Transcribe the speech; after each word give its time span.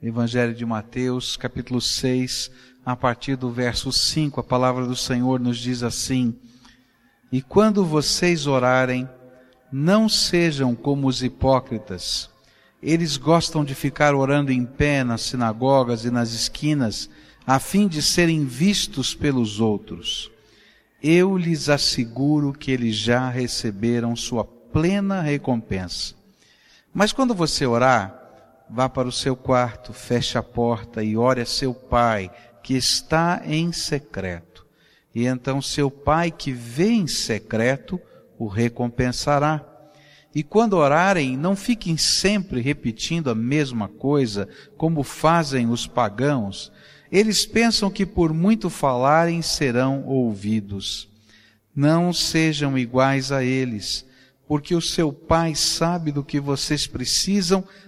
Evangelho 0.00 0.54
de 0.54 0.64
Mateus, 0.64 1.36
capítulo 1.36 1.80
6, 1.80 2.52
a 2.86 2.94
partir 2.94 3.34
do 3.34 3.50
verso 3.50 3.90
5, 3.90 4.38
a 4.38 4.44
palavra 4.44 4.86
do 4.86 4.94
Senhor 4.94 5.40
nos 5.40 5.58
diz 5.58 5.82
assim: 5.82 6.36
E 7.32 7.42
quando 7.42 7.84
vocês 7.84 8.46
orarem, 8.46 9.08
não 9.72 10.08
sejam 10.08 10.72
como 10.76 11.08
os 11.08 11.24
hipócritas. 11.24 12.30
Eles 12.80 13.16
gostam 13.16 13.64
de 13.64 13.74
ficar 13.74 14.14
orando 14.14 14.52
em 14.52 14.64
pé 14.64 15.02
nas 15.02 15.22
sinagogas 15.22 16.04
e 16.04 16.12
nas 16.12 16.32
esquinas, 16.32 17.10
a 17.44 17.58
fim 17.58 17.88
de 17.88 18.00
serem 18.00 18.44
vistos 18.44 19.16
pelos 19.16 19.58
outros. 19.58 20.30
Eu 21.02 21.36
lhes 21.36 21.68
asseguro 21.68 22.52
que 22.52 22.70
eles 22.70 22.94
já 22.94 23.28
receberam 23.28 24.14
sua 24.14 24.44
plena 24.44 25.20
recompensa. 25.20 26.14
Mas 26.94 27.12
quando 27.12 27.34
você 27.34 27.66
orar, 27.66 28.17
vá 28.70 28.88
para 28.88 29.08
o 29.08 29.12
seu 29.12 29.34
quarto, 29.34 29.92
feche 29.92 30.36
a 30.36 30.42
porta 30.42 31.02
e 31.02 31.16
ore 31.16 31.40
a 31.40 31.46
seu 31.46 31.72
pai, 31.72 32.30
que 32.62 32.74
está 32.74 33.42
em 33.44 33.72
secreto. 33.72 34.66
E 35.14 35.26
então 35.26 35.62
seu 35.62 35.90
pai 35.90 36.30
que 36.30 36.52
vê 36.52 36.90
em 36.90 37.06
secreto 37.06 38.00
o 38.38 38.46
recompensará. 38.46 39.64
E 40.34 40.42
quando 40.42 40.74
orarem, 40.74 41.36
não 41.36 41.56
fiquem 41.56 41.96
sempre 41.96 42.60
repetindo 42.60 43.30
a 43.30 43.34
mesma 43.34 43.88
coisa, 43.88 44.48
como 44.76 45.02
fazem 45.02 45.68
os 45.68 45.86
pagãos. 45.86 46.70
Eles 47.10 47.46
pensam 47.46 47.90
que 47.90 48.04
por 48.04 48.32
muito 48.32 48.68
falarem 48.68 49.40
serão 49.40 50.04
ouvidos. 50.04 51.08
Não 51.74 52.12
sejam 52.12 52.76
iguais 52.76 53.32
a 53.32 53.42
eles, 53.42 54.06
porque 54.46 54.74
o 54.74 54.80
seu 54.80 55.12
Pai 55.12 55.54
sabe 55.54 56.12
do 56.12 56.24
que 56.24 56.38
vocês 56.38 56.86
precisam 56.86 57.64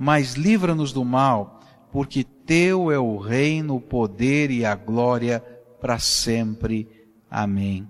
mas 0.00 0.32
livra-nos 0.32 0.94
do 0.94 1.04
mal, 1.04 1.60
porque 1.92 2.24
teu 2.24 2.90
é 2.90 2.98
o 2.98 3.18
reino, 3.18 3.76
o 3.76 3.80
poder 3.82 4.50
e 4.50 4.64
a 4.64 4.74
glória 4.74 5.40
para 5.78 5.98
sempre. 5.98 6.88
Amém. 7.30 7.86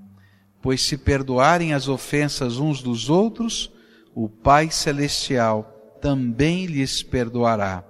Pois 0.60 0.82
se 0.82 0.98
perdoarem 0.98 1.72
as 1.72 1.86
ofensas 1.86 2.58
uns 2.58 2.82
dos 2.82 3.08
outros, 3.08 3.72
o 4.12 4.28
Pai 4.28 4.72
Celestial 4.72 5.62
também 6.00 6.66
lhes 6.66 7.00
perdoará. 7.00 7.84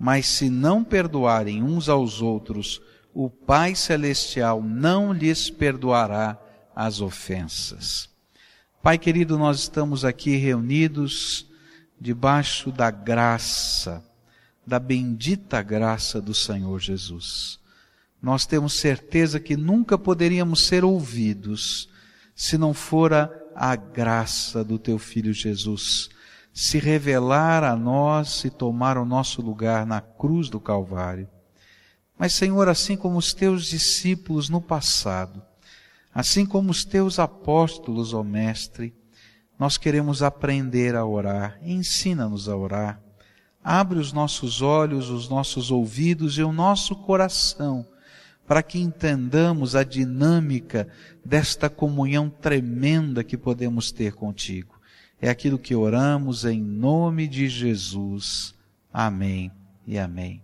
Mas 0.00 0.24
se 0.24 0.48
não 0.48 0.82
perdoarem 0.82 1.62
uns 1.62 1.90
aos 1.90 2.22
outros, 2.22 2.80
o 3.12 3.28
Pai 3.28 3.74
Celestial 3.74 4.62
não 4.62 5.12
lhes 5.12 5.50
perdoará 5.50 6.40
as 6.74 7.02
ofensas. 7.02 8.08
Pai 8.82 8.96
querido, 8.96 9.36
nós 9.36 9.58
estamos 9.58 10.06
aqui 10.06 10.36
reunidos 10.36 11.47
debaixo 12.00 12.70
da 12.70 12.90
graça, 12.90 14.04
da 14.66 14.78
bendita 14.78 15.62
graça 15.62 16.20
do 16.20 16.34
Senhor 16.34 16.78
Jesus. 16.78 17.58
Nós 18.20 18.46
temos 18.46 18.74
certeza 18.74 19.38
que 19.38 19.56
nunca 19.56 19.96
poderíamos 19.96 20.66
ser 20.66 20.84
ouvidos 20.84 21.88
se 22.34 22.58
não 22.58 22.74
fora 22.74 23.30
a 23.54 23.74
graça 23.74 24.62
do 24.64 24.78
teu 24.78 24.98
filho 24.98 25.32
Jesus 25.32 26.10
se 26.58 26.76
revelar 26.80 27.62
a 27.62 27.76
nós 27.76 28.44
e 28.44 28.50
tomar 28.50 28.98
o 28.98 29.04
nosso 29.04 29.40
lugar 29.40 29.86
na 29.86 30.00
cruz 30.00 30.50
do 30.50 30.58
Calvário. 30.58 31.28
Mas, 32.18 32.32
Senhor, 32.32 32.68
assim 32.68 32.96
como 32.96 33.16
os 33.16 33.32
teus 33.32 33.66
discípulos 33.66 34.48
no 34.48 34.60
passado, 34.60 35.40
assim 36.12 36.44
como 36.44 36.72
os 36.72 36.84
teus 36.84 37.20
apóstolos, 37.20 38.12
ó 38.12 38.24
Mestre, 38.24 38.92
nós 39.58 39.76
queremos 39.76 40.22
aprender 40.22 40.94
a 40.94 41.04
orar. 41.04 41.58
Ensina-nos 41.62 42.48
a 42.48 42.56
orar. 42.56 43.00
Abre 43.62 43.98
os 43.98 44.12
nossos 44.12 44.62
olhos, 44.62 45.10
os 45.10 45.28
nossos 45.28 45.70
ouvidos 45.70 46.38
e 46.38 46.42
o 46.42 46.52
nosso 46.52 46.94
coração 46.94 47.86
para 48.48 48.62
que 48.62 48.78
entendamos 48.78 49.76
a 49.76 49.84
dinâmica 49.84 50.88
desta 51.22 51.68
comunhão 51.68 52.30
tremenda 52.30 53.22
que 53.22 53.36
podemos 53.36 53.92
ter 53.92 54.14
contigo. 54.14 54.80
É 55.20 55.28
aquilo 55.28 55.58
que 55.58 55.74
oramos 55.74 56.46
em 56.46 56.58
nome 56.58 57.28
de 57.28 57.46
Jesus. 57.46 58.54
Amém 58.90 59.52
e 59.86 59.98
amém. 59.98 60.42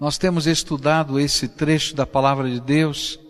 Nós 0.00 0.18
temos 0.18 0.48
estudado 0.48 1.20
esse 1.20 1.46
trecho 1.46 1.94
da 1.94 2.04
palavra 2.04 2.50
de 2.50 2.58
Deus 2.58 3.20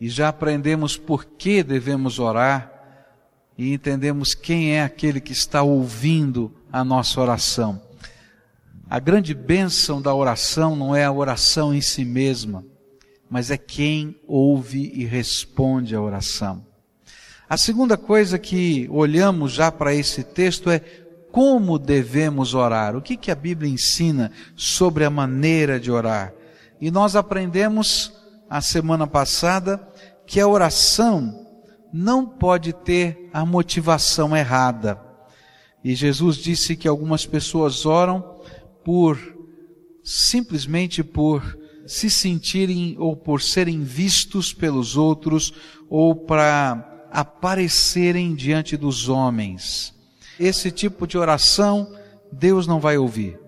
e 0.00 0.08
já 0.08 0.28
aprendemos 0.28 0.96
por 0.96 1.24
que 1.24 1.62
devemos 1.62 2.18
orar 2.18 2.79
e 3.60 3.74
entendemos 3.74 4.32
quem 4.32 4.72
é 4.72 4.82
aquele 4.82 5.20
que 5.20 5.32
está 5.34 5.62
ouvindo 5.62 6.50
a 6.72 6.82
nossa 6.82 7.20
oração. 7.20 7.78
A 8.88 8.98
grande 8.98 9.34
bênção 9.34 10.00
da 10.00 10.14
oração 10.14 10.74
não 10.74 10.96
é 10.96 11.04
a 11.04 11.12
oração 11.12 11.74
em 11.74 11.82
si 11.82 12.02
mesma, 12.02 12.64
mas 13.28 13.50
é 13.50 13.58
quem 13.58 14.18
ouve 14.26 14.90
e 14.94 15.04
responde 15.04 15.94
à 15.94 16.00
oração. 16.00 16.64
A 17.46 17.58
segunda 17.58 17.98
coisa 17.98 18.38
que 18.38 18.88
olhamos 18.90 19.52
já 19.52 19.70
para 19.70 19.94
esse 19.94 20.24
texto 20.24 20.70
é 20.70 20.78
como 21.30 21.78
devemos 21.78 22.54
orar. 22.54 22.96
O 22.96 23.02
que, 23.02 23.14
que 23.14 23.30
a 23.30 23.34
Bíblia 23.34 23.70
ensina 23.70 24.32
sobre 24.56 25.04
a 25.04 25.10
maneira 25.10 25.78
de 25.78 25.90
orar? 25.90 26.32
E 26.80 26.90
nós 26.90 27.14
aprendemos 27.14 28.10
a 28.48 28.62
semana 28.62 29.06
passada 29.06 29.86
que 30.26 30.40
a 30.40 30.48
oração 30.48 31.49
não 31.92 32.26
pode 32.26 32.72
ter 32.72 33.28
a 33.32 33.44
motivação 33.44 34.36
errada. 34.36 35.00
E 35.82 35.94
Jesus 35.94 36.36
disse 36.36 36.76
que 36.76 36.86
algumas 36.86 37.24
pessoas 37.26 37.86
oram 37.86 38.38
por 38.84 39.18
simplesmente 40.02 41.02
por 41.02 41.58
se 41.86 42.08
sentirem 42.08 42.96
ou 42.98 43.16
por 43.16 43.42
serem 43.42 43.82
vistos 43.82 44.52
pelos 44.52 44.96
outros 44.96 45.52
ou 45.88 46.14
para 46.14 47.08
aparecerem 47.10 48.34
diante 48.34 48.76
dos 48.76 49.08
homens. 49.08 49.94
Esse 50.38 50.70
tipo 50.70 51.06
de 51.06 51.18
oração 51.18 51.92
Deus 52.32 52.66
não 52.66 52.80
vai 52.80 52.96
ouvir. 52.96 53.38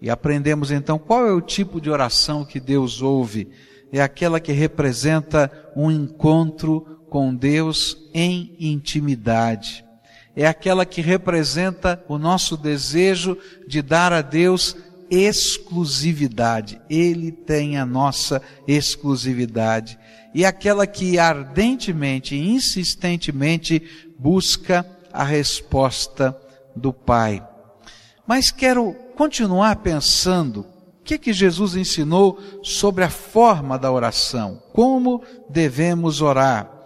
E 0.00 0.08
aprendemos 0.10 0.70
então 0.70 0.98
qual 0.98 1.26
é 1.26 1.32
o 1.32 1.40
tipo 1.40 1.80
de 1.80 1.90
oração 1.90 2.44
que 2.44 2.60
Deus 2.60 3.02
ouve. 3.02 3.48
É 3.92 4.00
aquela 4.00 4.40
que 4.40 4.52
representa 4.52 5.50
um 5.76 5.90
encontro 5.90 6.99
com 7.10 7.34
Deus 7.34 7.98
em 8.14 8.56
intimidade. 8.58 9.84
É 10.34 10.46
aquela 10.46 10.86
que 10.86 11.02
representa 11.02 12.02
o 12.08 12.16
nosso 12.16 12.56
desejo 12.56 13.36
de 13.66 13.82
dar 13.82 14.12
a 14.12 14.22
Deus 14.22 14.76
exclusividade. 15.10 16.80
Ele 16.88 17.32
tem 17.32 17.76
a 17.76 17.84
nossa 17.84 18.40
exclusividade. 18.66 19.98
E 20.32 20.44
aquela 20.44 20.86
que 20.86 21.18
ardentemente 21.18 22.36
e 22.36 22.48
insistentemente 22.52 23.82
busca 24.16 24.86
a 25.12 25.24
resposta 25.24 26.36
do 26.76 26.92
Pai. 26.92 27.44
Mas 28.24 28.52
quero 28.52 28.94
continuar 29.16 29.76
pensando 29.76 30.60
o 30.60 31.02
que, 31.02 31.18
que 31.18 31.32
Jesus 31.32 31.74
ensinou 31.74 32.38
sobre 32.62 33.02
a 33.02 33.10
forma 33.10 33.76
da 33.76 33.90
oração, 33.90 34.62
como 34.72 35.24
devemos 35.48 36.22
orar. 36.22 36.79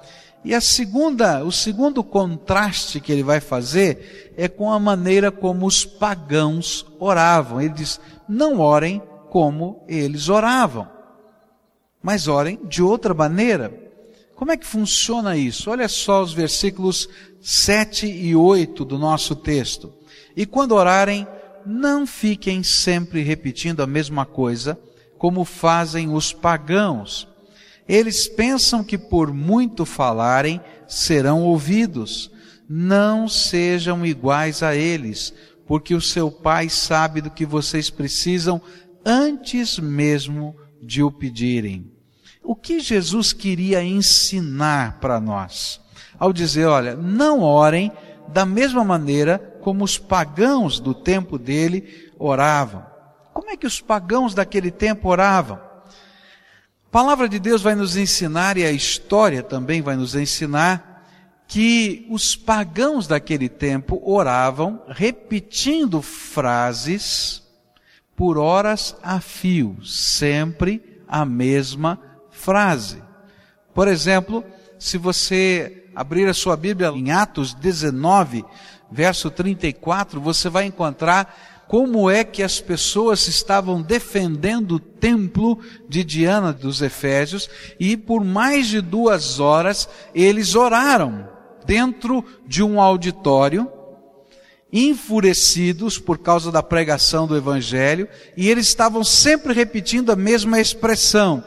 E 0.44 0.54
a 0.54 0.60
segunda, 0.60 1.42
o 1.42 1.50
segundo 1.50 2.04
contraste 2.04 3.00
que 3.00 3.10
ele 3.10 3.22
vai 3.22 3.40
fazer 3.40 4.34
é 4.36 4.46
com 4.46 4.70
a 4.70 4.78
maneira 4.78 5.32
como 5.32 5.64
os 5.66 5.86
pagãos 5.86 6.84
oravam. 7.00 7.62
Ele 7.62 7.72
diz: 7.72 7.98
não 8.28 8.60
orem 8.60 9.00
como 9.30 9.82
eles 9.88 10.28
oravam, 10.28 10.86
mas 12.02 12.28
orem 12.28 12.60
de 12.64 12.82
outra 12.82 13.14
maneira. 13.14 13.72
Como 14.36 14.52
é 14.52 14.56
que 14.56 14.66
funciona 14.66 15.36
isso? 15.36 15.70
Olha 15.70 15.88
só 15.88 16.22
os 16.22 16.32
versículos 16.32 17.08
7 17.40 18.06
e 18.06 18.36
8 18.36 18.84
do 18.84 18.98
nosso 18.98 19.34
texto. 19.34 19.92
E 20.36 20.44
quando 20.44 20.72
orarem, 20.72 21.26
não 21.64 22.06
fiquem 22.06 22.62
sempre 22.62 23.22
repetindo 23.22 23.80
a 23.80 23.86
mesma 23.86 24.26
coisa, 24.26 24.78
como 25.16 25.44
fazem 25.44 26.12
os 26.12 26.32
pagãos 26.32 27.26
eles 27.88 28.26
pensam 28.26 28.82
que 28.82 28.96
por 28.96 29.32
muito 29.32 29.84
falarem 29.84 30.60
serão 30.88 31.42
ouvidos. 31.42 32.30
Não 32.68 33.28
sejam 33.28 34.06
iguais 34.06 34.62
a 34.62 34.74
eles, 34.74 35.34
porque 35.66 35.94
o 35.94 36.00
seu 36.00 36.30
Pai 36.30 36.68
sabe 36.68 37.20
do 37.20 37.30
que 37.30 37.44
vocês 37.44 37.90
precisam 37.90 38.60
antes 39.04 39.78
mesmo 39.78 40.56
de 40.82 41.02
o 41.02 41.10
pedirem. 41.10 41.90
O 42.42 42.54
que 42.54 42.80
Jesus 42.80 43.32
queria 43.32 43.82
ensinar 43.82 44.98
para 45.00 45.20
nós? 45.20 45.80
Ao 46.18 46.32
dizer, 46.32 46.66
olha, 46.66 46.94
não 46.94 47.40
orem 47.40 47.92
da 48.28 48.46
mesma 48.46 48.84
maneira 48.84 49.38
como 49.60 49.84
os 49.84 49.98
pagãos 49.98 50.78
do 50.80 50.94
tempo 50.94 51.38
dele 51.38 52.12
oravam. 52.18 52.84
Como 53.32 53.50
é 53.50 53.56
que 53.56 53.66
os 53.66 53.80
pagãos 53.80 54.34
daquele 54.34 54.70
tempo 54.70 55.08
oravam? 55.08 55.58
Palavra 56.94 57.28
de 57.28 57.40
Deus 57.40 57.60
vai 57.60 57.74
nos 57.74 57.96
ensinar, 57.96 58.56
e 58.56 58.64
a 58.64 58.70
história 58.70 59.42
também 59.42 59.82
vai 59.82 59.96
nos 59.96 60.14
ensinar, 60.14 61.04
que 61.48 62.06
os 62.08 62.36
pagãos 62.36 63.08
daquele 63.08 63.48
tempo 63.48 64.00
oravam 64.04 64.80
repetindo 64.86 66.00
frases 66.00 67.42
por 68.14 68.38
horas 68.38 68.94
a 69.02 69.18
fio, 69.18 69.76
sempre 69.84 71.02
a 71.08 71.24
mesma 71.24 71.98
frase. 72.30 73.02
Por 73.74 73.88
exemplo, 73.88 74.44
se 74.78 74.96
você 74.96 75.88
abrir 75.96 76.28
a 76.28 76.32
sua 76.32 76.56
Bíblia 76.56 76.90
em 76.90 77.10
Atos 77.10 77.54
19, 77.54 78.44
verso 78.88 79.32
34, 79.32 80.20
você 80.20 80.48
vai 80.48 80.64
encontrar 80.66 81.53
como 81.74 82.08
é 82.08 82.22
que 82.22 82.40
as 82.40 82.60
pessoas 82.60 83.26
estavam 83.26 83.82
defendendo 83.82 84.76
o 84.76 84.78
templo 84.78 85.58
de 85.88 86.04
Diana 86.04 86.52
dos 86.52 86.80
Efésios 86.80 87.50
e 87.80 87.96
por 87.96 88.22
mais 88.22 88.68
de 88.68 88.80
duas 88.80 89.40
horas 89.40 89.88
eles 90.14 90.54
oraram 90.54 91.28
dentro 91.66 92.24
de 92.46 92.62
um 92.62 92.80
auditório 92.80 93.68
enfurecidos 94.72 95.98
por 95.98 96.18
causa 96.18 96.52
da 96.52 96.62
pregação 96.62 97.26
do 97.26 97.36
Evangelho, 97.36 98.08
e 98.36 98.48
eles 98.48 98.68
estavam 98.68 99.02
sempre 99.02 99.52
repetindo 99.52 100.12
a 100.12 100.16
mesma 100.16 100.60
expressão: 100.60 101.42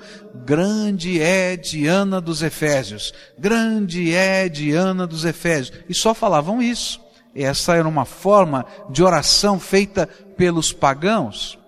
Grande 0.45 1.21
é 1.21 1.55
Diana 1.55 2.19
dos 2.19 2.41
Efésios, 2.41 3.13
grande 3.39 4.13
é 4.13 4.49
Diana 4.49 5.07
dos 5.07 5.23
Efésios, 5.23 5.71
e 5.87 5.93
só 5.93 6.13
falavam 6.13 6.61
isso. 6.61 7.06
Essa 7.43 7.75
era 7.75 7.87
uma 7.87 8.05
forma 8.05 8.65
de 8.89 9.03
oração 9.03 9.59
feita 9.59 10.07
pelos 10.35 10.73
pagãos. 10.73 11.59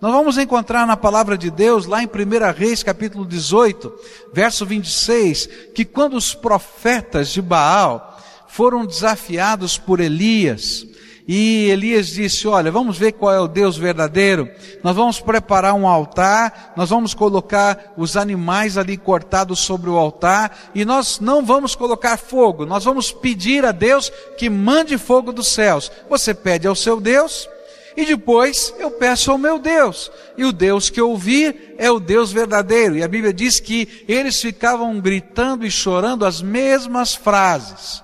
Nós 0.00 0.12
vamos 0.12 0.38
encontrar 0.38 0.86
na 0.86 0.96
palavra 0.96 1.36
de 1.36 1.50
Deus, 1.50 1.84
lá 1.84 2.02
em 2.02 2.06
1 2.06 2.56
Reis, 2.56 2.82
capítulo 2.82 3.26
18, 3.26 3.92
verso 4.32 4.64
26, 4.64 5.46
que 5.74 5.84
quando 5.84 6.16
os 6.16 6.34
profetas 6.34 7.28
de 7.28 7.42
Baal 7.42 8.18
foram 8.48 8.86
desafiados 8.86 9.76
por 9.76 10.00
Elias, 10.00 10.86
e 11.32 11.70
Elias 11.70 12.08
disse: 12.08 12.48
Olha, 12.48 12.72
vamos 12.72 12.98
ver 12.98 13.12
qual 13.12 13.32
é 13.32 13.38
o 13.38 13.46
Deus 13.46 13.76
verdadeiro. 13.76 14.50
Nós 14.82 14.96
vamos 14.96 15.20
preparar 15.20 15.74
um 15.74 15.86
altar, 15.86 16.72
nós 16.76 16.90
vamos 16.90 17.14
colocar 17.14 17.94
os 17.96 18.16
animais 18.16 18.76
ali 18.76 18.96
cortados 18.96 19.60
sobre 19.60 19.88
o 19.88 19.96
altar, 19.96 20.58
e 20.74 20.84
nós 20.84 21.20
não 21.20 21.46
vamos 21.46 21.76
colocar 21.76 22.16
fogo, 22.16 22.66
nós 22.66 22.82
vamos 22.82 23.12
pedir 23.12 23.64
a 23.64 23.70
Deus 23.70 24.10
que 24.36 24.50
mande 24.50 24.98
fogo 24.98 25.32
dos 25.32 25.46
céus. 25.46 25.92
Você 26.08 26.34
pede 26.34 26.66
ao 26.66 26.74
seu 26.74 27.00
Deus, 27.00 27.48
e 27.96 28.04
depois 28.04 28.74
eu 28.76 28.90
peço 28.90 29.30
ao 29.30 29.38
meu 29.38 29.60
Deus. 29.60 30.10
E 30.36 30.44
o 30.44 30.50
Deus 30.50 30.90
que 30.90 31.00
eu 31.00 31.10
ouvir 31.10 31.76
é 31.78 31.88
o 31.92 32.00
Deus 32.00 32.32
verdadeiro. 32.32 32.96
E 32.96 33.04
a 33.04 33.08
Bíblia 33.08 33.32
diz 33.32 33.60
que 33.60 34.04
eles 34.08 34.40
ficavam 34.42 34.98
gritando 34.98 35.64
e 35.64 35.70
chorando 35.70 36.26
as 36.26 36.42
mesmas 36.42 37.14
frases 37.14 38.02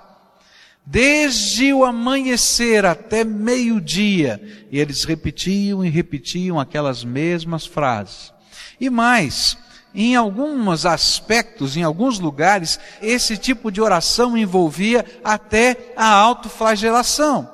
desde 0.86 1.72
o 1.72 1.84
amanhecer 1.84 2.86
até 2.86 3.24
meio-dia, 3.24 4.40
e 4.70 4.78
eles 4.78 5.02
repetiam 5.02 5.84
e 5.84 5.90
repetiam 5.90 6.60
aquelas 6.60 7.02
mesmas 7.02 7.66
frases. 7.66 8.32
E 8.80 8.88
mais, 8.88 9.58
em 9.92 10.14
alguns 10.14 10.86
aspectos, 10.86 11.76
em 11.76 11.82
alguns 11.82 12.20
lugares, 12.20 12.78
esse 13.02 13.36
tipo 13.36 13.72
de 13.72 13.80
oração 13.80 14.38
envolvia 14.38 15.04
até 15.24 15.92
a 15.96 16.08
autoflagelação. 16.08 17.50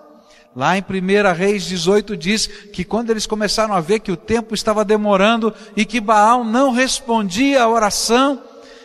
Lá 0.55 0.77
em 0.77 0.83
1 0.83 1.33
Reis 1.35 1.65
18 1.65 2.15
diz 2.15 2.47
que 2.47 2.85
quando 2.85 3.09
eles 3.09 3.27
começaram 3.27 3.73
a 3.73 3.81
ver 3.81 4.01
que 4.01 4.13
o 4.13 4.17
tempo 4.17 4.55
estava 4.55 4.85
demorando 4.85 5.55
e 5.75 5.87
que 5.87 5.99
Baal 5.99 6.45
não 6.45 6.71
respondia 6.71 7.63
à 7.63 7.69
oração, 7.69 8.43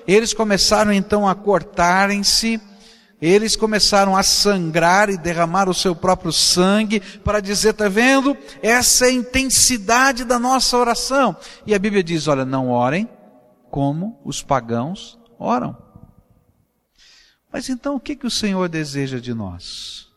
eles 0.07 0.33
começaram 0.33 0.93
então 0.93 1.27
a 1.27 1.35
cortarem-se, 1.35 2.61
eles 3.21 3.55
começaram 3.55 4.15
a 4.15 4.21
sangrar 4.21 5.09
e 5.09 5.17
derramar 5.17 5.67
o 5.67 5.73
seu 5.73 5.95
próprio 5.95 6.31
sangue 6.31 6.99
para 6.99 7.39
dizer, 7.39 7.73
tá 7.73 7.89
vendo? 7.89 8.37
Essa 8.61 9.05
é 9.05 9.09
a 9.09 9.13
intensidade 9.13 10.23
da 10.23 10.37
nossa 10.37 10.77
oração. 10.77 11.35
E 11.65 11.73
a 11.73 11.79
Bíblia 11.79 12.03
diz, 12.03 12.27
olha, 12.27 12.45
não 12.45 12.69
orem 12.69 13.09
como 13.71 14.21
os 14.23 14.43
pagãos 14.43 15.19
oram. 15.39 15.75
Mas 17.51 17.69
então 17.69 17.95
o 17.95 17.99
que, 17.99 18.15
que 18.15 18.27
o 18.27 18.31
Senhor 18.31 18.69
deseja 18.69 19.19
de 19.19 19.33
nós? 19.33 20.07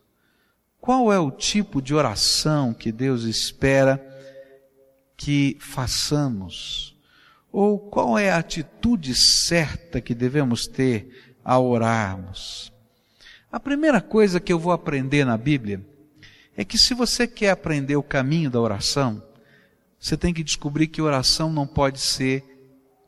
Qual 0.79 1.11
é 1.11 1.19
o 1.19 1.31
tipo 1.31 1.81
de 1.81 1.95
oração 1.95 2.73
que 2.73 2.91
Deus 2.91 3.23
espera 3.23 3.99
que 5.17 5.57
façamos? 5.59 6.95
Ou 7.51 7.79
qual 7.79 8.17
é 8.17 8.31
a 8.31 8.37
atitude 8.37 9.15
certa 9.15 9.99
que 9.99 10.13
devemos 10.13 10.67
ter 10.67 11.35
ao 11.43 11.65
orarmos? 11.65 12.71
A 13.51 13.59
primeira 13.59 13.99
coisa 13.99 14.39
que 14.39 14.53
eu 14.53 14.57
vou 14.57 14.71
aprender 14.71 15.25
na 15.25 15.37
Bíblia 15.37 15.85
é 16.55 16.63
que 16.63 16.77
se 16.77 16.93
você 16.93 17.27
quer 17.27 17.49
aprender 17.49 17.97
o 17.97 18.03
caminho 18.03 18.49
da 18.49 18.61
oração, 18.61 19.21
você 19.99 20.15
tem 20.15 20.33
que 20.33 20.41
descobrir 20.41 20.87
que 20.87 21.01
oração 21.01 21.51
não 21.51 21.67
pode 21.67 21.99
ser 21.99 22.45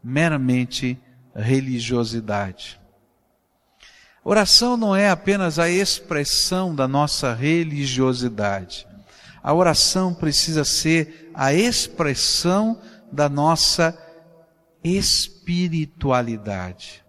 meramente 0.04 1.00
religiosidade. 1.34 2.78
Oração 4.22 4.76
não 4.76 4.94
é 4.94 5.10
apenas 5.10 5.60
a 5.60 5.70
expressão 5.70 6.76
da 6.76 6.90
nossa 6.90 7.34
religiosidade. 7.34 8.86
A 9.42 9.54
oração 9.54 10.14
precisa 10.14 10.66
ser 10.66 11.32
a 11.34 11.54
expressão 11.54 12.82
da 13.10 13.30
nossa 13.30 13.98
espiritualidade. 14.84 17.02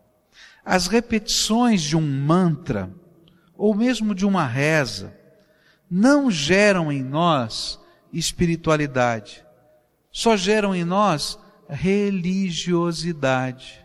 As 0.64 0.86
repetições 0.86 1.82
de 1.82 1.96
um 1.96 2.00
mantra 2.00 2.88
ou 3.56 3.74
mesmo 3.74 4.14
de 4.14 4.26
uma 4.26 4.46
reza, 4.46 5.16
não 5.90 6.30
geram 6.30 6.92
em 6.92 7.02
nós 7.02 7.80
espiritualidade, 8.12 9.42
só 10.10 10.36
geram 10.36 10.74
em 10.74 10.84
nós 10.84 11.38
religiosidade. 11.68 13.84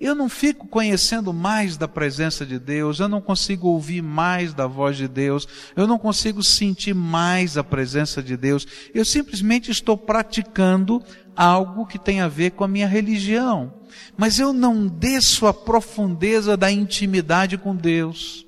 Eu 0.00 0.14
não 0.14 0.28
fico 0.28 0.66
conhecendo 0.66 1.32
mais 1.32 1.76
da 1.76 1.86
presença 1.86 2.44
de 2.44 2.58
Deus, 2.58 2.98
eu 2.98 3.08
não 3.08 3.20
consigo 3.20 3.68
ouvir 3.68 4.02
mais 4.02 4.52
da 4.52 4.66
voz 4.66 4.96
de 4.96 5.06
Deus, 5.06 5.46
eu 5.76 5.86
não 5.86 5.98
consigo 5.98 6.42
sentir 6.42 6.94
mais 6.94 7.56
a 7.56 7.62
presença 7.62 8.22
de 8.22 8.36
Deus, 8.36 8.66
eu 8.92 9.04
simplesmente 9.04 9.70
estou 9.70 9.96
praticando 9.96 11.02
algo 11.36 11.86
que 11.86 11.98
tem 11.98 12.20
a 12.20 12.28
ver 12.28 12.50
com 12.50 12.64
a 12.64 12.68
minha 12.68 12.88
religião, 12.88 13.72
mas 14.16 14.40
eu 14.40 14.52
não 14.52 14.86
desço 14.86 15.46
a 15.46 15.54
profundeza 15.54 16.56
da 16.56 16.70
intimidade 16.70 17.56
com 17.56 17.74
Deus. 17.74 18.43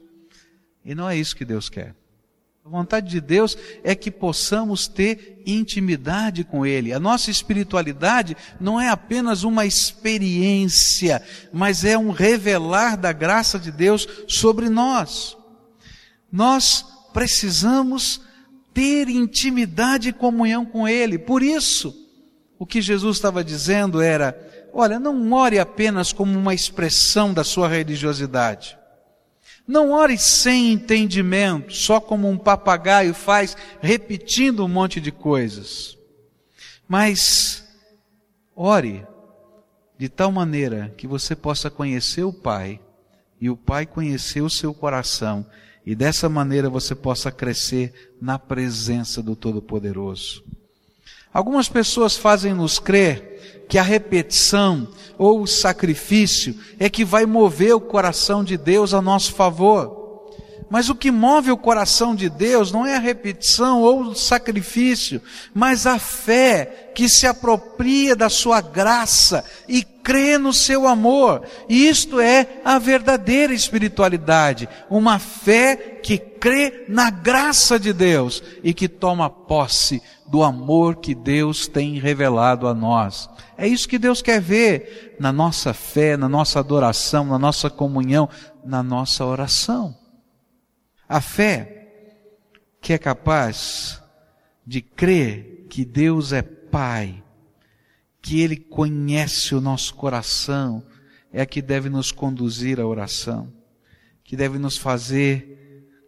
E 0.87 0.95
não 0.95 1.11
é 1.11 1.17
isso 1.17 1.35
que 1.35 1.45
Deus 1.45 1.69
quer. 1.69 1.97
A 2.65 2.69
vontade 2.69 3.11
de 3.11 3.21
Deus 3.21 3.57
é 3.83 3.95
que 3.95 4.11
possamos 4.11 4.87
ter 4.87 5.43
intimidade 5.45 6.45
com 6.45 6.65
Ele. 6.65 6.93
A 6.93 7.01
nossa 7.01 7.31
espiritualidade 7.31 8.37
não 8.61 8.81
é 8.81 8.89
apenas 8.89 9.43
uma 9.43 9.67
experiência, 9.67 11.23
mas 11.53 11.85
é 11.85 11.99
um 11.99 12.11
revelar 12.11 12.97
da 12.97 13.13
graça 13.13 13.59
de 13.59 13.71
Deus 13.73 14.07
sobre 14.29 14.69
nós. 14.69 15.37
Nós 16.31 16.85
precisamos 17.13 18.21
ter 18.73 19.09
intimidade 19.09 20.11
e 20.11 20.13
comunhão 20.13 20.65
com 20.65 20.89
Ele. 20.89 21.19
Por 21.19 21.43
isso, 21.43 21.95
o 22.59 22.67
que 22.67 22.81
Jesus 22.81 23.17
estava 23.17 23.43
dizendo 23.43 24.01
era: 24.01 24.37
olha, 24.73 24.99
não 25.01 25.33
ore 25.33 25.59
apenas 25.59 26.13
como 26.13 26.39
uma 26.39 26.55
expressão 26.55 27.33
da 27.33 27.43
sua 27.43 27.69
religiosidade. 27.69 28.77
Não 29.67 29.91
ore 29.91 30.17
sem 30.17 30.73
entendimento, 30.73 31.73
só 31.73 32.01
como 32.01 32.29
um 32.29 32.39
papagaio 32.39 33.13
faz, 33.13 33.57
repetindo 33.81 34.65
um 34.65 34.69
monte 34.69 35.01
de 35.01 35.11
coisas. 35.11 35.99
Mas 36.89 37.67
ore 38.55 39.05
de 39.99 40.09
tal 40.09 40.31
maneira 40.31 40.95
que 40.97 41.07
você 41.07 41.35
possa 41.35 41.69
conhecer 41.71 42.23
o 42.23 42.33
Pai 42.33 42.81
e 43.41 43.51
o 43.51 43.57
Pai 43.57 43.87
conhecer 43.87 44.41
o 44.41 44.51
seu 44.51 44.73
coração 44.73 45.45
e 45.85 45.95
dessa 45.95 46.29
maneira 46.29 46.69
você 46.69 46.95
possa 46.95 47.31
crescer 47.31 48.13
na 48.21 48.39
presença 48.39 49.23
do 49.23 49.37
Todo-Poderoso. 49.37 50.45
Algumas 51.37 51.69
pessoas 51.69 52.17
fazem 52.17 52.55
nos 52.55 52.79
crer 52.79 53.67
que 53.69 53.77
a 53.77 53.83
repetição 53.83 54.89
ou 55.19 55.43
o 55.43 55.47
sacrifício 55.47 56.59
é 56.79 56.89
que 56.89 57.05
vai 57.05 57.27
mover 57.27 57.75
o 57.75 57.81
coração 57.81 58.43
de 58.43 58.57
Deus 58.57 58.95
a 58.95 59.03
nosso 59.03 59.35
favor. 59.35 60.25
Mas 60.71 60.89
o 60.89 60.95
que 60.95 61.11
move 61.11 61.51
o 61.51 61.57
coração 61.59 62.15
de 62.15 62.31
Deus 62.31 62.73
não 62.73 62.87
é 62.87 62.97
a 62.97 63.01
repetição 63.01 63.83
ou 63.83 64.01
o 64.01 64.15
sacrifício, 64.15 65.21
mas 65.53 65.87
a 65.87 65.99
fé 65.99 66.91
que 66.95 67.07
se 67.07 67.27
apropria 67.27 68.17
da 68.17 68.31
sua 68.31 68.63
graça 68.63 69.45
e 69.69 69.83
crê 69.83 70.39
no 70.39 70.55
seu 70.55 70.89
amor. 70.89 71.43
E 71.69 71.87
isto 71.87 72.19
é 72.19 72.63
a 72.65 72.79
verdadeira 72.79 73.53
espiritualidade, 73.53 74.67
uma 74.89 75.19
fé 75.19 75.77
que 76.03 76.17
crê 76.17 76.87
na 76.89 77.11
graça 77.11 77.79
de 77.79 77.93
Deus 77.93 78.43
e 78.65 78.73
que 78.73 78.89
toma 78.89 79.29
posse 79.29 80.01
do 80.29 80.43
amor 80.43 80.97
que 80.97 81.15
Deus 81.15 81.67
tem 81.67 81.99
revelado 81.99 82.67
a 82.67 82.75
nós. 82.75 83.29
É 83.57 83.67
isso 83.67 83.89
que 83.89 83.99
Deus 83.99 84.21
quer 84.21 84.41
ver 84.41 85.17
na 85.21 85.33
nossa 85.33 85.73
fé, 85.73 86.17
na 86.17 86.29
nossa 86.29 86.59
adoração, 86.59 87.25
na 87.25 87.39
nossa 87.39 87.71
comunhão, 87.71 88.29
na 88.65 88.83
nossa 88.83 89.25
oração. 89.25 89.97
A 91.09 91.21
fé 91.21 91.77
que 92.81 92.93
é 92.93 92.99
capaz 92.99 94.03
de 94.67 94.81
crer 94.81 95.67
que 95.71 95.85
Deus 95.85 96.33
é 96.33 96.43
Pai, 96.43 97.23
que 98.21 98.41
Ele 98.41 98.57
conhece 98.57 99.55
o 99.55 99.61
nosso 99.61 99.95
coração, 99.95 100.85
é 101.33 101.41
a 101.41 101.47
que 101.47 101.63
deve 101.63 101.89
nos 101.89 102.11
conduzir 102.11 102.81
à 102.81 102.87
oração, 102.87 103.53
que 104.25 104.37
deve 104.37 104.59
nos 104.59 104.77
fazer 104.77 105.57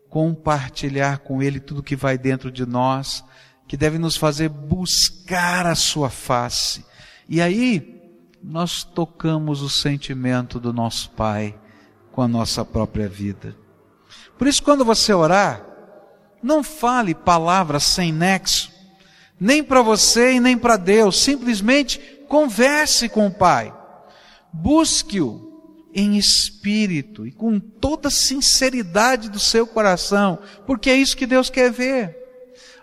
compartilhar 0.08 1.18
com 1.18 1.42
Ele 1.42 1.60
tudo 1.60 1.82
que 1.82 1.94
vai 1.94 2.16
dentro 2.16 2.50
de 2.50 2.64
nós, 2.66 3.24
que 3.68 3.76
deve 3.76 3.98
nos 3.98 4.16
fazer 4.16 4.48
buscar 4.48 5.66
a 5.66 5.74
Sua 5.74 6.08
face. 6.08 6.84
E 7.28 7.40
aí, 7.40 8.00
nós 8.42 8.82
tocamos 8.82 9.60
o 9.60 9.68
sentimento 9.68 10.58
do 10.58 10.72
nosso 10.72 11.10
Pai 11.10 11.54
com 12.10 12.22
a 12.22 12.28
nossa 12.28 12.64
própria 12.64 13.08
vida. 13.08 13.54
Por 14.38 14.48
isso, 14.48 14.62
quando 14.62 14.84
você 14.84 15.12
orar, 15.12 15.64
não 16.42 16.64
fale 16.64 17.14
palavras 17.14 17.82
sem 17.84 18.10
nexo, 18.10 18.72
nem 19.38 19.62
para 19.62 19.82
você 19.82 20.32
e 20.32 20.40
nem 20.40 20.56
para 20.56 20.76
Deus, 20.76 21.20
simplesmente 21.20 21.98
converse 22.26 23.08
com 23.08 23.26
o 23.26 23.34
Pai. 23.34 23.74
Busque-o 24.50 25.46
em 25.92 26.16
espírito 26.16 27.26
e 27.26 27.32
com 27.32 27.60
toda 27.60 28.08
sinceridade 28.08 29.28
do 29.28 29.38
seu 29.38 29.66
coração, 29.66 30.38
porque 30.66 30.88
é 30.88 30.96
isso 30.96 31.16
que 31.16 31.26
Deus 31.26 31.50
quer 31.50 31.70
ver. 31.70 32.17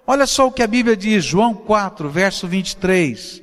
Olha 0.08 0.28
só 0.28 0.48
o 0.48 0.52
que 0.52 0.62
a 0.62 0.68
Bíblia 0.68 0.96
diz, 0.96 1.24
João 1.24 1.54
4, 1.54 2.10
verso 2.10 2.48
23. 2.48 3.42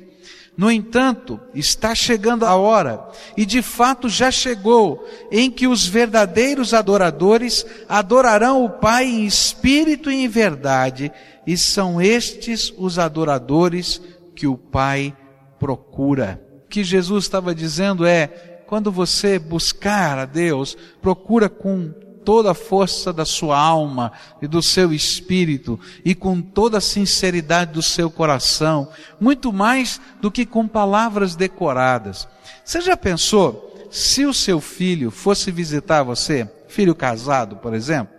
No 0.55 0.71
entanto, 0.71 1.39
está 1.53 1.95
chegando 1.95 2.45
a 2.45 2.55
hora, 2.55 3.03
e 3.35 3.45
de 3.45 3.61
fato 3.61 4.07
já 4.07 4.29
chegou, 4.29 5.03
em 5.31 5.49
que 5.49 5.67
os 5.67 5.87
verdadeiros 5.87 6.73
adoradores 6.73 7.65
adorarão 7.89 8.63
o 8.63 8.69
Pai 8.69 9.05
em 9.05 9.25
espírito 9.25 10.11
e 10.11 10.23
em 10.23 10.27
verdade, 10.27 11.11
e 11.45 11.57
são 11.57 11.99
estes 11.99 12.71
os 12.77 12.99
adoradores 12.99 13.99
que 14.35 14.45
o 14.45 14.55
Pai 14.55 15.15
procura. 15.59 16.39
O 16.65 16.69
que 16.69 16.83
Jesus 16.83 17.25
estava 17.25 17.55
dizendo 17.55 18.05
é: 18.05 18.27
quando 18.67 18.91
você 18.91 19.39
buscar 19.39 20.19
a 20.19 20.25
Deus, 20.25 20.77
procura 21.01 21.49
com 21.49 21.93
toda 22.23 22.51
a 22.51 22.55
força 22.55 23.11
da 23.11 23.25
sua 23.25 23.57
alma 23.57 24.11
e 24.41 24.47
do 24.47 24.61
seu 24.61 24.93
espírito 24.93 25.79
e 26.03 26.15
com 26.15 26.41
toda 26.41 26.77
a 26.77 26.81
sinceridade 26.81 27.73
do 27.73 27.81
seu 27.81 28.09
coração, 28.09 28.89
muito 29.19 29.51
mais 29.51 29.99
do 30.21 30.31
que 30.31 30.45
com 30.45 30.67
palavras 30.67 31.35
decoradas. 31.35 32.27
Você 32.63 32.81
já 32.81 32.97
pensou 32.97 33.87
se 33.91 34.25
o 34.25 34.33
seu 34.33 34.59
filho 34.59 35.11
fosse 35.11 35.51
visitar 35.51 36.03
você, 36.03 36.49
filho 36.67 36.95
casado, 36.95 37.57
por 37.57 37.73
exemplo, 37.73 38.13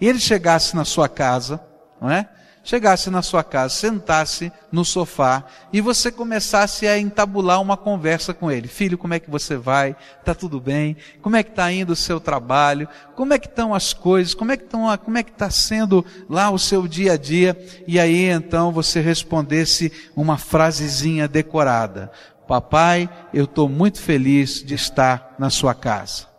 e 0.00 0.08
ele 0.08 0.18
chegasse 0.18 0.74
na 0.74 0.84
sua 0.84 1.08
casa, 1.08 1.60
não 2.00 2.10
é? 2.10 2.28
Chegasse 2.70 3.10
na 3.10 3.20
sua 3.20 3.42
casa, 3.42 3.74
sentasse 3.74 4.52
no 4.70 4.84
sofá 4.84 5.42
e 5.72 5.80
você 5.80 6.08
começasse 6.12 6.86
a 6.86 6.96
entabular 6.96 7.60
uma 7.60 7.76
conversa 7.76 8.32
com 8.32 8.48
ele. 8.48 8.68
Filho, 8.68 8.96
como 8.96 9.12
é 9.12 9.18
que 9.18 9.28
você 9.28 9.56
vai? 9.56 9.96
Tá 10.24 10.36
tudo 10.36 10.60
bem? 10.60 10.96
Como 11.20 11.34
é 11.34 11.42
que 11.42 11.50
está 11.50 11.72
indo 11.72 11.94
o 11.94 11.96
seu 11.96 12.20
trabalho? 12.20 12.88
Como 13.16 13.34
é 13.34 13.40
que 13.40 13.48
estão 13.48 13.74
as 13.74 13.92
coisas? 13.92 14.34
Como 14.34 14.52
é 14.52 14.56
que 14.56 14.62
estão, 14.62 14.96
como 14.98 15.18
é 15.18 15.24
que 15.24 15.32
está 15.32 15.50
sendo 15.50 16.06
lá 16.28 16.48
o 16.48 16.60
seu 16.60 16.86
dia 16.86 17.14
a 17.14 17.16
dia? 17.16 17.58
E 17.88 17.98
aí 17.98 18.26
então 18.26 18.70
você 18.70 19.00
respondesse 19.00 19.92
uma 20.14 20.38
frasezinha 20.38 21.26
decorada. 21.26 22.12
Papai, 22.46 23.10
eu 23.34 23.46
estou 23.46 23.68
muito 23.68 24.00
feliz 24.00 24.62
de 24.62 24.76
estar 24.76 25.34
na 25.40 25.50
sua 25.50 25.74
casa. 25.74 26.29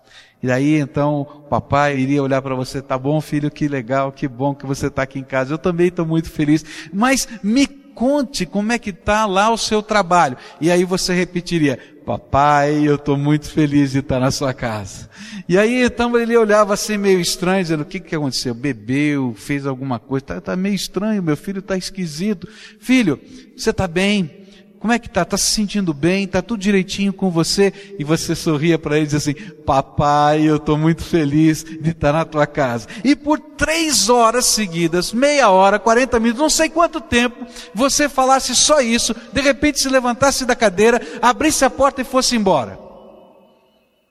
E 0.41 0.47
daí 0.47 0.79
então 0.79 1.21
o 1.21 1.25
papai 1.25 1.97
iria 1.97 2.23
olhar 2.23 2.41
para 2.41 2.55
você, 2.55 2.81
tá 2.81 2.97
bom 2.97 3.21
filho, 3.21 3.51
que 3.51 3.67
legal, 3.67 4.11
que 4.11 4.27
bom 4.27 4.55
que 4.55 4.65
você 4.65 4.87
está 4.87 5.03
aqui 5.03 5.19
em 5.19 5.23
casa. 5.23 5.53
Eu 5.53 5.57
também 5.57 5.87
estou 5.87 6.05
muito 6.05 6.29
feliz. 6.29 6.65
Mas 6.91 7.27
me 7.43 7.67
conte 7.67 8.45
como 8.45 8.71
é 8.71 8.79
que 8.79 8.89
está 8.89 9.25
lá 9.25 9.51
o 9.51 9.57
seu 9.57 9.83
trabalho. 9.83 10.37
E 10.59 10.71
aí 10.71 10.83
você 10.83 11.13
repetiria, 11.13 11.77
papai, 12.05 12.87
eu 12.87 12.95
estou 12.95 13.15
muito 13.17 13.49
feliz 13.49 13.91
de 13.91 13.99
estar 13.99 14.19
na 14.19 14.31
sua 14.31 14.53
casa. 14.53 15.09
E 15.47 15.57
aí 15.57 15.83
então 15.83 16.17
ele 16.17 16.35
olhava 16.35 16.73
assim 16.73 16.97
meio 16.97 17.19
estranho, 17.19 17.61
dizendo, 17.61 17.81
o 17.81 17.85
que 17.85 17.99
que 17.99 18.15
aconteceu? 18.15 18.53
Bebeu, 18.53 19.35
fez 19.37 19.67
alguma 19.67 19.99
coisa, 19.99 20.23
está 20.23 20.41
tá 20.41 20.55
meio 20.55 20.75
estranho, 20.75 21.21
meu 21.21 21.37
filho 21.37 21.59
está 21.59 21.77
esquisito. 21.77 22.47
Filho, 22.79 23.19
você 23.55 23.69
está 23.69 23.87
bem? 23.87 24.40
Como 24.81 24.91
é 24.91 24.97
que 24.97 25.07
tá? 25.07 25.23
Tá 25.23 25.37
se 25.37 25.45
sentindo 25.45 25.93
bem? 25.93 26.27
Tá 26.27 26.41
tudo 26.41 26.59
direitinho 26.59 27.13
com 27.13 27.29
você? 27.29 27.71
E 27.99 28.03
você 28.03 28.35
sorria 28.35 28.79
para 28.79 28.95
ele 28.95 29.03
e 29.03 29.09
diz 29.09 29.13
assim: 29.13 29.35
Papai, 29.63 30.41
eu 30.41 30.55
estou 30.55 30.75
muito 30.75 31.03
feliz 31.03 31.63
de 31.63 31.91
estar 31.91 32.11
na 32.11 32.25
tua 32.25 32.47
casa. 32.47 32.87
E 33.03 33.15
por 33.15 33.39
três 33.39 34.09
horas 34.09 34.47
seguidas, 34.47 35.13
meia 35.13 35.51
hora, 35.51 35.77
quarenta 35.77 36.19
minutos, 36.19 36.41
não 36.41 36.49
sei 36.49 36.67
quanto 36.67 36.99
tempo, 36.99 37.45
você 37.75 38.09
falasse 38.09 38.55
só 38.55 38.81
isso, 38.81 39.15
de 39.31 39.39
repente 39.39 39.79
se 39.79 39.87
levantasse 39.87 40.47
da 40.47 40.55
cadeira, 40.55 40.99
abrisse 41.21 41.63
a 41.63 41.69
porta 41.69 42.01
e 42.01 42.03
fosse 42.03 42.35
embora. 42.35 42.79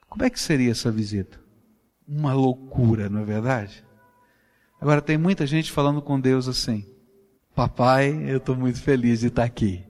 Como 0.08 0.24
é 0.24 0.30
que 0.30 0.38
seria 0.38 0.70
essa 0.70 0.88
visita? 0.88 1.40
Uma 2.06 2.32
loucura, 2.32 3.08
não 3.08 3.22
é 3.22 3.24
verdade? 3.24 3.84
Agora 4.80 5.02
tem 5.02 5.18
muita 5.18 5.44
gente 5.48 5.72
falando 5.72 6.00
com 6.00 6.20
Deus 6.20 6.46
assim: 6.46 6.86
Papai, 7.56 8.24
eu 8.28 8.36
estou 8.36 8.54
muito 8.54 8.80
feliz 8.80 9.18
de 9.18 9.26
estar 9.26 9.42
aqui. 9.42 9.89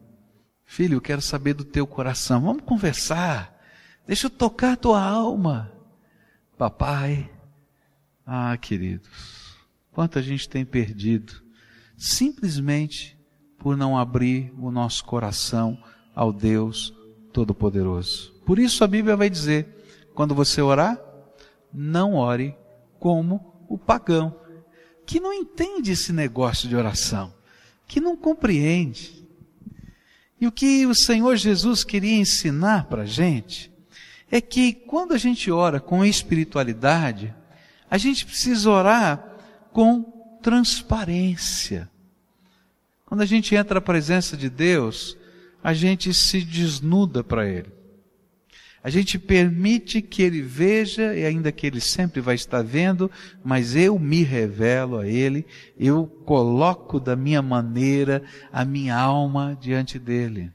Filho, 0.71 0.95
eu 0.95 1.01
quero 1.01 1.21
saber 1.21 1.53
do 1.53 1.65
teu 1.65 1.85
coração. 1.85 2.43
Vamos 2.43 2.63
conversar. 2.63 3.61
Deixa 4.07 4.27
eu 4.29 4.31
tocar 4.31 4.75
a 4.75 4.77
tua 4.77 5.03
alma. 5.03 5.73
Papai, 6.57 7.29
ah, 8.25 8.57
queridos, 8.57 9.11
quanta 9.91 10.23
gente 10.23 10.49
tem 10.49 10.65
perdido 10.65 11.43
simplesmente 11.97 13.19
por 13.59 13.77
não 13.77 13.99
abrir 13.99 14.55
o 14.61 14.71
nosso 14.71 15.05
coração 15.05 15.77
ao 16.15 16.33
Deus 16.33 16.95
Todo-Poderoso. 17.33 18.33
Por 18.47 18.61
isso 18.61 18.85
a 18.85 18.87
Bíblia 18.87 19.17
vai 19.17 19.29
dizer: 19.29 19.67
quando 20.15 20.37
você 20.37 20.63
orar, 20.63 21.01
não 21.75 22.15
ore 22.15 22.57
como 23.01 23.65
o 23.69 23.77
pagão, 23.77 24.37
que 25.05 25.19
não 25.19 25.33
entende 25.33 25.91
esse 25.91 26.13
negócio 26.13 26.69
de 26.69 26.77
oração, 26.77 27.35
que 27.89 28.01
não 28.01 28.17
compreende. 28.17 29.20
E 30.41 30.47
o 30.47 30.53
que 30.53 30.87
o 30.87 30.95
Senhor 30.95 31.37
Jesus 31.37 31.85
queria 31.85 32.17
ensinar 32.17 32.87
para 32.87 33.03
a 33.03 33.07
gente 33.07 33.71
é 34.31 34.41
que 34.41 34.73
quando 34.73 35.13
a 35.13 35.19
gente 35.19 35.51
ora 35.51 35.81
com 35.81 36.05
espiritualidade, 36.05 37.35
a 37.91 37.99
gente 37.99 38.25
precisa 38.25 38.71
orar 38.71 39.37
com 39.73 40.03
transparência. 40.41 41.91
Quando 43.05 43.23
a 43.23 43.27
gente 43.27 43.55
entra 43.55 43.75
na 43.75 43.81
presença 43.81 44.37
de 44.37 44.49
Deus, 44.49 45.17
a 45.63 45.75
gente 45.75 46.15
se 46.15 46.41
desnuda 46.43 47.23
para 47.23 47.47
Ele. 47.47 47.80
A 48.83 48.89
gente 48.89 49.19
permite 49.19 50.01
que 50.01 50.23
Ele 50.23 50.41
veja, 50.41 51.15
e 51.15 51.27
ainda 51.27 51.53
que 51.53 51.67
Ele 51.67 51.81
sempre 51.81 52.21
vai 52.21 52.35
estar 52.35 52.63
vendo, 52.63 53.11
mas 53.45 53.77
eu 53.77 53.99
me 53.99 54.23
revelo 54.23 54.99
a 54.99 55.07
Ele, 55.07 55.45
eu 55.79 56.07
coloco 56.25 56.99
da 56.99 57.15
minha 57.15 57.43
maneira 57.43 58.23
a 58.51 58.65
minha 58.65 58.97
alma 58.97 59.59
diante 59.61 59.99
dEle. 59.99 60.51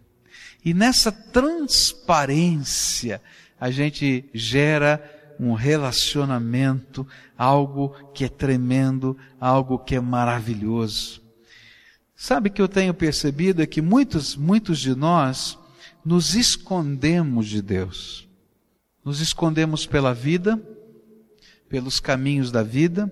E 0.64 0.74
nessa 0.74 1.12
transparência, 1.12 3.22
a 3.60 3.70
gente 3.70 4.26
gera 4.34 5.04
um 5.40 5.54
relacionamento, 5.54 7.08
algo 7.38 7.90
que 8.14 8.26
é 8.26 8.30
tremendo, 8.30 9.16
algo 9.40 9.78
que 9.78 9.96
é 9.96 10.00
maravilhoso. 10.00 11.22
Sabe 12.16 12.50
que 12.50 12.62
eu 12.62 12.68
tenho 12.68 12.94
percebido 12.94 13.62
é 13.62 13.68
que 13.68 13.82
muitos, 13.82 14.36
muitos 14.36 14.80
de 14.80 14.96
nós, 14.96 15.60
nos 16.06 16.36
escondemos 16.36 17.48
de 17.48 17.62
Deus. 17.64 18.30
Nos 19.04 19.20
escondemos 19.20 19.88
pela 19.88 20.14
vida, 20.14 20.62
pelos 21.68 22.00
caminhos 22.00 22.52
da 22.52 22.62
vida, 22.62 23.12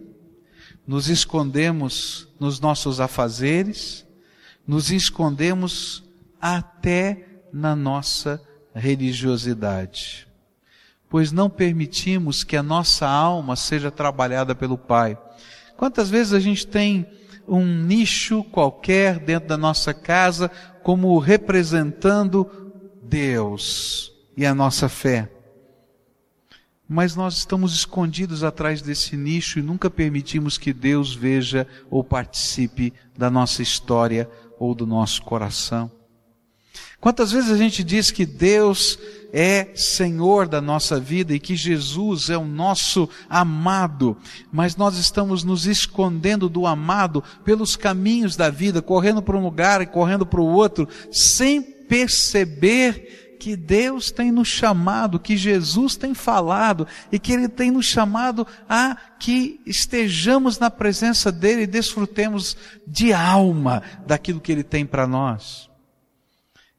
nos 0.86 1.10
escondemos 1.10 2.28
nos 2.40 2.60
nossos 2.60 3.00
afazeres, 3.00 4.06
nos 4.68 4.92
escondemos 4.92 6.04
até 6.40 7.42
na 7.52 7.76
nossa 7.76 8.40
religiosidade. 8.76 10.28
Pois 11.10 11.32
não 11.32 11.50
permitimos 11.50 12.44
que 12.44 12.58
a 12.58 12.64
nossa 12.64 13.08
alma 13.08 13.56
seja 13.56 13.90
trabalhada 13.90 14.54
pelo 14.54 14.78
Pai. 14.78 15.18
Quantas 15.78 16.10
vezes 16.10 16.34
a 16.34 16.40
gente 16.40 16.66
tem 16.68 17.08
um 17.48 17.66
nicho 17.66 18.44
qualquer 18.44 19.20
dentro 19.20 19.50
da 19.50 19.58
nossa 19.58 19.94
casa 19.94 20.50
como 20.82 21.18
representando 21.18 22.63
Deus 23.14 24.12
e 24.36 24.44
a 24.44 24.56
nossa 24.56 24.90
fé? 24.90 25.30
Mas 26.90 27.16
nós 27.16 27.38
estamos 27.38 27.72
escondidos 27.76 28.44
atrás 28.44 28.82
desse 28.82 29.16
nicho 29.16 29.60
e 29.60 29.62
nunca 29.62 29.88
permitimos 29.88 30.58
que 30.58 30.74
Deus 30.74 31.14
veja 31.14 31.68
ou 31.92 32.04
participe 32.04 32.92
da 33.16 33.30
nossa 33.30 33.62
história 33.62 34.28
ou 34.58 34.74
do 34.74 34.88
nosso 34.88 35.22
coração. 35.22 35.92
Quantas 37.00 37.32
vezes 37.32 37.52
a 37.52 37.58
gente 37.58 37.84
diz 37.84 38.10
que 38.10 38.26
Deus 38.26 38.98
é 39.32 39.76
Senhor 39.76 40.48
da 40.48 40.60
nossa 40.60 41.00
vida 41.00 41.36
e 41.36 41.40
que 41.40 41.56
Jesus 41.56 42.32
é 42.32 42.38
o 42.38 42.46
nosso 42.46 43.08
amado, 43.30 44.18
mas 44.52 44.76
nós 44.76 44.98
estamos 44.98 45.44
nos 45.44 45.68
escondendo 45.68 46.50
do 46.50 46.66
amado 46.66 47.24
pelos 47.46 47.76
caminhos 47.76 48.36
da 48.36 48.50
vida, 48.50 48.82
correndo 48.82 49.22
para 49.22 49.38
um 49.38 49.44
lugar 49.44 49.84
e 49.84 49.86
correndo 49.86 50.26
para 50.26 50.42
o 50.42 50.48
outro, 50.48 50.88
sem 51.12 51.73
perceber 51.88 53.38
que 53.44 53.58
Deus 53.58 54.10
tem 54.10 54.32
nos 54.32 54.48
chamado, 54.48 55.20
que 55.20 55.36
Jesus 55.36 55.98
tem 55.98 56.14
falado 56.14 56.88
e 57.12 57.20
que 57.20 57.34
Ele 57.34 57.50
tem 57.50 57.72
nos 57.72 57.86
chamado 57.86 58.48
a 58.70 58.96
que 59.20 59.60
estejamos 59.66 60.58
na 60.58 60.72
presença 60.72 61.30
dEle 61.30 61.64
e 61.64 61.68
desfrutemos 61.68 62.56
de 62.88 63.12
alma 63.12 63.84
daquilo 64.08 64.40
que 64.40 64.50
Ele 64.50 64.64
tem 64.64 64.86
para 64.86 65.06
nós. 65.06 65.70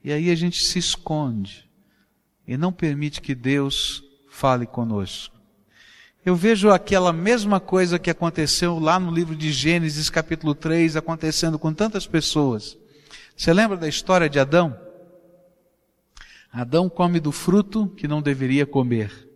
E 0.02 0.11
aí 0.11 0.30
a 0.30 0.34
gente 0.34 0.64
se 0.64 0.78
esconde 0.78 1.68
e 2.49 2.56
não 2.56 2.73
permite 2.73 3.20
que 3.20 3.34
Deus 3.34 4.02
fale 4.30 4.64
conosco. 4.64 5.34
Eu 6.25 6.34
vejo 6.34 6.70
aquela 6.70 7.12
mesma 7.12 7.61
coisa 7.61 7.99
que 7.99 8.08
aconteceu 8.08 8.78
lá 8.78 8.99
no 8.99 9.12
livro 9.12 9.37
de 9.37 9.52
Gênesis, 9.52 10.08
capítulo 10.08 10.54
3, 10.54 10.96
acontecendo 10.96 11.58
com 11.58 11.75
tantas 11.75 12.06
pessoas. 12.06 12.78
Você 13.37 13.52
lembra 13.52 13.76
da 13.76 13.87
história 13.87 14.30
de 14.30 14.38
Adão? 14.38 14.84
Adão 16.54 16.88
come 16.88 17.18
do 17.18 17.32
fruto 17.32 17.88
que 17.96 18.06
não 18.06 18.23
deveria 18.23 18.64
comer. 18.64 19.28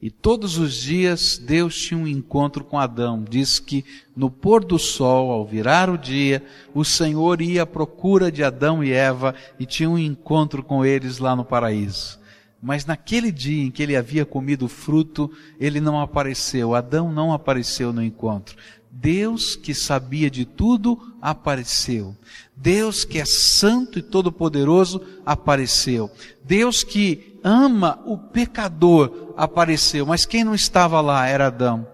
E 0.00 0.12
todos 0.12 0.58
os 0.58 0.76
dias 0.76 1.36
Deus 1.36 1.76
tinha 1.76 1.98
um 1.98 2.06
encontro 2.06 2.64
com 2.64 2.78
Adão. 2.78 3.24
Diz 3.28 3.58
que 3.58 3.84
no 4.14 4.30
pôr 4.30 4.64
do 4.64 4.78
sol, 4.78 5.32
ao 5.32 5.44
virar 5.44 5.90
o 5.90 5.98
dia, 5.98 6.40
o 6.72 6.84
Senhor 6.84 7.42
ia 7.42 7.64
à 7.64 7.66
procura 7.66 8.30
de 8.30 8.44
Adão 8.44 8.82
e 8.84 8.92
Eva 8.92 9.34
e 9.58 9.66
tinha 9.66 9.90
um 9.90 9.98
encontro 9.98 10.62
com 10.62 10.86
eles 10.86 11.18
lá 11.18 11.34
no 11.34 11.44
paraíso. 11.44 12.20
Mas 12.62 12.86
naquele 12.86 13.32
dia 13.32 13.64
em 13.64 13.70
que 13.70 13.82
ele 13.82 13.96
havia 13.96 14.24
comido 14.24 14.66
o 14.66 14.68
fruto, 14.68 15.28
ele 15.58 15.80
não 15.80 16.00
apareceu. 16.00 16.76
Adão 16.76 17.12
não 17.12 17.32
apareceu 17.32 17.92
no 17.92 18.04
encontro. 18.04 18.56
Deus 18.90 19.56
que 19.56 19.72
sabia 19.72 20.30
de 20.30 20.44
tudo 20.44 21.14
apareceu. 21.22 22.16
Deus 22.56 23.04
que 23.04 23.18
é 23.18 23.24
santo 23.24 23.98
e 23.98 24.02
todo-poderoso 24.02 25.00
apareceu. 25.24 26.10
Deus 26.44 26.82
que 26.82 27.38
ama 27.42 28.00
o 28.04 28.18
pecador 28.18 29.32
apareceu, 29.36 30.04
mas 30.04 30.26
quem 30.26 30.44
não 30.44 30.54
estava 30.54 31.00
lá 31.00 31.26
era 31.26 31.46
Adão. 31.46 31.86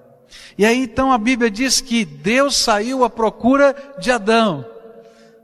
E 0.59 0.65
aí 0.65 0.83
então 0.83 1.13
a 1.13 1.19
Bíblia 1.19 1.51
diz 1.51 1.81
que 1.81 2.05
Deus 2.05 2.57
saiu 2.57 3.05
à 3.05 3.11
procura 3.11 3.95
de 4.01 4.11
Adão. 4.11 4.65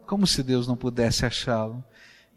Como 0.06 0.26
se 0.26 0.42
Deus 0.42 0.66
não 0.66 0.76
pudesse 0.76 1.24
achá-lo. 1.24 1.84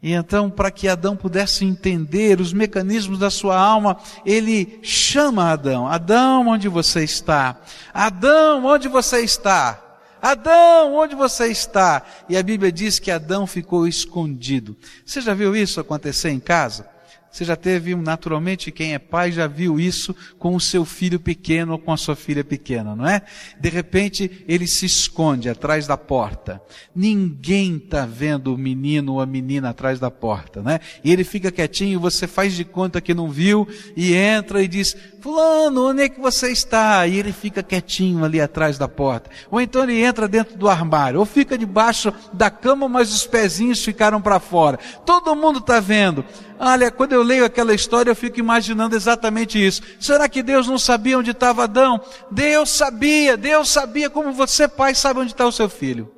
E 0.02 0.12
então, 0.12 0.50
para 0.50 0.70
que 0.70 0.88
Adão 0.88 1.16
pudesse 1.16 1.64
entender 1.64 2.40
os 2.40 2.52
mecanismos 2.52 3.18
da 3.18 3.30
sua 3.30 3.58
alma, 3.58 3.96
ele 4.24 4.78
chama 4.82 5.50
Adão: 5.50 5.86
Adão, 5.86 6.48
onde 6.48 6.68
você 6.68 7.02
está? 7.02 7.60
Adão, 7.92 8.64
onde 8.66 8.88
você 8.88 9.20
está? 9.20 9.82
Adão, 10.20 10.94
onde 10.94 11.14
você 11.14 11.46
está? 11.46 12.02
E 12.28 12.36
a 12.36 12.42
Bíblia 12.42 12.72
diz 12.72 12.98
que 12.98 13.10
Adão 13.10 13.46
ficou 13.46 13.86
escondido. 13.86 14.76
Você 15.04 15.20
já 15.20 15.34
viu 15.34 15.54
isso 15.54 15.80
acontecer 15.80 16.30
em 16.30 16.40
casa? 16.40 16.95
Você 17.36 17.44
já 17.44 17.54
teve, 17.54 17.94
naturalmente, 17.94 18.72
quem 18.72 18.94
é 18.94 18.98
pai 18.98 19.30
já 19.30 19.46
viu 19.46 19.78
isso 19.78 20.16
com 20.38 20.56
o 20.56 20.60
seu 20.60 20.86
filho 20.86 21.20
pequeno 21.20 21.72
ou 21.72 21.78
com 21.78 21.92
a 21.92 21.96
sua 21.98 22.16
filha 22.16 22.42
pequena, 22.42 22.96
não 22.96 23.06
é? 23.06 23.20
De 23.60 23.68
repente, 23.68 24.42
ele 24.48 24.66
se 24.66 24.86
esconde 24.86 25.46
atrás 25.46 25.86
da 25.86 25.98
porta. 25.98 26.62
Ninguém 26.94 27.76
está 27.76 28.06
vendo 28.06 28.54
o 28.54 28.56
menino 28.56 29.12
ou 29.12 29.20
a 29.20 29.26
menina 29.26 29.68
atrás 29.68 30.00
da 30.00 30.10
porta, 30.10 30.62
né? 30.62 30.80
E 31.04 31.12
ele 31.12 31.24
fica 31.24 31.52
quietinho, 31.52 32.00
você 32.00 32.26
faz 32.26 32.54
de 32.54 32.64
conta 32.64 33.02
que 33.02 33.12
não 33.12 33.30
viu 33.30 33.68
e 33.94 34.14
entra 34.14 34.62
e 34.62 34.66
diz, 34.66 34.96
fulano, 35.20 35.90
onde 35.90 36.04
é 36.04 36.08
que 36.08 36.18
você 36.18 36.50
está? 36.50 37.06
E 37.06 37.18
ele 37.18 37.32
fica 37.32 37.62
quietinho 37.62 38.24
ali 38.24 38.40
atrás 38.40 38.78
da 38.78 38.88
porta. 38.88 39.28
Ou 39.50 39.60
então 39.60 39.82
ele 39.82 40.02
entra 40.02 40.26
dentro 40.26 40.56
do 40.56 40.70
armário, 40.70 41.20
ou 41.20 41.26
fica 41.26 41.58
debaixo 41.58 42.14
da 42.32 42.48
cama, 42.48 42.88
mas 42.88 43.12
os 43.12 43.26
pezinhos 43.26 43.84
ficaram 43.84 44.22
para 44.22 44.40
fora. 44.40 44.78
Todo 45.04 45.36
mundo 45.36 45.58
está 45.58 45.80
vendo. 45.80 46.24
Olha, 46.58 46.90
quando 46.90 47.12
eu 47.12 47.22
leio 47.22 47.44
aquela 47.44 47.74
história, 47.74 48.10
eu 48.10 48.16
fico 48.16 48.38
imaginando 48.40 48.96
exatamente 48.96 49.64
isso. 49.64 49.82
Será 50.00 50.28
que 50.28 50.42
Deus 50.42 50.66
não 50.66 50.78
sabia 50.78 51.18
onde 51.18 51.30
estava 51.30 51.64
Adão? 51.64 52.00
Deus 52.30 52.70
sabia, 52.70 53.36
Deus 53.36 53.68
sabia 53.68 54.08
como 54.08 54.32
você, 54.32 54.66
pai, 54.66 54.94
sabe 54.94 55.20
onde 55.20 55.32
está 55.32 55.46
o 55.46 55.52
seu 55.52 55.68
filho. 55.68 56.10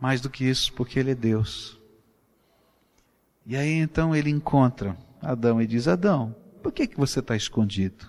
Mais 0.00 0.20
do 0.20 0.30
que 0.30 0.44
isso, 0.44 0.72
porque 0.72 0.98
Ele 0.98 1.12
é 1.12 1.14
Deus. 1.14 1.82
E 3.44 3.56
aí 3.56 3.72
então 3.72 4.14
ele 4.14 4.30
encontra 4.30 4.96
Adão 5.20 5.60
e 5.60 5.66
diz: 5.66 5.88
Adão, 5.88 6.34
por 6.62 6.72
que, 6.72 6.86
que 6.86 6.96
você 6.96 7.18
está 7.18 7.34
escondido? 7.34 8.06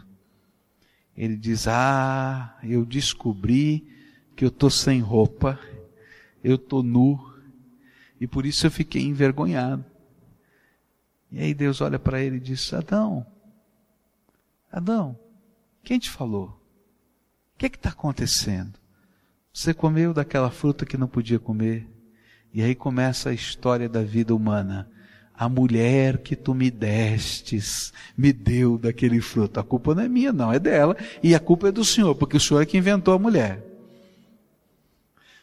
Ele 1.18 1.36
diz: 1.36 1.68
Ah, 1.68 2.58
eu 2.64 2.86
descobri 2.86 3.88
que 4.36 4.46
eu 4.46 4.50
estou 4.50 4.70
sem 4.70 5.00
roupa, 5.00 5.60
eu 6.44 6.56
estou 6.56 6.84
nu, 6.84 7.33
e 8.24 8.28
por 8.28 8.46
isso 8.46 8.66
eu 8.66 8.72
fiquei 8.72 9.02
envergonhado. 9.02 9.84
E 11.30 11.42
aí 11.42 11.54
Deus 11.54 11.82
olha 11.82 12.00
para 12.00 12.22
ele 12.22 12.38
e 12.38 12.40
diz: 12.40 12.74
Adão, 12.74 13.26
Adão, 14.72 15.20
quem 15.84 16.00
te 16.00 16.10
falou? 16.10 16.58
O 17.54 17.58
que 17.58 17.66
é 17.66 17.68
está 17.68 17.90
acontecendo? 17.90 18.80
Você 19.52 19.74
comeu 19.74 20.14
daquela 20.14 20.50
fruta 20.50 20.86
que 20.86 20.96
não 20.96 21.06
podia 21.06 21.38
comer. 21.38 21.86
E 22.54 22.62
aí 22.62 22.74
começa 22.74 23.30
a 23.30 23.34
história 23.34 23.90
da 23.90 24.02
vida 24.02 24.34
humana. 24.34 24.90
A 25.36 25.50
mulher 25.50 26.20
que 26.20 26.38
tu 26.38 26.54
me 26.54 26.72
destes 26.72 27.92
me 28.16 28.32
deu 28.32 28.78
daquele 28.78 29.20
fruto. 29.20 29.60
A 29.60 29.64
culpa 29.66 29.94
não 29.94 30.04
é 30.04 30.08
minha, 30.08 30.32
não, 30.32 30.54
é 30.54 30.60
dela. 30.60 30.96
E 31.22 31.36
a 31.36 31.42
culpa 31.42 31.68
é 31.68 31.72
do 31.74 31.84
Senhor, 31.84 32.16
porque 32.16 32.38
o 32.38 32.40
Senhor 32.40 32.62
é 32.62 32.66
que 32.66 32.78
inventou 32.78 33.14
a 33.14 33.20
mulher. 33.20 33.62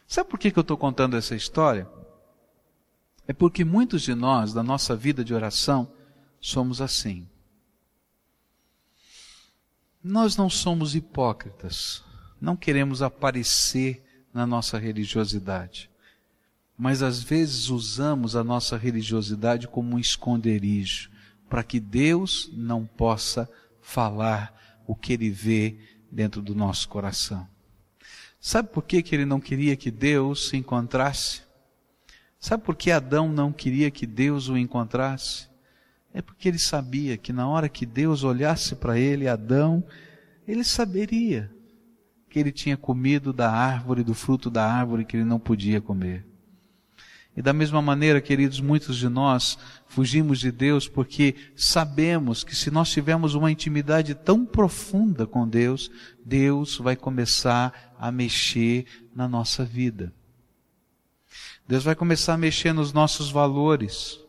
Sabe 0.07 0.31
por 0.31 0.39
que, 0.39 0.49
que 0.49 0.57
eu 0.57 0.61
estou 0.61 0.77
contando 0.77 1.15
essa 1.15 1.35
história? 1.35 1.87
É 3.31 3.33
porque 3.33 3.63
muitos 3.63 4.01
de 4.01 4.13
nós, 4.13 4.51
da 4.51 4.61
nossa 4.61 4.93
vida 4.93 5.23
de 5.23 5.33
oração, 5.33 5.89
somos 6.41 6.81
assim. 6.81 7.25
Nós 10.03 10.35
não 10.35 10.49
somos 10.49 10.95
hipócritas, 10.95 12.03
não 12.41 12.57
queremos 12.57 13.01
aparecer 13.01 14.03
na 14.33 14.45
nossa 14.45 14.77
religiosidade, 14.77 15.89
mas 16.77 17.01
às 17.01 17.23
vezes 17.23 17.69
usamos 17.69 18.35
a 18.35 18.43
nossa 18.43 18.75
religiosidade 18.75 19.65
como 19.65 19.95
um 19.95 19.99
esconderijo, 19.99 21.09
para 21.49 21.63
que 21.63 21.79
Deus 21.79 22.49
não 22.51 22.85
possa 22.85 23.49
falar 23.81 24.81
o 24.85 24.93
que 24.93 25.13
Ele 25.13 25.29
vê 25.29 25.77
dentro 26.11 26.41
do 26.41 26.53
nosso 26.53 26.89
coração. 26.89 27.47
Sabe 28.41 28.67
por 28.67 28.83
que, 28.83 29.01
que 29.01 29.15
ele 29.15 29.23
não 29.23 29.39
queria 29.39 29.77
que 29.77 29.89
Deus 29.89 30.49
se 30.49 30.57
encontrasse? 30.57 31.49
Sabe 32.41 32.63
por 32.63 32.75
que 32.75 32.89
Adão 32.89 33.31
não 33.31 33.53
queria 33.53 33.91
que 33.91 34.07
Deus 34.07 34.49
o 34.49 34.57
encontrasse? 34.57 35.47
É 36.11 36.23
porque 36.23 36.47
ele 36.47 36.57
sabia 36.57 37.15
que 37.15 37.31
na 37.31 37.47
hora 37.47 37.69
que 37.69 37.85
Deus 37.85 38.23
olhasse 38.23 38.75
para 38.75 38.97
ele, 38.97 39.27
Adão, 39.27 39.83
ele 40.47 40.63
saberia 40.63 41.51
que 42.27 42.39
ele 42.39 42.51
tinha 42.51 42.75
comido 42.75 43.31
da 43.31 43.51
árvore, 43.51 44.03
do 44.03 44.15
fruto 44.15 44.49
da 44.49 44.65
árvore 44.65 45.05
que 45.05 45.15
ele 45.15 45.23
não 45.23 45.39
podia 45.39 45.79
comer. 45.79 46.25
E 47.37 47.43
da 47.43 47.53
mesma 47.53 47.79
maneira, 47.79 48.19
queridos, 48.19 48.59
muitos 48.59 48.97
de 48.97 49.07
nós 49.07 49.55
fugimos 49.85 50.39
de 50.39 50.51
Deus 50.51 50.87
porque 50.87 51.35
sabemos 51.55 52.43
que 52.43 52.55
se 52.55 52.71
nós 52.71 52.89
tivermos 52.89 53.35
uma 53.35 53.51
intimidade 53.51 54.15
tão 54.15 54.47
profunda 54.47 55.27
com 55.27 55.47
Deus, 55.47 55.91
Deus 56.25 56.79
vai 56.79 56.95
começar 56.95 57.93
a 57.99 58.11
mexer 58.11 58.87
na 59.15 59.27
nossa 59.27 59.63
vida. 59.63 60.11
Deus 61.71 61.85
vai 61.85 61.95
começar 61.95 62.33
a 62.33 62.37
mexer 62.37 62.73
nos 62.73 62.91
nossos 62.91 63.31
valores. 63.31 64.19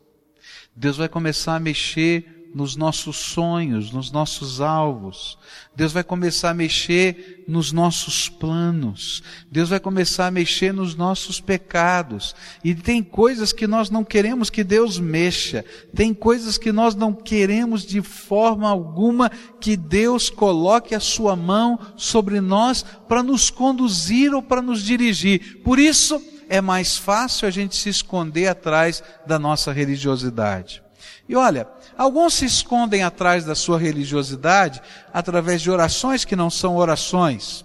Deus 0.77 0.97
vai 0.97 1.09
começar 1.09 1.57
a 1.57 1.59
mexer 1.59 2.53
nos 2.55 2.77
nossos 2.77 3.17
sonhos, 3.17 3.91
nos 3.91 4.13
nossos 4.13 4.61
alvos. 4.61 5.37
Deus 5.75 5.91
vai 5.93 6.05
começar 6.05 6.51
a 6.51 6.55
mexer 6.55 7.43
nos 7.49 7.73
nossos 7.73 8.29
planos. 8.29 9.25
Deus 9.51 9.71
vai 9.71 9.81
começar 9.81 10.29
a 10.29 10.31
mexer 10.31 10.73
nos 10.73 10.95
nossos 10.95 11.41
pecados. 11.41 12.33
E 12.63 12.77
tem 12.77 13.03
coisas 13.03 13.53
que 13.53 13.67
nós 13.67 13.91
não 13.91 14.05
queremos 14.05 14.49
que 14.49 14.63
Deus 14.63 15.01
mexa. 15.01 15.65
Tem 15.93 16.15
coisas 16.15 16.57
que 16.57 16.71
nós 16.71 16.95
não 16.95 17.13
queremos 17.13 17.85
de 17.85 18.01
forma 18.03 18.71
alguma 18.71 19.29
que 19.61 19.77
Deus 19.77 20.31
coloque 20.31 20.95
a 20.95 21.01
sua 21.01 21.35
mão 21.35 21.77
sobre 21.97 22.41
nós 22.41 22.85
para 23.09 23.21
nos 23.21 23.51
conduzir 23.51 24.33
ou 24.33 24.43
para 24.43 24.63
nos 24.63 24.81
dirigir. 24.81 25.61
Por 25.65 25.81
isso, 25.81 26.23
é 26.53 26.61
mais 26.61 26.99
fácil 26.99 27.49
a 27.49 27.51
gente 27.51 27.75
se 27.75 27.89
esconder 27.89 28.47
atrás 28.47 29.03
da 29.27 29.39
nossa 29.39 29.73
religiosidade. 29.73 30.83
E 31.27 31.35
olha, 31.35 31.67
alguns 31.97 32.35
se 32.35 32.45
escondem 32.45 33.03
atrás 33.03 33.47
da 33.47 33.55
sua 33.55 33.79
religiosidade 33.79 34.83
através 35.15 35.63
de 35.63 35.71
orações 35.71 36.27
que 36.27 36.37
não 36.37 36.51
são 36.51 36.77
orações. 36.77 37.65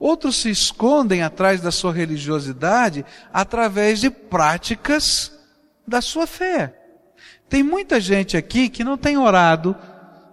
Outros 0.00 0.36
se 0.36 0.48
escondem 0.48 1.22
atrás 1.22 1.60
da 1.60 1.70
sua 1.70 1.92
religiosidade 1.92 3.04
através 3.30 4.00
de 4.00 4.08
práticas 4.08 5.30
da 5.86 6.00
sua 6.00 6.26
fé. 6.26 6.74
Tem 7.46 7.62
muita 7.62 8.00
gente 8.00 8.38
aqui 8.38 8.70
que 8.70 8.82
não 8.82 8.96
tem 8.96 9.18
orado 9.18 9.76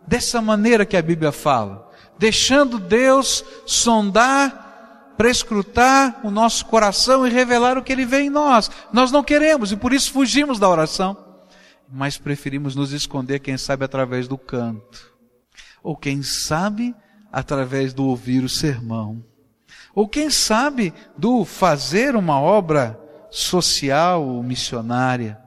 dessa 0.08 0.42
maneira 0.42 0.86
que 0.86 0.96
a 0.96 1.02
Bíblia 1.02 1.34
fala, 1.34 1.92
deixando 2.18 2.80
Deus 2.80 3.44
sondar 3.66 4.61
prescrutar 5.18 6.20
o 6.24 6.32
nosso 6.32 6.66
coração 6.66 7.26
e 7.26 7.30
revelar 7.30 7.78
o 7.78 7.84
que 7.84 7.92
ele 7.92 8.06
vê 8.06 8.22
em 8.22 8.30
nós. 8.30 8.70
Nós 8.92 9.12
não 9.12 9.24
queremos 9.24 9.72
e 9.72 9.78
por 9.78 9.94
isso 9.94 10.12
fugimos 10.12 10.60
da 10.60 10.70
oração, 10.70 11.18
mas 11.90 12.18
preferimos 12.18 12.76
nos 12.76 12.92
esconder, 12.92 13.40
quem 13.40 13.58
sabe, 13.58 13.86
através 13.86 14.28
do 14.28 14.38
canto, 14.38 15.14
ou 15.84 15.96
quem 15.96 16.24
sabe, 16.24 16.96
através 17.32 17.94
do 17.94 18.06
ouvir 18.06 18.44
o 18.44 18.50
sermão, 18.50 19.24
ou 19.94 20.08
quem 20.08 20.30
sabe, 20.30 20.94
do 21.18 21.44
fazer 21.44 22.16
uma 22.16 22.40
obra 22.40 23.00
social 23.30 24.26
ou 24.26 24.44
missionária. 24.44 25.40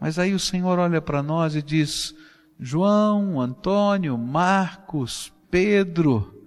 Mas 0.00 0.18
aí 0.18 0.32
o 0.32 0.38
Senhor 0.38 0.78
olha 0.78 1.00
para 1.00 1.22
nós 1.22 1.54
e 1.54 1.62
diz: 1.62 2.14
João, 2.58 3.40
Antônio, 3.40 4.16
Marcos, 4.16 5.32
Pedro, 5.50 6.37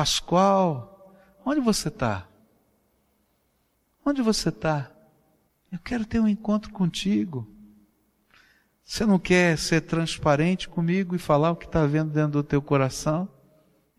Pascoal, 0.00 1.14
onde 1.44 1.60
você 1.60 1.88
está? 1.88 2.26
Onde 4.02 4.22
você 4.22 4.48
está? 4.48 4.90
Eu 5.70 5.78
quero 5.78 6.06
ter 6.06 6.18
um 6.18 6.26
encontro 6.26 6.72
contigo. 6.72 7.46
Você 8.82 9.04
não 9.04 9.18
quer 9.18 9.58
ser 9.58 9.82
transparente 9.82 10.70
comigo 10.70 11.14
e 11.14 11.18
falar 11.18 11.50
o 11.50 11.56
que 11.56 11.66
está 11.66 11.84
vendo 11.84 12.14
dentro 12.14 12.30
do 12.30 12.42
teu 12.42 12.62
coração? 12.62 13.28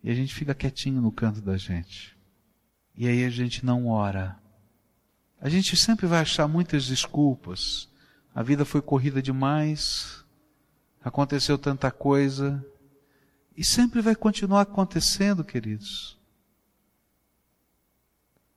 E 0.02 0.10
a 0.10 0.14
gente 0.14 0.34
fica 0.34 0.56
quietinho 0.56 1.00
no 1.00 1.12
canto 1.12 1.40
da 1.40 1.56
gente. 1.56 2.18
E 2.96 3.06
aí 3.06 3.24
a 3.24 3.30
gente 3.30 3.64
não 3.64 3.86
ora. 3.86 4.36
A 5.40 5.48
gente 5.48 5.76
sempre 5.76 6.08
vai 6.08 6.18
achar 6.18 6.48
muitas 6.48 6.84
desculpas. 6.84 7.88
A 8.34 8.42
vida 8.42 8.64
foi 8.64 8.82
corrida 8.82 9.22
demais. 9.22 10.24
Aconteceu 11.00 11.56
tanta 11.56 11.92
coisa. 11.92 12.60
E 13.56 13.64
sempre 13.64 14.00
vai 14.00 14.14
continuar 14.14 14.62
acontecendo, 14.62 15.44
queridos. 15.44 16.18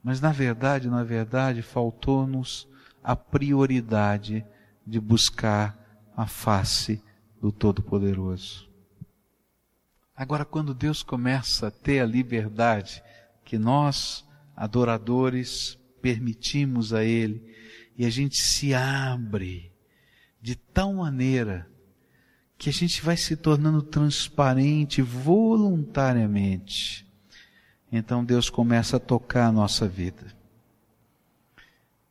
Mas 0.03 0.21
na 0.21 0.31
verdade, 0.31 0.88
na 0.88 1.03
verdade, 1.03 1.62
faltou-nos 1.62 2.67
a 3.03 3.15
prioridade 3.15 4.45
de 4.86 4.99
buscar 4.99 5.77
a 6.15 6.27
face 6.27 7.01
do 7.41 7.51
Todo-Poderoso. 7.51 8.69
Agora, 10.15 10.45
quando 10.45 10.73
Deus 10.73 11.03
começa 11.03 11.67
a 11.67 11.71
ter 11.71 11.99
a 11.99 12.05
liberdade 12.05 13.03
que 13.43 13.58
nós, 13.58 14.25
adoradores, 14.55 15.77
permitimos 16.01 16.93
a 16.93 17.03
Ele, 17.03 17.53
e 17.97 18.05
a 18.05 18.10
gente 18.10 18.38
se 18.38 18.73
abre 18.73 19.73
de 20.41 20.55
tal 20.55 20.93
maneira 20.93 21.69
que 22.57 22.69
a 22.69 22.73
gente 22.73 23.01
vai 23.01 23.17
se 23.17 23.35
tornando 23.35 23.81
transparente 23.81 25.01
voluntariamente. 25.01 27.05
Então 27.91 28.23
Deus 28.23 28.49
começa 28.49 28.97
a 28.97 28.99
tocar 28.99 29.47
a 29.47 29.51
nossa 29.51 29.87
vida. 29.87 30.33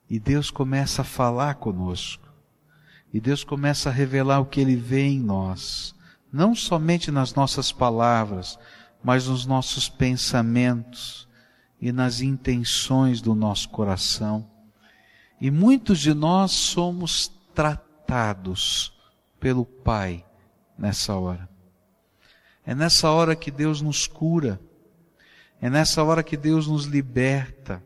E 0.09 0.19
Deus 0.19 0.51
começa 0.51 1.03
a 1.03 1.05
falar 1.05 1.57
conosco. 1.57 2.29
E 3.13 3.21
Deus 3.21 3.45
começa 3.45 3.89
a 3.89 3.93
revelar 3.93 4.41
o 4.41 4.47
que 4.47 4.61
Ele 4.61 4.77
vê 4.77 5.03
em 5.03 5.21
nós. 5.21 5.95
Não 6.33 6.55
somente 6.55 7.11
nas 7.11 7.35
nossas 7.35 7.73
palavras, 7.73 8.59
mas 9.03 9.29
nos 9.29 9.47
nossos 9.47 9.89
pensamentos 9.89 11.29
e 11.81 11.93
nas 11.93 12.21
intenções 12.21 13.21
do 13.21 13.35
nosso 13.35 13.69
coração. 13.69 14.51
E 15.41 15.51
muitos 15.51 16.01
de 16.01 16.13
nós 16.13 16.53
somos 16.53 17.29
tratados 17.55 18.93
pelo 19.39 19.65
Pai 19.65 20.25
nessa 20.79 21.15
hora. 21.15 21.49
É 22.67 22.75
nessa 22.75 23.11
hora 23.11 23.37
que 23.37 23.51
Deus 23.51 23.81
nos 23.81 24.07
cura. 24.07 24.61
É 25.61 25.69
nessa 25.69 26.03
hora 26.03 26.23
que 26.23 26.37
Deus 26.37 26.67
nos 26.67 26.85
liberta. 26.85 27.83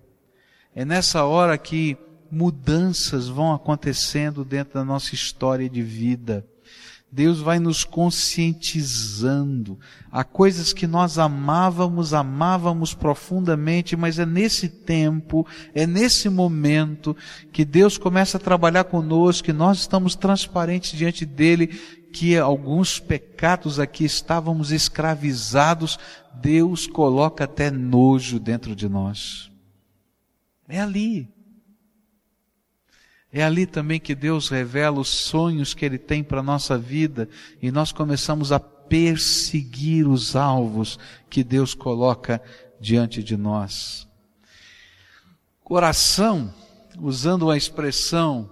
É 0.74 0.85
nessa 0.85 1.24
hora 1.24 1.57
que 1.59 1.96
mudanças 2.31 3.29
vão 3.29 3.53
acontecendo 3.53 4.44
dentro 4.44 4.74
da 4.74 4.85
nossa 4.85 5.14
história 5.14 5.68
de 5.68 5.83
vida. 5.83 6.46
Deus 7.11 7.40
vai 7.40 7.59
nos 7.59 7.85
conscientizando 7.85 9.79
a 10.12 10.22
coisas 10.22 10.74
que 10.74 10.87
nós 10.87 11.18
amávamos, 11.18 12.12
amávamos 12.12 12.92
profundamente, 12.92 13.96
mas 13.96 14.18
é 14.18 14.27
nesse 14.27 14.68
tempo, 14.68 15.46
é 15.74 15.87
nesse 15.87 16.29
momento 16.29 17.16
que 17.51 17.64
Deus 17.64 17.96
começa 17.96 18.37
a 18.37 18.40
trabalhar 18.40 18.85
conosco, 18.85 19.46
que 19.46 19.55
nós 19.55 19.79
estamos 19.79 20.14
transparentes 20.14 20.92
diante 20.98 21.24
dele, 21.24 21.81
que 22.12 22.36
alguns 22.36 22.98
pecados 22.98 23.78
aqui 23.78 24.04
estávamos 24.04 24.72
escravizados, 24.72 25.98
Deus 26.34 26.86
coloca 26.86 27.44
até 27.44 27.70
nojo 27.70 28.38
dentro 28.38 28.74
de 28.74 28.88
nós. 28.88 29.50
É 30.68 30.80
ali. 30.80 31.28
É 33.32 33.42
ali 33.42 33.66
também 33.66 34.00
que 34.00 34.14
Deus 34.14 34.48
revela 34.48 35.00
os 35.00 35.08
sonhos 35.08 35.74
que 35.74 35.84
Ele 35.84 35.98
tem 35.98 36.24
para 36.24 36.40
a 36.40 36.42
nossa 36.42 36.78
vida 36.78 37.28
e 37.60 37.70
nós 37.70 37.92
começamos 37.92 38.52
a 38.52 38.58
perseguir 38.58 40.08
os 40.08 40.34
alvos 40.34 40.98
que 41.28 41.44
Deus 41.44 41.74
coloca 41.74 42.42
diante 42.80 43.22
de 43.22 43.36
nós. 43.36 44.08
Coração, 45.62 46.52
usando 46.98 47.50
a 47.50 47.56
expressão 47.56 48.50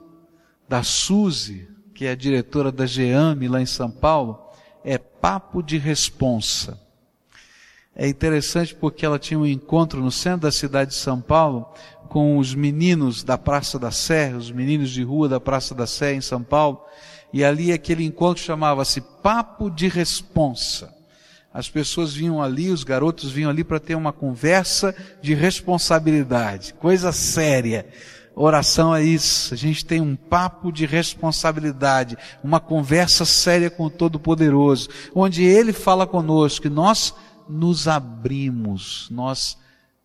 da 0.68 0.82
Suzy, 0.82 1.66
que 1.96 2.04
é 2.04 2.10
a 2.10 2.14
diretora 2.14 2.70
da 2.70 2.84
GEAME 2.84 3.48
lá 3.48 3.60
em 3.60 3.66
São 3.66 3.90
Paulo, 3.90 4.38
é 4.84 4.98
papo 4.98 5.62
de 5.62 5.78
responsa. 5.78 6.78
É 7.94 8.06
interessante 8.06 8.74
porque 8.74 9.06
ela 9.06 9.18
tinha 9.18 9.40
um 9.40 9.46
encontro 9.46 10.02
no 10.02 10.10
centro 10.10 10.42
da 10.42 10.52
cidade 10.52 10.90
de 10.90 10.96
São 10.96 11.18
Paulo 11.22 11.66
com 12.10 12.36
os 12.36 12.54
meninos 12.54 13.24
da 13.24 13.38
Praça 13.38 13.78
da 13.78 13.90
Sé, 13.90 14.34
os 14.34 14.50
meninos 14.50 14.90
de 14.90 15.02
rua 15.02 15.26
da 15.26 15.40
Praça 15.40 15.74
da 15.74 15.86
Sé 15.86 16.12
em 16.12 16.20
São 16.20 16.42
Paulo, 16.42 16.84
e 17.32 17.42
ali 17.42 17.72
aquele 17.72 18.04
encontro 18.04 18.42
chamava-se 18.42 19.00
Papo 19.00 19.70
de 19.70 19.88
Responsa. 19.88 20.94
As 21.52 21.70
pessoas 21.70 22.12
vinham 22.12 22.42
ali, 22.42 22.68
os 22.68 22.84
garotos 22.84 23.30
vinham 23.32 23.48
ali 23.48 23.64
para 23.64 23.80
ter 23.80 23.94
uma 23.94 24.12
conversa 24.12 24.94
de 25.22 25.32
responsabilidade, 25.32 26.74
coisa 26.74 27.10
séria. 27.10 27.86
Oração 28.38 28.94
é 28.94 29.02
isso. 29.02 29.54
A 29.54 29.56
gente 29.56 29.82
tem 29.82 29.98
um 29.98 30.14
papo 30.14 30.70
de 30.70 30.84
responsabilidade, 30.84 32.18
uma 32.44 32.60
conversa 32.60 33.24
séria 33.24 33.70
com 33.70 33.84
o 33.84 33.90
Todo-Poderoso, 33.90 34.90
onde 35.14 35.42
Ele 35.42 35.72
fala 35.72 36.06
conosco, 36.06 36.66
e 36.66 36.70
nós 36.70 37.14
nos 37.48 37.88
abrimos, 37.88 39.08
nós 39.10 39.56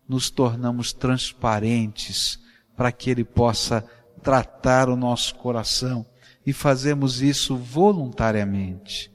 nos 0.08 0.30
tornamos 0.30 0.94
transparentes 0.94 2.40
para 2.74 2.90
que 2.90 3.10
Ele 3.10 3.22
possa 3.22 3.84
tratar 4.22 4.88
o 4.88 4.96
nosso 4.96 5.34
coração 5.34 6.06
e 6.46 6.54
fazemos 6.54 7.20
isso 7.20 7.54
voluntariamente. 7.54 9.12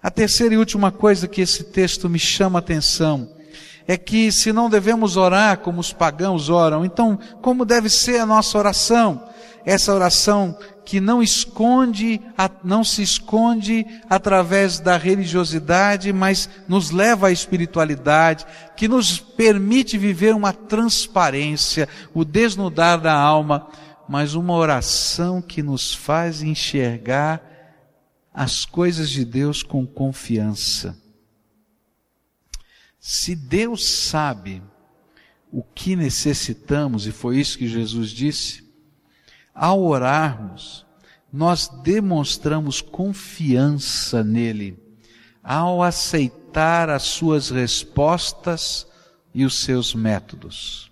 A 0.00 0.12
terceira 0.12 0.54
e 0.54 0.58
última 0.58 0.92
coisa 0.92 1.26
que 1.26 1.40
esse 1.40 1.64
texto 1.64 2.08
me 2.08 2.20
chama 2.20 2.58
a 2.58 2.60
atenção 2.60 3.34
é 3.86 3.96
que 3.96 4.32
se 4.32 4.52
não 4.52 4.70
devemos 4.70 5.16
orar 5.16 5.58
como 5.58 5.80
os 5.80 5.92
pagãos 5.92 6.48
oram, 6.48 6.84
então 6.84 7.18
como 7.42 7.64
deve 7.64 7.88
ser 7.88 8.18
a 8.18 8.26
nossa 8.26 8.56
oração? 8.56 9.28
Essa 9.64 9.94
oração 9.94 10.56
que 10.84 11.00
não 11.00 11.22
esconde, 11.22 12.20
não 12.62 12.84
se 12.84 13.02
esconde 13.02 13.86
através 14.08 14.78
da 14.78 14.96
religiosidade, 14.96 16.12
mas 16.12 16.48
nos 16.68 16.90
leva 16.90 17.28
à 17.28 17.32
espiritualidade, 17.32 18.44
que 18.76 18.86
nos 18.86 19.18
permite 19.18 19.96
viver 19.96 20.34
uma 20.34 20.52
transparência, 20.52 21.88
o 22.12 22.24
desnudar 22.24 23.00
da 23.00 23.14
alma, 23.14 23.66
mas 24.06 24.34
uma 24.34 24.52
oração 24.54 25.40
que 25.40 25.62
nos 25.62 25.94
faz 25.94 26.42
enxergar 26.42 27.40
as 28.32 28.66
coisas 28.66 29.08
de 29.08 29.24
Deus 29.24 29.62
com 29.62 29.86
confiança. 29.86 31.03
Se 33.06 33.36
Deus 33.36 33.84
sabe 33.84 34.62
o 35.52 35.62
que 35.62 35.94
necessitamos, 35.94 37.06
e 37.06 37.12
foi 37.12 37.38
isso 37.38 37.58
que 37.58 37.68
Jesus 37.68 38.08
disse, 38.08 38.64
ao 39.54 39.82
orarmos, 39.82 40.86
nós 41.30 41.68
demonstramos 41.82 42.80
confiança 42.80 44.24
nele, 44.24 44.82
ao 45.42 45.82
aceitar 45.82 46.88
as 46.88 47.02
suas 47.02 47.50
respostas 47.50 48.86
e 49.34 49.44
os 49.44 49.62
seus 49.62 49.94
métodos. 49.94 50.90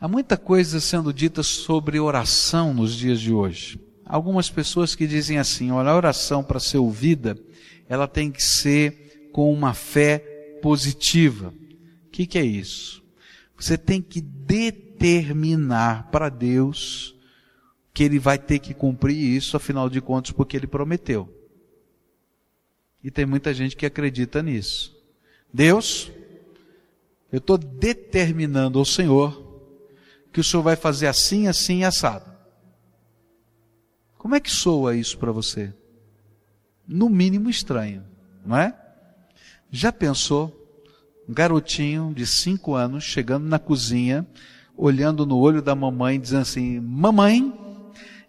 Há 0.00 0.08
muita 0.08 0.36
coisa 0.36 0.80
sendo 0.80 1.12
dita 1.12 1.44
sobre 1.44 2.00
oração 2.00 2.74
nos 2.74 2.96
dias 2.96 3.20
de 3.20 3.32
hoje. 3.32 3.80
Algumas 4.04 4.50
pessoas 4.50 4.96
que 4.96 5.06
dizem 5.06 5.38
assim: 5.38 5.70
olha, 5.70 5.90
a 5.90 5.96
oração 5.96 6.42
para 6.42 6.58
ser 6.58 6.78
ouvida, 6.78 7.38
ela 7.88 8.08
tem 8.08 8.32
que 8.32 8.42
ser 8.42 9.09
com 9.32 9.52
uma 9.52 9.74
fé 9.74 10.18
positiva. 10.62 11.54
O 12.06 12.10
que, 12.10 12.26
que 12.26 12.38
é 12.38 12.44
isso? 12.44 13.02
Você 13.56 13.76
tem 13.76 14.00
que 14.00 14.20
determinar 14.20 16.10
para 16.10 16.28
Deus 16.28 17.14
que 17.92 18.04
Ele 18.04 18.18
vai 18.18 18.38
ter 18.38 18.58
que 18.58 18.72
cumprir 18.72 19.16
isso, 19.16 19.56
afinal 19.56 19.88
de 19.90 20.00
contas, 20.00 20.32
porque 20.32 20.56
Ele 20.56 20.66
prometeu. 20.66 21.28
E 23.02 23.10
tem 23.10 23.26
muita 23.26 23.52
gente 23.54 23.76
que 23.76 23.86
acredita 23.86 24.42
nisso. 24.42 24.96
Deus, 25.52 26.10
eu 27.32 27.38
estou 27.38 27.58
determinando 27.58 28.78
ao 28.78 28.84
Senhor 28.84 29.48
que 30.32 30.40
o 30.40 30.44
senhor 30.44 30.62
vai 30.62 30.76
fazer 30.76 31.06
assim, 31.06 31.48
assim, 31.48 31.84
assado. 31.84 32.30
Como 34.16 34.34
é 34.34 34.40
que 34.40 34.50
soa 34.50 34.94
isso 34.94 35.18
para 35.18 35.32
você? 35.32 35.74
No 36.86 37.08
mínimo 37.08 37.50
estranho, 37.50 38.04
não 38.44 38.56
é? 38.56 38.79
Já 39.70 39.92
pensou 39.92 40.56
um 41.28 41.32
garotinho 41.32 42.12
de 42.12 42.26
cinco 42.26 42.74
anos 42.74 43.04
chegando 43.04 43.46
na 43.46 43.58
cozinha, 43.58 44.26
olhando 44.76 45.24
no 45.24 45.38
olho 45.38 45.62
da 45.62 45.74
mamãe, 45.74 46.18
dizendo 46.18 46.42
assim: 46.42 46.80
Mamãe, 46.80 47.52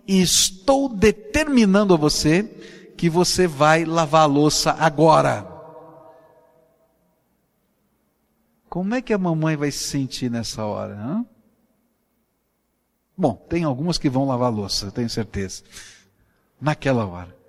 estou 0.08 0.88
determinando 0.88 1.93
a 1.93 1.97
você 1.97 2.43
que 2.95 3.10
você 3.10 3.47
vai 3.47 3.86
lavar 3.86 4.23
a 4.23 4.27
louça 4.27 4.71
agora. 4.71 5.47
Como 8.69 8.93
é 8.93 9.01
que 9.01 9.12
a 9.12 9.17
mamãe 9.17 9.56
vai 9.58 9.71
se 9.71 9.84
sentir 9.86 10.30
nessa 10.30 10.63
hora? 10.63 10.93
Hein? 10.95 11.27
Bom, 13.17 13.34
tem 13.34 13.63
algumas 13.63 13.97
que 13.97 14.10
vão 14.10 14.25
lavar 14.25 14.51
louça, 14.51 14.86
eu 14.86 14.91
tenho 14.91 15.10
certeza. 15.10 15.63
Naquela 16.60 17.06
hora. 17.06 17.40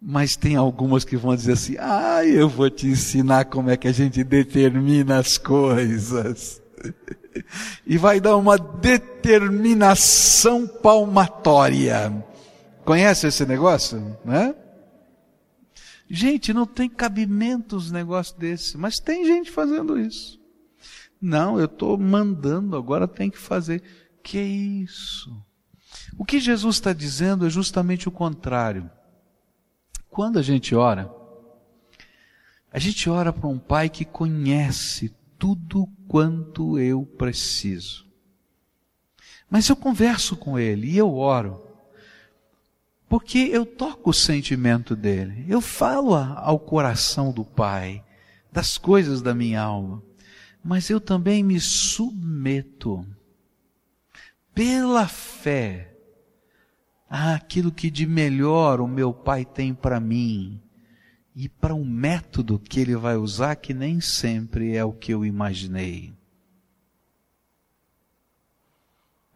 Mas 0.00 0.36
tem 0.36 0.54
algumas 0.54 1.04
que 1.04 1.16
vão 1.16 1.34
dizer 1.34 1.52
assim: 1.52 1.76
ah, 1.78 2.24
eu 2.24 2.48
vou 2.48 2.70
te 2.70 2.86
ensinar 2.86 3.46
como 3.46 3.70
é 3.70 3.76
que 3.76 3.88
a 3.88 3.92
gente 3.92 4.22
determina 4.22 5.18
as 5.18 5.36
coisas. 5.36 6.62
e 7.86 7.98
vai 7.98 8.20
dar 8.20 8.36
uma 8.36 8.56
determinação 8.56 10.66
palmatória. 10.66 12.24
Conhece 12.84 13.26
esse 13.26 13.44
negócio? 13.44 14.16
Né? 14.24 14.54
Gente, 16.08 16.54
não 16.54 16.64
tem 16.64 16.88
cabimento 16.88 17.76
os 17.76 17.90
negócios 17.90 18.38
desse, 18.38 18.78
mas 18.78 18.98
tem 18.98 19.26
gente 19.26 19.50
fazendo 19.50 19.98
isso. 19.98 20.38
Não, 21.20 21.58
eu 21.58 21.66
estou 21.66 21.98
mandando, 21.98 22.76
agora 22.76 23.08
tem 23.08 23.28
que 23.28 23.38
fazer 23.38 23.82
que 24.22 24.38
isso? 24.38 25.36
O 26.16 26.24
que 26.24 26.38
Jesus 26.38 26.76
está 26.76 26.92
dizendo 26.92 27.46
é 27.46 27.50
justamente 27.50 28.08
o 28.08 28.12
contrário. 28.12 28.88
Quando 30.10 30.38
a 30.38 30.42
gente 30.42 30.74
ora, 30.74 31.12
a 32.72 32.78
gente 32.78 33.08
ora 33.08 33.32
para 33.32 33.48
um 33.48 33.58
Pai 33.58 33.88
que 33.88 34.04
conhece 34.04 35.14
tudo 35.38 35.88
quanto 36.06 36.78
eu 36.78 37.04
preciso. 37.04 38.06
Mas 39.50 39.68
eu 39.68 39.76
converso 39.76 40.36
com 40.36 40.58
Ele 40.58 40.88
e 40.88 40.98
eu 40.98 41.14
oro, 41.14 41.62
porque 43.08 43.38
eu 43.38 43.64
toco 43.64 44.10
o 44.10 44.14
sentimento 44.14 44.94
dele, 44.94 45.46
eu 45.48 45.60
falo 45.60 46.14
ao 46.14 46.58
coração 46.58 47.32
do 47.32 47.44
Pai, 47.44 48.04
das 48.52 48.76
coisas 48.76 49.22
da 49.22 49.34
minha 49.34 49.62
alma, 49.62 50.02
mas 50.62 50.90
eu 50.90 51.00
também 51.00 51.42
me 51.42 51.58
submeto 51.58 53.06
pela 54.54 55.06
fé 55.08 55.97
àquilo 57.08 57.72
que 57.72 57.90
de 57.90 58.06
melhor 58.06 58.80
o 58.80 58.86
meu 58.86 59.12
Pai 59.12 59.44
tem 59.44 59.74
para 59.74 59.98
mim 59.98 60.60
e 61.34 61.48
para 61.48 61.74
um 61.74 61.84
método 61.84 62.58
que 62.58 62.80
ele 62.80 62.96
vai 62.96 63.16
usar 63.16 63.56
que 63.56 63.72
nem 63.72 64.00
sempre 64.00 64.76
é 64.76 64.84
o 64.84 64.92
que 64.92 65.12
eu 65.12 65.24
imaginei. 65.24 66.12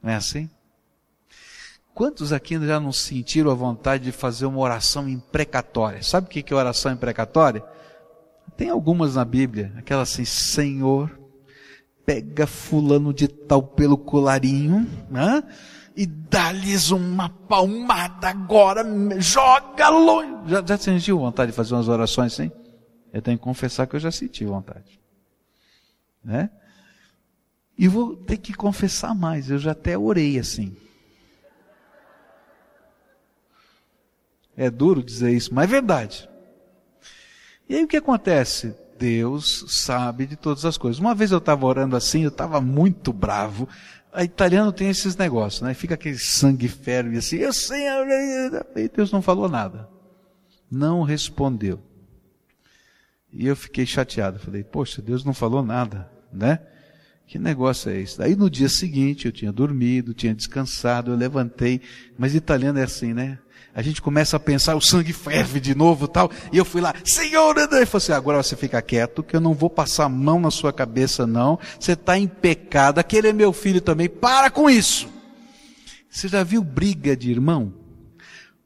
Não 0.02 0.10
é 0.10 0.16
assim? 0.16 0.50
Quantos 1.94 2.32
aqui 2.32 2.58
já 2.58 2.80
não 2.80 2.90
sentiram 2.90 3.50
a 3.50 3.54
vontade 3.54 4.04
de 4.04 4.12
fazer 4.12 4.46
uma 4.46 4.58
oração 4.58 5.08
imprecatória? 5.08 6.02
Sabe 6.02 6.26
o 6.26 6.30
que 6.30 6.52
é 6.52 6.56
oração 6.56 6.90
imprecatória? 6.90 7.62
Tem 8.56 8.68
algumas 8.68 9.14
na 9.14 9.24
Bíblia, 9.24 9.72
aquela 9.76 10.02
assim, 10.02 10.24
Senhor, 10.24 11.10
pega 12.04 12.46
fulano 12.46 13.12
de 13.12 13.28
tal 13.28 13.62
pelo 13.62 13.96
colarinho, 13.96 14.88
né? 15.10 15.42
E 15.94 16.06
dá-lhes 16.06 16.90
uma 16.90 17.28
palmada 17.28 18.28
agora, 18.28 18.82
joga 19.20 19.90
longe. 19.90 20.50
Já, 20.50 20.64
já 20.64 20.78
sentiu 20.78 21.18
vontade 21.18 21.50
de 21.50 21.56
fazer 21.56 21.74
umas 21.74 21.88
orações 21.88 22.32
assim? 22.32 22.50
Eu 23.12 23.20
tenho 23.20 23.36
que 23.36 23.44
confessar 23.44 23.86
que 23.86 23.94
eu 23.96 24.00
já 24.00 24.10
senti 24.10 24.44
vontade. 24.44 24.98
Né? 26.24 26.50
E 27.76 27.88
vou 27.88 28.16
ter 28.16 28.38
que 28.38 28.54
confessar 28.54 29.14
mais, 29.14 29.50
eu 29.50 29.58
já 29.58 29.72
até 29.72 29.98
orei 29.98 30.38
assim. 30.38 30.74
É 34.56 34.70
duro 34.70 35.02
dizer 35.02 35.32
isso, 35.32 35.52
mas 35.54 35.64
é 35.64 35.66
verdade. 35.66 36.28
E 37.68 37.76
aí 37.76 37.84
o 37.84 37.88
que 37.88 37.96
acontece? 37.96 38.74
Deus 38.98 39.64
sabe 39.68 40.26
de 40.26 40.36
todas 40.36 40.64
as 40.64 40.76
coisas. 40.78 41.00
Uma 41.00 41.14
vez 41.14 41.32
eu 41.32 41.38
estava 41.38 41.66
orando 41.66 41.96
assim, 41.96 42.22
eu 42.22 42.28
estava 42.28 42.60
muito 42.60 43.12
bravo. 43.12 43.68
A 44.12 44.22
italiano 44.22 44.72
tem 44.72 44.90
esses 44.90 45.16
negócios, 45.16 45.62
né? 45.62 45.72
Fica 45.72 45.94
aquele 45.94 46.18
sangue 46.18 46.68
ferve 46.68 47.16
assim, 47.16 47.36
eu 47.36 47.52
sei, 47.52 47.86
e 48.76 48.88
Deus 48.88 49.10
não 49.10 49.22
falou 49.22 49.48
nada. 49.48 49.88
Não 50.70 51.02
respondeu. 51.02 51.82
E 53.32 53.46
eu 53.46 53.56
fiquei 53.56 53.86
chateado. 53.86 54.38
Falei, 54.38 54.62
poxa, 54.62 55.00
Deus 55.00 55.24
não 55.24 55.32
falou 55.32 55.62
nada, 55.62 56.10
né? 56.30 56.58
Que 57.26 57.38
negócio 57.38 57.90
é 57.90 57.98
esse? 57.98 58.22
Aí 58.22 58.36
no 58.36 58.50
dia 58.50 58.68
seguinte 58.68 59.24
eu 59.24 59.32
tinha 59.32 59.50
dormido, 59.50 60.12
tinha 60.12 60.34
descansado, 60.34 61.10
eu 61.10 61.16
levantei, 61.16 61.80
mas 62.18 62.34
italiano 62.34 62.78
é 62.78 62.82
assim, 62.82 63.14
né? 63.14 63.38
A 63.74 63.80
gente 63.80 64.02
começa 64.02 64.36
a 64.36 64.40
pensar, 64.40 64.76
o 64.76 64.80
sangue 64.80 65.12
ferve 65.12 65.58
de 65.58 65.74
novo 65.74 66.06
tal. 66.06 66.30
E 66.52 66.58
eu 66.58 66.64
fui 66.64 66.80
lá, 66.80 66.94
Senhor, 67.04 67.56
e 67.56 67.66
falei 67.68 67.86
assim, 67.92 68.12
agora 68.12 68.42
você 68.42 68.54
fica 68.54 68.82
quieto, 68.82 69.22
que 69.22 69.34
eu 69.34 69.40
não 69.40 69.54
vou 69.54 69.70
passar 69.70 70.04
a 70.04 70.08
mão 70.08 70.38
na 70.38 70.50
sua 70.50 70.72
cabeça, 70.72 71.26
não. 71.26 71.58
Você 71.80 71.92
está 71.92 72.18
em 72.18 72.26
pecado, 72.26 72.98
aquele 72.98 73.28
é 73.28 73.32
meu 73.32 73.52
filho 73.52 73.80
também, 73.80 74.08
para 74.08 74.50
com 74.50 74.68
isso. 74.68 75.08
Você 76.10 76.28
já 76.28 76.44
viu 76.44 76.62
briga 76.62 77.16
de 77.16 77.30
irmão? 77.30 77.72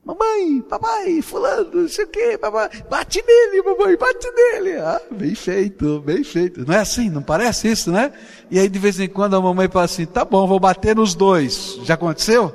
Mamãe, 0.04 0.60
papai, 0.62 1.20
fulano, 1.20 1.82
não 1.82 1.88
sei 1.88 2.04
o 2.04 2.08
que, 2.08 2.38
papai, 2.38 2.70
bate 2.88 3.20
nele, 3.26 3.60
mamãe, 3.60 3.96
bate 3.96 4.30
nele. 4.30 4.76
Ah, 4.76 5.00
bem 5.10 5.34
feito, 5.34 6.00
bem 6.00 6.22
feito. 6.22 6.64
Não 6.64 6.74
é 6.74 6.78
assim? 6.78 7.10
Não 7.10 7.22
parece 7.22 7.68
isso, 7.68 7.90
né? 7.90 8.12
E 8.48 8.56
aí 8.56 8.68
de 8.68 8.78
vez 8.78 9.00
em 9.00 9.08
quando 9.08 9.34
a 9.34 9.40
mamãe 9.40 9.68
fala 9.68 9.84
assim, 9.84 10.06
tá 10.06 10.24
bom, 10.24 10.46
vou 10.46 10.60
bater 10.60 10.94
nos 10.94 11.14
dois. 11.14 11.80
Já 11.82 11.94
aconteceu? 11.94 12.54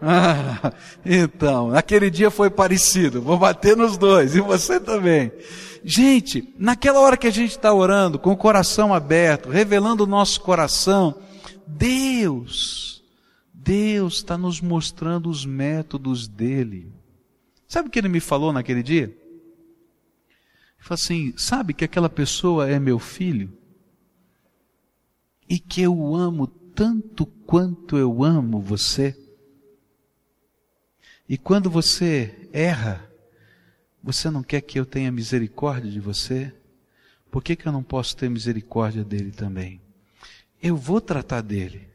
Ah, 0.00 0.72
então, 1.04 1.68
naquele 1.68 2.10
dia 2.10 2.30
foi 2.30 2.50
parecido. 2.50 3.22
Vou 3.22 3.38
bater 3.38 3.76
nos 3.76 3.96
dois 3.96 4.34
e 4.34 4.40
você 4.40 4.78
também. 4.78 5.32
Gente, 5.82 6.52
naquela 6.58 7.00
hora 7.00 7.16
que 7.16 7.26
a 7.26 7.30
gente 7.30 7.52
está 7.52 7.72
orando, 7.72 8.18
com 8.18 8.32
o 8.32 8.36
coração 8.36 8.92
aberto, 8.92 9.48
revelando 9.48 10.04
o 10.04 10.06
nosso 10.06 10.40
coração, 10.40 11.14
Deus, 11.66 13.04
Deus 13.52 14.14
está 14.14 14.36
nos 14.36 14.60
mostrando 14.60 15.30
os 15.30 15.44
métodos 15.44 16.28
dele. 16.28 16.92
Sabe 17.68 17.88
o 17.88 17.90
que 17.90 17.98
ele 17.98 18.08
me 18.08 18.20
falou 18.20 18.52
naquele 18.52 18.82
dia? 18.82 19.04
Ele 19.04 19.16
falou 20.78 20.94
assim: 20.94 21.34
sabe 21.36 21.74
que 21.74 21.84
aquela 21.84 22.08
pessoa 22.08 22.68
é 22.68 22.78
meu 22.78 22.98
filho? 22.98 23.52
E 25.48 25.58
que 25.58 25.82
eu 25.82 26.14
amo 26.14 26.46
tanto 26.46 27.26
quanto 27.26 27.96
eu 27.96 28.22
amo 28.22 28.60
você? 28.60 29.16
E 31.28 31.36
quando 31.36 31.68
você 31.68 32.48
erra, 32.52 33.08
você 34.02 34.30
não 34.30 34.42
quer 34.42 34.60
que 34.60 34.78
eu 34.78 34.86
tenha 34.86 35.10
misericórdia 35.10 35.90
de 35.90 35.98
você? 35.98 36.54
Por 37.30 37.42
que, 37.42 37.56
que 37.56 37.66
eu 37.66 37.72
não 37.72 37.82
posso 37.82 38.16
ter 38.16 38.30
misericórdia 38.30 39.04
dele 39.04 39.32
também? 39.32 39.80
Eu 40.62 40.76
vou 40.76 41.00
tratar 41.00 41.42
dele, 41.42 41.88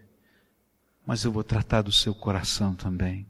mas 1.05 1.23
eu 1.23 1.31
vou 1.31 1.43
tratar 1.43 1.81
do 1.81 1.91
seu 1.91 2.13
coração 2.13 2.75
também. 2.75 3.25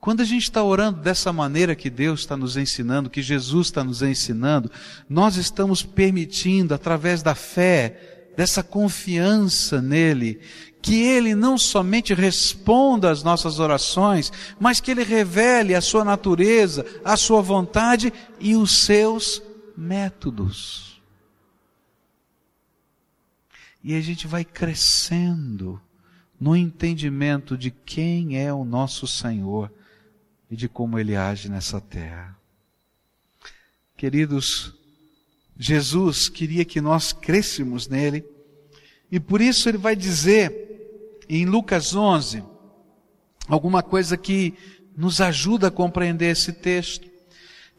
Quando 0.00 0.22
a 0.22 0.24
gente 0.24 0.44
está 0.44 0.62
orando 0.62 1.00
dessa 1.02 1.30
maneira 1.32 1.76
que 1.76 1.90
Deus 1.90 2.20
está 2.20 2.36
nos 2.36 2.56
ensinando, 2.56 3.10
que 3.10 3.20
Jesus 3.20 3.66
está 3.66 3.84
nos 3.84 4.00
ensinando, 4.00 4.70
nós 5.08 5.36
estamos 5.36 5.82
permitindo, 5.82 6.72
através 6.72 7.22
da 7.22 7.34
fé, 7.34 8.19
dessa 8.36 8.62
confiança 8.62 9.80
nele, 9.82 10.40
que 10.82 11.02
ele 11.02 11.34
não 11.34 11.58
somente 11.58 12.14
responda 12.14 13.10
às 13.10 13.22
nossas 13.22 13.58
orações, 13.58 14.32
mas 14.58 14.80
que 14.80 14.90
ele 14.90 15.02
revele 15.02 15.74
a 15.74 15.80
sua 15.80 16.04
natureza, 16.04 16.84
a 17.04 17.16
sua 17.16 17.42
vontade 17.42 18.12
e 18.38 18.56
os 18.56 18.84
seus 18.84 19.42
métodos. 19.76 21.00
E 23.82 23.94
a 23.94 24.00
gente 24.00 24.26
vai 24.26 24.44
crescendo 24.44 25.80
no 26.38 26.56
entendimento 26.56 27.56
de 27.56 27.70
quem 27.70 28.38
é 28.38 28.52
o 28.52 28.64
nosso 28.64 29.06
Senhor 29.06 29.70
e 30.50 30.56
de 30.56 30.68
como 30.68 30.98
ele 30.98 31.14
age 31.14 31.48
nessa 31.48 31.80
terra. 31.80 32.36
Queridos, 33.96 34.74
Jesus 35.62 36.30
queria 36.30 36.64
que 36.64 36.80
nós 36.80 37.12
crescemos 37.12 37.86
nele, 37.86 38.24
e 39.12 39.20
por 39.20 39.42
isso 39.42 39.68
ele 39.68 39.76
vai 39.76 39.94
dizer 39.94 41.22
em 41.28 41.44
Lucas 41.44 41.94
11 41.94 42.42
alguma 43.46 43.82
coisa 43.82 44.16
que 44.16 44.54
nos 44.96 45.20
ajuda 45.20 45.68
a 45.68 45.70
compreender 45.70 46.30
esse 46.30 46.54
texto. 46.54 47.06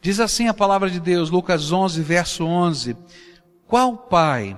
Diz 0.00 0.20
assim 0.20 0.46
a 0.46 0.54
palavra 0.54 0.88
de 0.88 1.00
Deus, 1.00 1.28
Lucas 1.28 1.72
11, 1.72 2.00
verso 2.02 2.44
11: 2.44 2.96
Qual 3.66 3.96
pai 3.96 4.56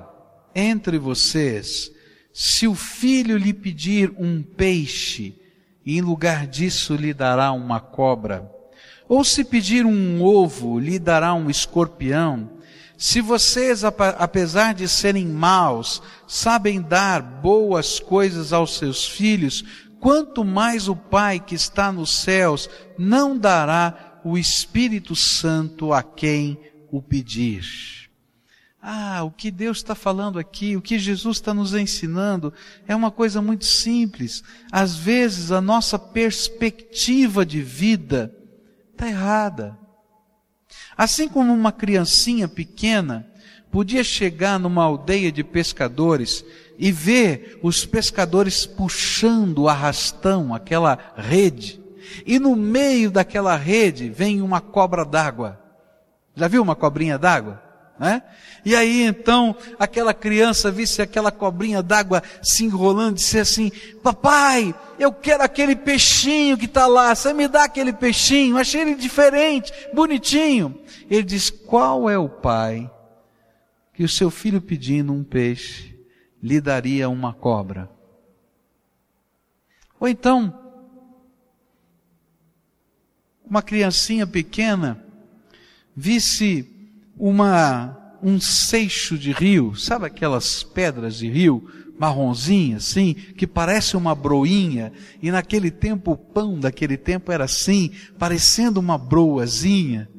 entre 0.54 0.98
vocês, 0.98 1.90
se 2.30 2.68
o 2.68 2.74
filho 2.74 3.38
lhe 3.38 3.54
pedir 3.54 4.12
um 4.18 4.42
peixe, 4.42 5.34
e 5.82 5.96
em 5.96 6.02
lugar 6.02 6.46
disso 6.46 6.94
lhe 6.94 7.14
dará 7.14 7.52
uma 7.52 7.80
cobra. 7.80 8.50
Ou 9.08 9.24
se 9.24 9.44
pedir 9.44 9.86
um 9.86 10.22
ovo, 10.22 10.78
lhe 10.78 10.98
dará 10.98 11.32
um 11.32 11.48
escorpião. 11.48 12.53
Se 13.04 13.20
vocês, 13.20 13.82
apesar 13.84 14.72
de 14.72 14.88
serem 14.88 15.26
maus, 15.26 16.00
sabem 16.26 16.80
dar 16.80 17.20
boas 17.20 18.00
coisas 18.00 18.50
aos 18.50 18.78
seus 18.78 19.06
filhos, 19.06 19.62
quanto 20.00 20.42
mais 20.42 20.88
o 20.88 20.96
Pai 20.96 21.38
que 21.38 21.54
está 21.54 21.92
nos 21.92 22.22
céus 22.22 22.66
não 22.96 23.36
dará 23.36 24.22
o 24.24 24.38
Espírito 24.38 25.14
Santo 25.14 25.92
a 25.92 26.02
quem 26.02 26.58
o 26.90 27.02
pedir. 27.02 28.08
Ah, 28.80 29.22
o 29.22 29.30
que 29.30 29.50
Deus 29.50 29.76
está 29.76 29.94
falando 29.94 30.38
aqui, 30.38 30.74
o 30.74 30.80
que 30.80 30.98
Jesus 30.98 31.36
está 31.36 31.52
nos 31.52 31.74
ensinando, 31.74 32.54
é 32.88 32.96
uma 32.96 33.10
coisa 33.10 33.42
muito 33.42 33.66
simples. 33.66 34.42
Às 34.72 34.96
vezes 34.96 35.52
a 35.52 35.60
nossa 35.60 35.98
perspectiva 35.98 37.44
de 37.44 37.60
vida 37.60 38.34
está 38.94 39.06
errada. 39.06 39.83
Assim 40.96 41.28
como 41.28 41.52
uma 41.52 41.72
criancinha 41.72 42.46
pequena 42.46 43.26
podia 43.70 44.04
chegar 44.04 44.58
numa 44.58 44.84
aldeia 44.84 45.32
de 45.32 45.42
pescadores 45.42 46.44
e 46.78 46.92
ver 46.92 47.58
os 47.62 47.84
pescadores 47.84 48.66
puxando 48.66 49.62
o 49.62 49.68
arrastão, 49.68 50.54
aquela 50.54 50.98
rede, 51.16 51.82
e 52.26 52.38
no 52.38 52.54
meio 52.54 53.10
daquela 53.10 53.56
rede 53.56 54.08
vem 54.08 54.42
uma 54.42 54.60
cobra 54.60 55.04
d'água. 55.04 55.60
Já 56.36 56.46
viu 56.46 56.62
uma 56.62 56.76
cobrinha 56.76 57.18
d'água? 57.18 57.63
E 58.64 58.74
aí 58.74 59.02
então 59.02 59.54
aquela 59.78 60.14
criança 60.14 60.70
visse 60.70 61.02
aquela 61.02 61.30
cobrinha 61.30 61.82
d'água 61.82 62.22
se 62.42 62.64
enrolando, 62.64 63.16
disse 63.16 63.38
assim: 63.38 63.70
Papai, 64.02 64.74
eu 64.98 65.12
quero 65.12 65.42
aquele 65.42 65.76
peixinho 65.76 66.56
que 66.56 66.64
está 66.64 66.86
lá, 66.86 67.14
você 67.14 67.32
me 67.32 67.46
dá 67.46 67.64
aquele 67.64 67.92
peixinho, 67.92 68.56
achei 68.56 68.80
ele 68.80 68.94
diferente, 68.94 69.72
bonitinho. 69.92 70.80
Ele 71.10 71.22
diz: 71.22 71.50
Qual 71.50 72.08
é 72.08 72.18
o 72.18 72.28
pai 72.28 72.90
que 73.92 74.02
o 74.02 74.08
seu 74.08 74.30
filho 74.30 74.60
pedindo 74.60 75.12
um 75.12 75.22
peixe 75.22 75.94
lhe 76.42 76.60
daria 76.60 77.08
uma 77.08 77.34
cobra? 77.34 77.90
Ou 80.00 80.08
então, 80.08 80.58
uma 83.44 83.62
criancinha 83.62 84.26
pequena 84.26 85.02
visse 85.94 86.73
uma, 87.16 88.16
um 88.22 88.40
seixo 88.40 89.18
de 89.18 89.32
rio, 89.32 89.74
sabe 89.74 90.06
aquelas 90.06 90.62
pedras 90.62 91.16
de 91.16 91.28
rio 91.28 91.66
marronzinhas, 91.98 92.90
assim, 92.90 93.14
que 93.14 93.46
parece 93.46 93.96
uma 93.96 94.14
broinha, 94.14 94.92
e 95.22 95.30
naquele 95.30 95.70
tempo 95.70 96.12
o 96.12 96.16
pão 96.16 96.58
daquele 96.58 96.96
tempo 96.96 97.30
era 97.30 97.44
assim, 97.44 97.92
parecendo 98.18 98.80
uma 98.80 98.98
broazinha. 98.98 100.10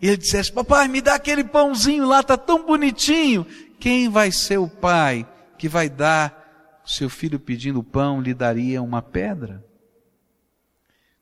E 0.00 0.08
ele 0.08 0.16
dissesse, 0.16 0.52
papai, 0.52 0.86
me 0.86 1.00
dá 1.00 1.14
aquele 1.14 1.42
pãozinho 1.42 2.06
lá, 2.06 2.22
tá 2.22 2.36
tão 2.36 2.64
bonitinho. 2.64 3.46
Quem 3.80 4.08
vai 4.08 4.30
ser 4.30 4.58
o 4.58 4.68
pai 4.68 5.26
que 5.58 5.68
vai 5.68 5.88
dar 5.88 6.82
seu 6.84 7.08
filho 7.08 7.40
pedindo 7.40 7.82
pão, 7.82 8.20
lhe 8.20 8.34
daria 8.34 8.82
uma 8.82 9.02
pedra? 9.02 9.64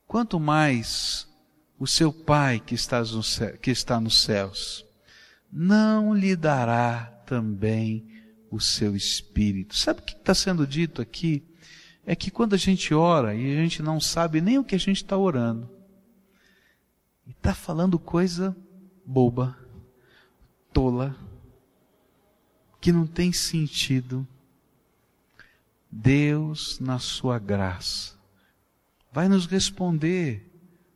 Quanto 0.05 0.39
mais 0.39 1.27
o 1.79 1.87
seu 1.87 2.13
pai 2.13 2.61
que 2.63 2.75
está, 2.75 3.01
no 3.01 3.21
que 3.59 3.71
está 3.71 3.99
nos 3.99 4.21
céus 4.21 4.85
não 5.55 6.15
lhe 6.15 6.35
dará 6.35 7.05
também 7.27 8.07
o 8.49 8.59
seu 8.59 8.95
espírito. 8.95 9.75
Sabe 9.75 9.99
o 9.99 10.03
que 10.03 10.13
está 10.13 10.33
sendo 10.33 10.65
dito 10.65 10.99
aqui? 10.99 11.43
É 12.05 12.15
que 12.15 12.31
quando 12.31 12.55
a 12.55 12.57
gente 12.57 12.91
ora 12.93 13.35
e 13.35 13.53
a 13.53 13.61
gente 13.61 13.83
não 13.83 13.99
sabe 13.99 14.41
nem 14.41 14.57
o 14.57 14.63
que 14.63 14.73
a 14.73 14.79
gente 14.79 14.97
está 14.97 15.15
orando, 15.15 15.69
e 17.25 17.31
está 17.31 17.53
falando 17.53 17.99
coisa 17.99 18.55
boba, 19.05 19.55
tola, 20.73 21.15
que 22.81 22.91
não 22.91 23.05
tem 23.05 23.31
sentido, 23.31 24.27
Deus, 25.89 26.79
na 26.79 26.97
sua 26.97 27.37
graça, 27.37 28.15
vai 29.11 29.29
nos 29.29 29.45
responder, 29.45 30.51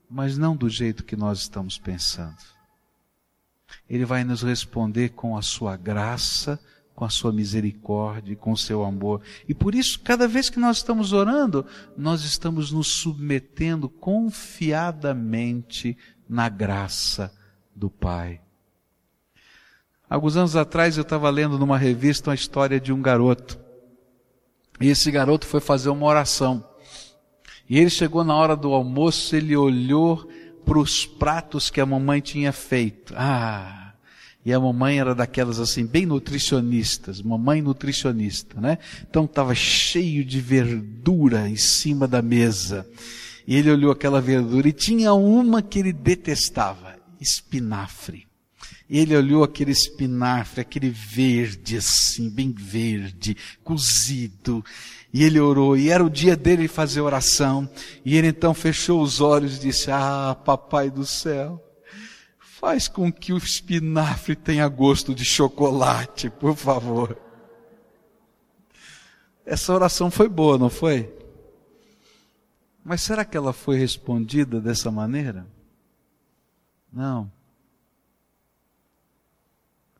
mas 0.09 0.37
não 0.37 0.55
do 0.55 0.67
jeito 0.67 1.05
que 1.05 1.15
nós 1.15 1.39
estamos 1.39 1.77
pensando. 1.77 2.56
Ele 3.89 4.05
vai 4.05 4.23
nos 4.23 4.43
responder 4.43 5.09
com 5.09 5.37
a 5.37 5.41
sua 5.41 5.75
graça, 5.75 6.59
com 6.95 7.03
a 7.05 7.09
sua 7.09 7.31
misericórdia, 7.31 8.35
com 8.35 8.51
o 8.51 8.57
seu 8.57 8.83
amor. 8.83 9.21
E 9.47 9.53
por 9.53 9.75
isso, 9.75 9.99
cada 9.99 10.27
vez 10.27 10.49
que 10.49 10.59
nós 10.59 10.77
estamos 10.77 11.13
orando, 11.13 11.63
nós 11.95 12.23
estamos 12.23 12.71
nos 12.71 12.87
submetendo 12.87 13.87
confiadamente 13.87 15.95
na 16.27 16.49
graça 16.49 17.31
do 17.75 17.89
Pai. 17.89 18.41
Alguns 20.09 20.37
anos 20.37 20.55
atrás 20.55 20.97
eu 20.97 21.03
estava 21.03 21.29
lendo 21.29 21.59
numa 21.59 21.77
revista 21.77 22.31
uma 22.31 22.35
história 22.35 22.79
de 22.79 22.91
um 22.91 23.01
garoto. 23.01 23.59
E 24.79 24.87
esse 24.87 25.11
garoto 25.11 25.45
foi 25.45 25.59
fazer 25.59 25.89
uma 25.89 26.05
oração. 26.05 26.63
E 27.69 27.77
ele 27.77 27.89
chegou 27.89 28.23
na 28.23 28.33
hora 28.33 28.55
do 28.55 28.73
almoço, 28.73 29.35
ele 29.35 29.55
olhou 29.55 30.27
para 30.67 30.79
os 30.79 31.05
pratos 31.05 31.69
que 31.69 31.79
a 31.79 31.85
mamãe 31.85 32.19
tinha 32.19 32.51
feito. 32.51 33.13
Ah, 33.15 33.93
e 34.45 34.51
a 34.51 34.59
mamãe 34.59 34.99
era 34.99 35.15
daquelas 35.15 35.59
assim, 35.61 35.85
bem 35.85 36.05
nutricionistas, 36.05 37.21
mamãe 37.21 37.61
nutricionista, 37.61 38.59
né? 38.59 38.77
Então 39.09 39.23
estava 39.23 39.55
cheio 39.55 40.25
de 40.25 40.41
verdura 40.41 41.47
em 41.47 41.55
cima 41.55 42.05
da 42.05 42.21
mesa. 42.21 42.85
E 43.47 43.55
ele 43.55 43.71
olhou 43.71 43.91
aquela 43.91 44.19
verdura 44.19 44.67
e 44.67 44.73
tinha 44.73 45.13
uma 45.13 45.61
que 45.61 45.79
ele 45.79 45.93
detestava, 45.93 46.97
espinafre. 47.19 48.27
Ele 48.89 49.15
olhou 49.15 49.43
aquele 49.45 49.71
espinafre, 49.71 50.61
aquele 50.61 50.89
verde 50.89 51.77
assim, 51.77 52.29
bem 52.29 52.51
verde, 52.51 53.37
cozido. 53.63 54.63
E 55.17 55.23
ele 55.23 55.39
orou, 55.39 55.75
e 55.75 55.89
era 55.89 56.05
o 56.05 56.11
dia 56.11 56.35
dele 56.35 56.67
fazer 56.67 57.01
oração. 57.01 57.67
E 58.05 58.15
ele 58.15 58.27
então 58.27 58.53
fechou 58.53 59.01
os 59.01 59.19
olhos 59.19 59.57
e 59.57 59.61
disse: 59.61 59.89
Ah, 59.89 60.37
papai 60.45 60.91
do 60.91 61.07
céu, 61.07 61.59
faz 62.37 62.87
com 62.87 63.11
que 63.11 63.33
o 63.33 63.37
espinafre 63.37 64.35
tenha 64.35 64.67
gosto 64.67 65.15
de 65.15 65.25
chocolate, 65.25 66.29
por 66.29 66.55
favor. 66.55 67.17
Essa 69.43 69.73
oração 69.73 70.11
foi 70.11 70.29
boa, 70.29 70.55
não 70.55 70.69
foi? 70.69 71.11
Mas 72.85 73.01
será 73.01 73.25
que 73.25 73.35
ela 73.35 73.53
foi 73.53 73.79
respondida 73.79 74.61
dessa 74.61 74.91
maneira? 74.91 75.47
Não. 76.93 77.31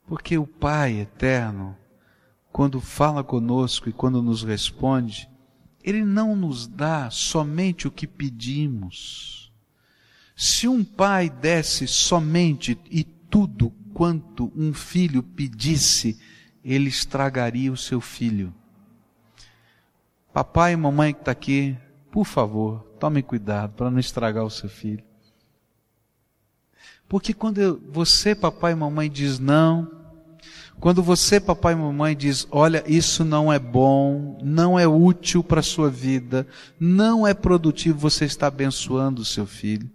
Porque 0.05 0.37
o 0.37 0.45
Pai 0.45 0.99
eterno 0.99 1.75
quando 2.57 2.81
fala 2.81 3.23
conosco 3.23 3.87
e 3.87 3.93
quando 3.93 4.19
nos 4.19 4.41
responde, 4.41 5.29
Ele 5.83 6.03
não 6.03 6.35
nos 6.35 6.65
dá 6.65 7.07
somente 7.11 7.87
o 7.87 7.91
que 7.91 8.07
pedimos. 8.07 9.53
Se 10.35 10.67
um 10.67 10.83
pai 10.83 11.29
desse 11.29 11.87
somente 11.87 12.75
e 12.89 13.03
tudo 13.03 13.69
quanto 13.93 14.51
um 14.55 14.73
filho 14.73 15.21
pedisse, 15.21 16.19
ele 16.63 16.89
estragaria 16.89 17.71
o 17.71 17.77
seu 17.77 18.01
filho. 18.01 18.51
papai 20.33 20.73
e 20.73 20.77
mamãe 20.77 21.13
que 21.13 21.19
está 21.19 21.33
aqui, 21.33 21.77
por 22.09 22.25
favor, 22.25 22.79
tome 22.99 23.21
cuidado 23.21 23.73
para 23.73 23.91
não 23.91 23.99
estragar 23.99 24.43
o 24.43 24.49
seu 24.49 24.67
filho. 24.67 25.03
Porque 27.07 27.35
quando 27.35 27.79
você, 27.87 28.33
papai 28.33 28.71
e 28.71 28.75
mamãe, 28.75 29.11
diz 29.11 29.37
não, 29.37 30.06
quando 30.79 31.01
você, 31.01 31.39
papai 31.39 31.73
e 31.73 31.75
mamãe, 31.75 32.15
diz: 32.15 32.47
Olha, 32.51 32.83
isso 32.87 33.25
não 33.25 33.51
é 33.51 33.57
bom, 33.57 34.37
não 34.43 34.77
é 34.77 34.87
útil 34.87 35.43
para 35.43 35.59
a 35.59 35.63
sua 35.63 35.89
vida, 35.89 36.45
não 36.79 37.25
é 37.25 37.33
produtivo, 37.33 37.97
você 37.97 38.25
está 38.25 38.47
abençoando 38.47 39.21
o 39.21 39.25
seu 39.25 39.47
filho. 39.47 39.89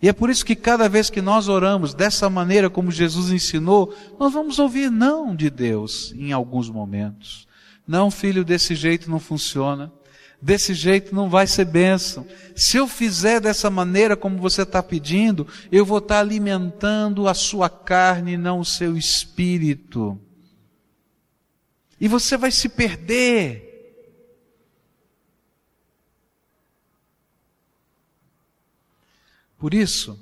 E 0.00 0.08
é 0.08 0.12
por 0.12 0.30
isso 0.30 0.44
que 0.44 0.54
cada 0.54 0.88
vez 0.88 1.10
que 1.10 1.20
nós 1.20 1.48
oramos 1.48 1.92
dessa 1.92 2.30
maneira 2.30 2.70
como 2.70 2.90
Jesus 2.90 3.32
ensinou, 3.32 3.92
nós 4.18 4.32
vamos 4.32 4.58
ouvir 4.58 4.90
não 4.90 5.34
de 5.34 5.50
Deus 5.50 6.12
em 6.16 6.30
alguns 6.30 6.70
momentos. 6.70 7.48
Não, 7.86 8.10
filho, 8.10 8.44
desse 8.44 8.74
jeito 8.74 9.10
não 9.10 9.18
funciona. 9.18 9.90
Desse 10.40 10.72
jeito 10.72 11.12
não 11.14 11.28
vai 11.28 11.48
ser 11.48 11.64
bênção. 11.64 12.24
Se 12.54 12.76
eu 12.76 12.86
fizer 12.86 13.40
dessa 13.40 13.68
maneira 13.68 14.16
como 14.16 14.38
você 14.38 14.62
está 14.62 14.80
pedindo, 14.82 15.46
eu 15.70 15.84
vou 15.84 15.98
estar 15.98 16.20
alimentando 16.20 17.26
a 17.26 17.34
sua 17.34 17.68
carne 17.68 18.32
e 18.32 18.36
não 18.36 18.60
o 18.60 18.64
seu 18.64 18.96
espírito. 18.96 20.18
E 22.00 22.06
você 22.06 22.36
vai 22.36 22.52
se 22.52 22.68
perder. 22.68 23.66
Por 29.58 29.74
isso, 29.74 30.16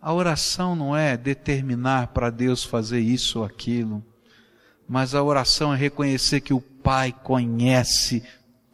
a 0.00 0.14
oração 0.14 0.74
não 0.74 0.96
é 0.96 1.14
determinar 1.14 2.08
para 2.08 2.30
Deus 2.30 2.64
fazer 2.64 3.00
isso 3.00 3.40
ou 3.40 3.44
aquilo, 3.44 4.02
mas 4.88 5.14
a 5.14 5.22
oração 5.22 5.74
é 5.74 5.76
reconhecer 5.76 6.40
que 6.40 6.54
o 6.54 6.60
Pai 6.60 7.12
conhece 7.12 8.22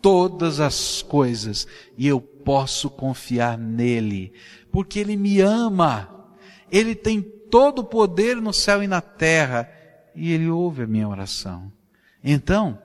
todas 0.03 0.59
as 0.61 1.01
coisas 1.01 1.67
e 1.97 2.07
eu 2.07 2.21
posso 2.21 2.91
confiar 2.91 3.57
nele, 3.57 4.33
porque 4.71 4.99
ele 4.99 5.17
me 5.17 5.41
ama, 5.41 6.27
ele 6.71 6.95
tem 6.95 7.23
todo 7.23 7.79
o 7.79 7.85
poder 7.85 8.37
no 8.37 8.53
céu 8.53 8.83
e 8.83 8.89
na 8.89 9.01
terra 9.01 9.71
e 10.15 10.33
ele 10.33 10.49
ouve 10.49 10.83
a 10.83 10.87
minha 10.87 11.09
oração. 11.09 11.73
Então, 12.23 12.79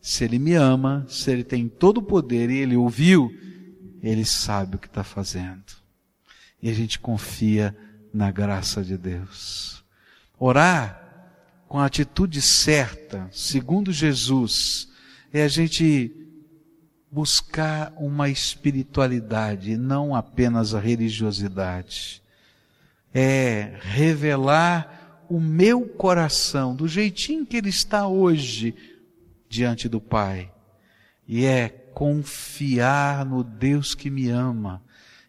se 0.00 0.24
ele 0.24 0.38
me 0.38 0.54
ama, 0.54 1.04
se 1.08 1.30
ele 1.30 1.44
tem 1.44 1.68
todo 1.68 1.98
o 1.98 2.02
poder 2.02 2.50
e 2.50 2.58
ele 2.58 2.76
ouviu, 2.76 3.30
ele 4.02 4.24
sabe 4.24 4.76
o 4.76 4.78
que 4.78 4.86
está 4.86 5.04
fazendo. 5.04 5.64
E 6.62 6.70
a 6.70 6.72
gente 6.72 6.98
confia 6.98 7.76
na 8.12 8.30
graça 8.30 8.82
de 8.82 8.96
Deus. 8.96 9.84
Orar 10.38 11.02
com 11.68 11.78
a 11.78 11.86
atitude 11.86 12.40
certa, 12.40 13.28
segundo 13.32 13.92
Jesus, 13.92 14.88
é 15.32 15.42
a 15.42 15.48
gente 15.48 16.25
buscar 17.16 17.94
uma 17.96 18.28
espiritualidade, 18.28 19.74
não 19.74 20.14
apenas 20.14 20.74
a 20.74 20.78
religiosidade. 20.78 22.22
É 23.14 23.78
revelar 23.80 25.24
o 25.26 25.40
meu 25.40 25.88
coração 25.88 26.76
do 26.76 26.86
jeitinho 26.86 27.46
que 27.46 27.56
ele 27.56 27.70
está 27.70 28.06
hoje 28.06 28.74
diante 29.48 29.88
do 29.88 29.98
Pai. 29.98 30.52
E 31.26 31.46
é 31.46 31.70
confiar 31.70 33.24
no 33.24 33.42
Deus 33.42 33.94
que 33.94 34.10
me 34.10 34.28
ama 34.28 34.82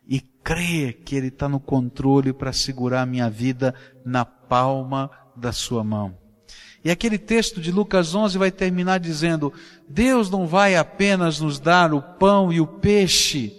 e 0.06 0.20
crer 0.20 1.02
que 1.06 1.16
Ele 1.16 1.28
está 1.28 1.48
no 1.48 1.60
controle 1.60 2.34
para 2.34 2.52
segurar 2.52 3.04
a 3.04 3.06
minha 3.06 3.30
vida 3.30 3.74
na 4.04 4.26
palma 4.26 5.10
da 5.38 5.54
Sua 5.54 5.86
mão. 5.86 6.18
E 6.88 6.90
aquele 6.90 7.18
texto 7.18 7.60
de 7.60 7.70
Lucas 7.70 8.16
11 8.16 8.38
vai 8.38 8.50
terminar 8.50 8.98
dizendo: 8.98 9.52
Deus 9.90 10.30
não 10.30 10.48
vai 10.48 10.78
apenas 10.78 11.38
nos 11.38 11.60
dar 11.60 11.94
o 11.94 12.02
pão 12.02 12.50
e 12.50 12.62
o 12.62 12.66
peixe, 12.66 13.54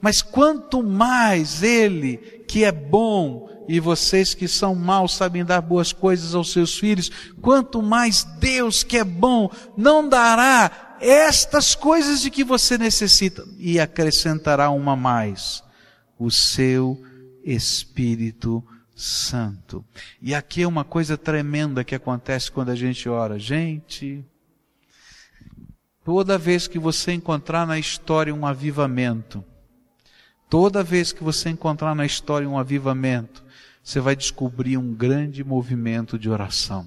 mas 0.00 0.22
quanto 0.22 0.82
mais 0.82 1.62
Ele, 1.62 2.16
que 2.48 2.64
é 2.64 2.72
bom, 2.72 3.46
e 3.68 3.78
vocês 3.78 4.32
que 4.32 4.48
são 4.48 4.74
maus 4.74 5.14
sabem 5.14 5.44
dar 5.44 5.60
boas 5.60 5.92
coisas 5.92 6.34
aos 6.34 6.50
seus 6.50 6.78
filhos, 6.78 7.10
quanto 7.42 7.82
mais 7.82 8.24
Deus, 8.40 8.82
que 8.82 8.96
é 8.96 9.04
bom, 9.04 9.50
não 9.76 10.08
dará 10.08 10.96
estas 10.98 11.74
coisas 11.74 12.22
de 12.22 12.30
que 12.30 12.42
você 12.42 12.78
necessita, 12.78 13.44
e 13.58 13.78
acrescentará 13.78 14.70
uma 14.70 14.96
mais: 14.96 15.62
o 16.18 16.30
seu 16.30 16.98
Espírito 17.44 18.64
Santo. 19.02 19.84
E 20.20 20.32
aqui 20.32 20.62
é 20.62 20.68
uma 20.68 20.84
coisa 20.84 21.18
tremenda 21.18 21.82
que 21.82 21.94
acontece 21.94 22.52
quando 22.52 22.70
a 22.70 22.76
gente 22.76 23.08
ora. 23.08 23.36
Gente, 23.36 24.24
toda 26.04 26.38
vez 26.38 26.68
que 26.68 26.78
você 26.78 27.12
encontrar 27.12 27.66
na 27.66 27.78
história 27.78 28.32
um 28.32 28.46
avivamento, 28.46 29.44
toda 30.48 30.84
vez 30.84 31.12
que 31.12 31.24
você 31.24 31.50
encontrar 31.50 31.96
na 31.96 32.06
história 32.06 32.48
um 32.48 32.56
avivamento, 32.56 33.42
você 33.82 33.98
vai 33.98 34.14
descobrir 34.14 34.76
um 34.76 34.94
grande 34.94 35.42
movimento 35.42 36.16
de 36.16 36.30
oração. 36.30 36.86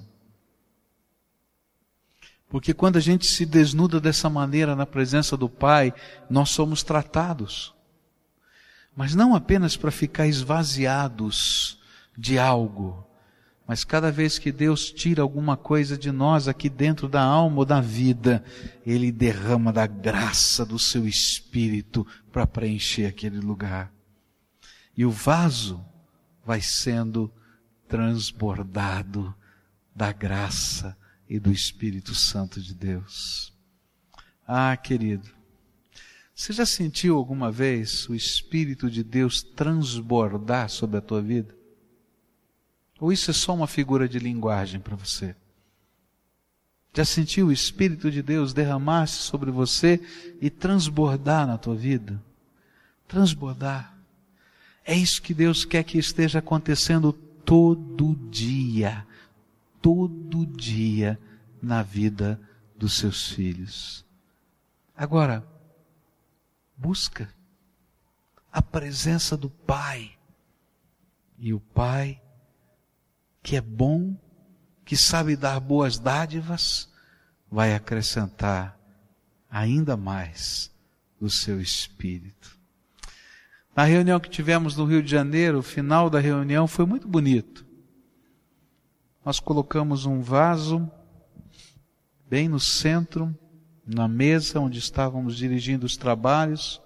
Porque 2.48 2.72
quando 2.72 2.96
a 2.96 3.00
gente 3.00 3.26
se 3.26 3.44
desnuda 3.44 4.00
dessa 4.00 4.30
maneira 4.30 4.74
na 4.74 4.86
presença 4.86 5.36
do 5.36 5.50
Pai, 5.50 5.92
nós 6.30 6.48
somos 6.48 6.82
tratados. 6.82 7.74
Mas 8.96 9.14
não 9.14 9.34
apenas 9.34 9.76
para 9.76 9.90
ficar 9.90 10.26
esvaziados 10.26 11.76
de 12.16 12.38
algo. 12.38 13.06
Mas 13.66 13.82
cada 13.82 14.12
vez 14.12 14.38
que 14.38 14.52
Deus 14.52 14.92
tira 14.92 15.22
alguma 15.22 15.56
coisa 15.56 15.98
de 15.98 16.12
nós 16.12 16.46
aqui 16.46 16.68
dentro 16.68 17.08
da 17.08 17.20
alma 17.20 17.58
ou 17.58 17.64
da 17.64 17.80
vida, 17.80 18.44
Ele 18.86 19.10
derrama 19.10 19.72
da 19.72 19.86
graça 19.86 20.64
do 20.64 20.78
seu 20.78 21.06
espírito 21.06 22.06
para 22.30 22.46
preencher 22.46 23.06
aquele 23.06 23.40
lugar. 23.40 23.92
E 24.96 25.04
o 25.04 25.10
vaso 25.10 25.84
vai 26.44 26.60
sendo 26.60 27.30
transbordado 27.88 29.34
da 29.94 30.12
graça 30.12 30.96
e 31.28 31.40
do 31.40 31.50
Espírito 31.50 32.14
Santo 32.14 32.60
de 32.60 32.72
Deus. 32.72 33.52
Ah, 34.46 34.76
querido, 34.76 35.28
você 36.32 36.52
já 36.52 36.64
sentiu 36.64 37.16
alguma 37.16 37.50
vez 37.50 38.08
o 38.08 38.14
Espírito 38.14 38.88
de 38.88 39.02
Deus 39.02 39.42
transbordar 39.42 40.68
sobre 40.68 40.98
a 40.98 41.00
tua 41.00 41.20
vida? 41.20 41.55
Ou 42.98 43.12
isso 43.12 43.30
é 43.30 43.34
só 43.34 43.54
uma 43.54 43.66
figura 43.66 44.08
de 44.08 44.18
linguagem 44.18 44.80
para 44.80 44.96
você? 44.96 45.34
Já 46.94 47.04
sentiu 47.04 47.48
o 47.48 47.52
Espírito 47.52 48.10
de 48.10 48.22
Deus 48.22 48.54
derramar-se 48.54 49.16
sobre 49.16 49.50
você 49.50 50.00
e 50.40 50.48
transbordar 50.48 51.46
na 51.46 51.58
tua 51.58 51.74
vida? 51.74 52.22
Transbordar. 53.06 53.94
É 54.82 54.94
isso 54.94 55.20
que 55.20 55.34
Deus 55.34 55.64
quer 55.64 55.84
que 55.84 55.98
esteja 55.98 56.38
acontecendo 56.38 57.12
todo 57.12 58.16
dia, 58.30 59.06
todo 59.82 60.46
dia 60.46 61.18
na 61.60 61.82
vida 61.82 62.40
dos 62.76 62.94
seus 62.94 63.30
filhos. 63.30 64.04
Agora, 64.96 65.46
busca 66.76 67.28
a 68.50 68.62
presença 68.62 69.36
do 69.36 69.50
Pai. 69.50 70.12
E 71.38 71.52
o 71.52 71.60
Pai 71.60 72.22
que 73.46 73.54
é 73.54 73.60
bom, 73.60 74.16
que 74.84 74.96
sabe 74.96 75.36
dar 75.36 75.60
boas 75.60 76.00
dádivas, 76.00 76.92
vai 77.48 77.76
acrescentar 77.76 78.76
ainda 79.48 79.96
mais 79.96 80.74
do 81.20 81.30
seu 81.30 81.60
espírito. 81.60 82.58
Na 83.72 83.84
reunião 83.84 84.18
que 84.18 84.28
tivemos 84.28 84.76
no 84.76 84.84
Rio 84.84 85.00
de 85.00 85.08
Janeiro, 85.08 85.60
o 85.60 85.62
final 85.62 86.10
da 86.10 86.18
reunião 86.18 86.66
foi 86.66 86.84
muito 86.84 87.06
bonito. 87.06 87.64
Nós 89.24 89.38
colocamos 89.38 90.06
um 90.06 90.20
vaso 90.20 90.90
bem 92.28 92.48
no 92.48 92.58
centro, 92.58 93.32
na 93.86 94.08
mesa 94.08 94.58
onde 94.58 94.80
estávamos 94.80 95.36
dirigindo 95.36 95.86
os 95.86 95.96
trabalhos, 95.96 96.82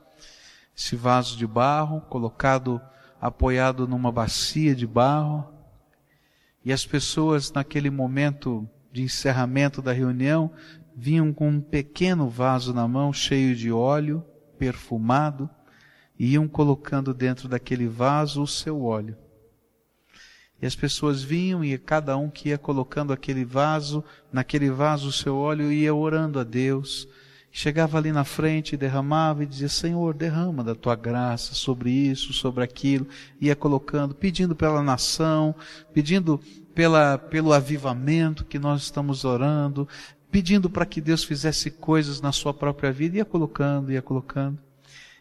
esse 0.77 0.95
vaso 0.95 1.39
de 1.39 1.47
barro 1.47 2.03
colocado 2.03 2.79
apoiado 3.19 3.89
numa 3.89 4.13
bacia 4.13 4.75
de 4.75 4.87
barro, 4.87 5.59
e 6.65 6.73
as 6.73 6.85
pessoas, 6.85 7.51
naquele 7.53 7.91
momento 7.91 8.69
de 8.93 9.03
encerramento 9.03 9.81
da 9.81 9.93
reunião, 9.93 10.51
vinham 10.95 11.33
com 11.33 11.49
um 11.49 11.61
pequeno 11.61 12.29
vaso 12.29 12.75
na 12.75 12.87
mão 12.87 13.13
cheio 13.13 13.57
de 13.57 13.73
óleo 13.73 14.25
perfumado 14.59 15.49
e 16.19 16.33
iam 16.33 16.47
colocando 16.47 17.15
dentro 17.15 17.49
daquele 17.49 17.87
vaso 17.87 18.43
o 18.43 18.47
seu 18.47 18.83
óleo. 18.83 19.17
E 20.61 20.67
as 20.67 20.77
pessoas 20.77 21.23
vinham 21.23 21.65
e 21.65 21.79
cada 21.79 22.17
um 22.19 22.29
que 22.29 22.51
ia 22.51 22.59
colocando 22.59 23.15
aquele 23.15 23.45
vaso, 23.47 24.05
naquele 24.31 24.71
vaso 24.71 25.09
o 25.09 25.13
seu 25.13 25.37
óleo, 25.39 25.73
ia 25.73 25.95
orando 25.95 26.39
a 26.39 26.45
Deus, 26.45 27.09
chegava 27.53 27.99
ali 27.99 28.13
na 28.13 28.25
frente, 28.25 28.77
derramava 28.77 29.43
e 29.43 29.47
dizia: 29.47 29.69
Senhor, 29.69 30.15
derrama 30.15 30.63
da 30.63 30.75
tua 30.75 30.95
graça 30.95 31.55
sobre 31.55 31.91
isso, 31.91 32.33
sobre 32.33 32.63
aquilo, 32.63 33.07
ia 33.41 33.57
colocando, 33.57 34.15
pedindo 34.15 34.55
pela 34.55 34.83
nação, 34.83 35.55
pedindo 35.93 36.41
pela, 36.75 37.19
pelo 37.19 37.53
avivamento 37.53 38.45
que 38.45 38.59
nós 38.59 38.83
estamos 38.83 39.25
orando, 39.25 39.89
pedindo 40.31 40.71
para 40.71 40.87
que 40.87 41.01
Deus 41.01 41.25
fizesse 41.25 41.71
coisas 41.71 42.21
na 42.21 42.33
sua 42.33 42.55
própria 42.55 42.93
vida, 42.93 43.17
ia 43.17 43.25
colocando, 43.25 43.93
ia 43.93 44.03
colocando. 44.03 44.59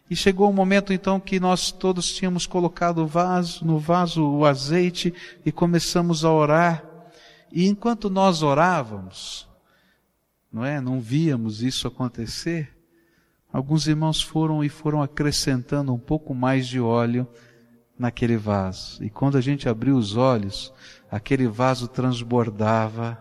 E 0.08 0.16
chegou 0.16 0.48
o 0.48 0.50
um 0.50 0.54
momento 0.54 0.92
então 0.92 1.20
que 1.20 1.38
nós 1.38 1.70
todos 1.70 2.12
tínhamos 2.12 2.44
colocado 2.44 2.98
o 2.98 3.06
vaso, 3.06 3.64
no 3.64 3.78
vaso 3.78 4.26
o 4.28 4.44
azeite 4.44 5.14
e 5.46 5.52
começamos 5.52 6.24
a 6.24 6.32
orar. 6.32 6.84
E 7.52 7.68
enquanto 7.68 8.10
nós 8.10 8.42
orávamos, 8.42 9.48
não 10.52 10.64
é? 10.64 10.80
Não 10.80 11.00
víamos 11.00 11.62
isso 11.62 11.86
acontecer. 11.86 12.76
Alguns 13.52 13.86
irmãos 13.86 14.22
foram 14.22 14.62
e 14.62 14.68
foram 14.68 15.02
acrescentando 15.02 15.92
um 15.92 15.98
pouco 15.98 16.34
mais 16.34 16.66
de 16.66 16.80
óleo 16.80 17.26
naquele 17.98 18.36
vaso. 18.36 19.02
E 19.04 19.10
quando 19.10 19.36
a 19.36 19.40
gente 19.40 19.68
abriu 19.68 19.96
os 19.96 20.16
olhos, 20.16 20.72
aquele 21.10 21.46
vaso 21.46 21.86
transbordava 21.86 23.18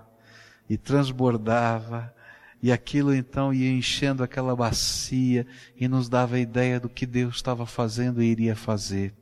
e 0.70 0.78
transbordava, 0.78 2.14
e 2.62 2.72
aquilo 2.72 3.14
então 3.14 3.54
ia 3.54 3.72
enchendo 3.72 4.22
aquela 4.22 4.56
bacia 4.56 5.48
e 5.76 5.88
nos 5.88 6.10
dava 6.10 6.36
a 6.36 6.40
ideia 6.40 6.80
do 6.80 6.90
que 6.90 7.06
Deus 7.06 7.36
estava 7.36 7.66
fazendo 7.66 8.22
e 8.22 8.28
iria 8.28 8.56
fazer. 8.56 9.14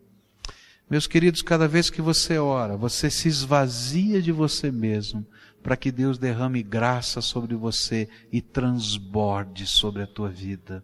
Meus 0.90 1.06
queridos, 1.06 1.42
cada 1.42 1.68
vez 1.68 1.90
que 1.90 2.02
você 2.02 2.38
ora, 2.38 2.78
você 2.78 3.10
se 3.10 3.28
esvazia 3.28 4.22
de 4.22 4.32
você 4.32 4.72
mesmo 4.72 5.26
para 5.62 5.76
que 5.76 5.92
Deus 5.92 6.18
derrame 6.18 6.64
graça 6.64 7.20
sobre 7.20 7.56
você 7.56 8.08
e 8.32 8.42
transborde 8.42 9.68
sobre 9.68 10.02
a 10.02 10.08
tua 10.08 10.30
vida. 10.30 10.82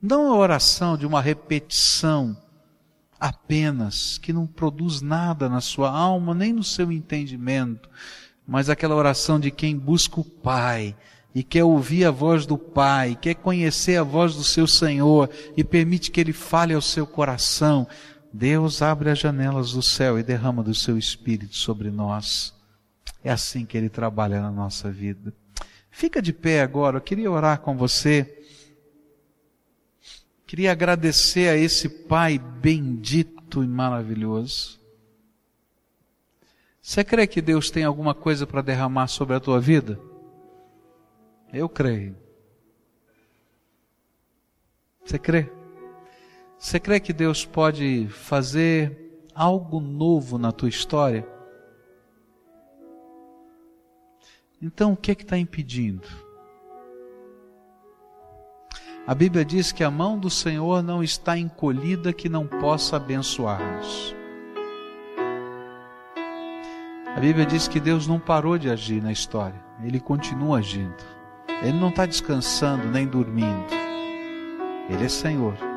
Não 0.00 0.32
a 0.32 0.36
oração 0.36 0.96
de 0.96 1.04
uma 1.04 1.20
repetição 1.20 2.40
apenas, 3.18 4.18
que 4.18 4.32
não 4.32 4.46
produz 4.46 5.02
nada 5.02 5.48
na 5.48 5.60
sua 5.60 5.90
alma, 5.90 6.32
nem 6.32 6.52
no 6.52 6.62
seu 6.62 6.92
entendimento, 6.92 7.90
mas 8.46 8.70
aquela 8.70 8.94
oração 8.94 9.40
de 9.40 9.50
quem 9.50 9.76
busca 9.76 10.20
o 10.20 10.24
Pai 10.24 10.96
e 11.34 11.42
quer 11.42 11.64
ouvir 11.64 12.04
a 12.04 12.10
voz 12.10 12.46
do 12.46 12.56
Pai, 12.56 13.18
quer 13.20 13.34
conhecer 13.34 13.96
a 13.96 14.02
voz 14.02 14.34
do 14.34 14.44
seu 14.44 14.66
Senhor 14.66 15.28
e 15.56 15.62
permite 15.62 16.10
que 16.10 16.20
Ele 16.20 16.32
fale 16.32 16.72
ao 16.72 16.80
seu 16.80 17.06
coração. 17.06 17.86
Deus 18.32 18.80
abre 18.80 19.10
as 19.10 19.18
janelas 19.18 19.72
do 19.72 19.82
céu 19.82 20.18
e 20.18 20.22
derrama 20.22 20.62
do 20.62 20.74
seu 20.74 20.96
Espírito 20.96 21.56
sobre 21.56 21.90
nós. 21.90 22.54
É 23.24 23.30
assim 23.30 23.66
que 23.66 23.76
Ele 23.76 23.88
trabalha 23.88 24.40
na 24.40 24.50
nossa 24.50 24.90
vida. 24.90 25.34
Fica 25.90 26.22
de 26.22 26.32
pé 26.32 26.62
agora, 26.62 26.98
eu 26.98 27.00
queria 27.00 27.30
orar 27.30 27.60
com 27.60 27.76
você. 27.76 28.38
Queria 30.46 30.72
agradecer 30.72 31.48
a 31.48 31.56
esse 31.56 31.88
Pai 31.88 32.38
bendito 32.38 33.62
e 33.62 33.66
maravilhoso. 33.66 34.80
Você 36.80 37.04
crê 37.04 37.26
que 37.26 37.42
Deus 37.42 37.70
tem 37.70 37.84
alguma 37.84 38.14
coisa 38.14 38.46
para 38.46 38.62
derramar 38.62 39.08
sobre 39.08 39.36
a 39.36 39.40
tua 39.40 39.60
vida? 39.60 40.00
Eu 41.52 41.68
creio. 41.68 42.16
Você 45.04 45.18
crê? 45.18 45.50
Você 46.60 46.78
crê 46.78 47.00
que 47.00 47.14
Deus 47.14 47.42
pode 47.42 48.06
fazer 48.10 49.24
algo 49.34 49.80
novo 49.80 50.36
na 50.36 50.52
tua 50.52 50.68
história? 50.68 51.26
Então 54.60 54.92
o 54.92 54.96
que 54.96 55.10
é 55.10 55.14
que 55.14 55.22
está 55.22 55.38
impedindo? 55.38 56.06
A 59.06 59.14
Bíblia 59.14 59.42
diz 59.42 59.72
que 59.72 59.82
a 59.82 59.90
mão 59.90 60.18
do 60.18 60.28
Senhor 60.28 60.82
não 60.82 61.02
está 61.02 61.38
encolhida 61.38 62.12
que 62.12 62.28
não 62.28 62.46
possa 62.46 62.96
abençoar-nos. 62.96 64.14
A 67.16 67.20
Bíblia 67.20 67.46
diz 67.46 67.68
que 67.68 67.80
Deus 67.80 68.06
não 68.06 68.20
parou 68.20 68.58
de 68.58 68.68
agir 68.68 69.02
na 69.02 69.10
história, 69.10 69.58
Ele 69.82 69.98
continua 69.98 70.58
agindo. 70.58 71.02
Ele 71.62 71.80
não 71.80 71.88
está 71.88 72.04
descansando 72.04 72.86
nem 72.88 73.06
dormindo. 73.06 73.72
Ele 74.90 75.06
é 75.06 75.08
Senhor. 75.08 75.69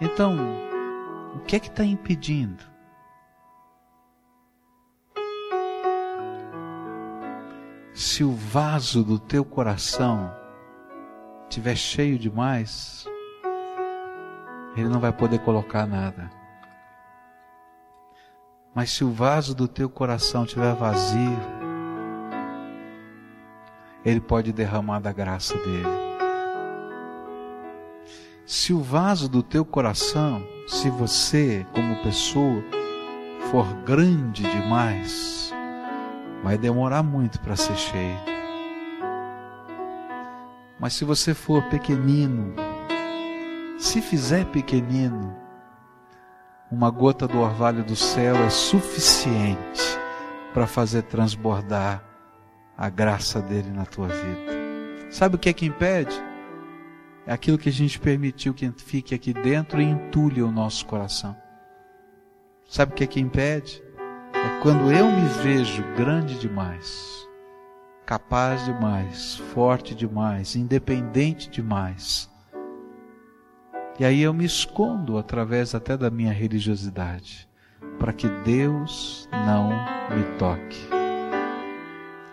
Então, 0.00 0.36
o 1.34 1.40
que 1.40 1.56
é 1.56 1.60
que 1.60 1.68
está 1.68 1.84
impedindo? 1.84 2.62
Se 7.92 8.22
o 8.22 8.32
vaso 8.32 9.02
do 9.02 9.18
teu 9.18 9.44
coração 9.44 10.32
estiver 11.48 11.74
cheio 11.74 12.16
demais, 12.16 13.06
ele 14.76 14.88
não 14.88 15.00
vai 15.00 15.12
poder 15.12 15.40
colocar 15.40 15.84
nada. 15.84 16.30
Mas 18.72 18.90
se 18.90 19.02
o 19.02 19.10
vaso 19.10 19.52
do 19.52 19.66
teu 19.66 19.90
coração 19.90 20.44
estiver 20.44 20.72
vazio, 20.74 21.38
ele 24.04 24.20
pode 24.20 24.52
derramar 24.52 25.00
da 25.00 25.12
graça 25.12 25.54
dele. 25.58 26.07
Se 28.68 28.74
o 28.74 28.82
vaso 28.82 29.30
do 29.30 29.42
teu 29.42 29.64
coração, 29.64 30.46
se 30.66 30.90
você, 30.90 31.66
como 31.72 32.02
pessoa, 32.02 32.62
for 33.50 33.64
grande 33.86 34.42
demais, 34.42 35.50
vai 36.44 36.58
demorar 36.58 37.02
muito 37.02 37.40
para 37.40 37.56
ser 37.56 37.78
cheio. 37.78 38.18
Mas 40.78 40.92
se 40.92 41.02
você 41.06 41.32
for 41.32 41.62
pequenino, 41.70 42.54
se 43.78 44.02
fizer 44.02 44.44
pequenino, 44.44 45.34
uma 46.70 46.90
gota 46.90 47.26
do 47.26 47.38
orvalho 47.38 47.82
do 47.82 47.96
céu 47.96 48.36
é 48.36 48.50
suficiente 48.50 49.98
para 50.52 50.66
fazer 50.66 51.04
transbordar 51.04 52.04
a 52.76 52.90
graça 52.90 53.40
dele 53.40 53.70
na 53.70 53.86
tua 53.86 54.08
vida. 54.08 55.08
Sabe 55.10 55.36
o 55.36 55.38
que 55.38 55.48
é 55.48 55.54
que 55.54 55.64
impede? 55.64 56.27
É 57.28 57.32
aquilo 57.32 57.58
que 57.58 57.68
a 57.68 57.72
gente 57.72 58.00
permitiu 58.00 58.52
que 58.52 58.68
fique 58.78 59.14
aqui 59.14 59.32
dentro 59.32 59.80
e 59.80 59.84
entulhe 59.84 60.42
o 60.42 60.50
nosso 60.50 60.84
coração. 60.86 61.36
Sabe 62.68 62.92
o 62.92 62.94
que 62.96 63.04
é 63.04 63.06
que 63.06 63.20
impede? 63.20 63.80
É 64.34 64.60
quando 64.62 64.90
eu 64.90 65.06
me 65.06 65.28
vejo 65.44 65.84
grande 65.94 66.36
demais 66.40 67.18
capaz 68.08 68.64
demais, 68.64 69.36
forte 69.52 69.94
demais, 69.94 70.56
independente 70.56 71.50
demais. 71.50 72.26
E 73.98 74.04
aí 74.04 74.22
eu 74.22 74.32
me 74.32 74.46
escondo 74.46 75.18
através 75.18 75.74
até 75.74 75.94
da 75.94 76.08
minha 76.08 76.32
religiosidade, 76.32 77.46
para 77.98 78.14
que 78.14 78.26
Deus 78.46 79.28
não 79.30 79.68
me 80.16 80.24
toque. 80.38 80.88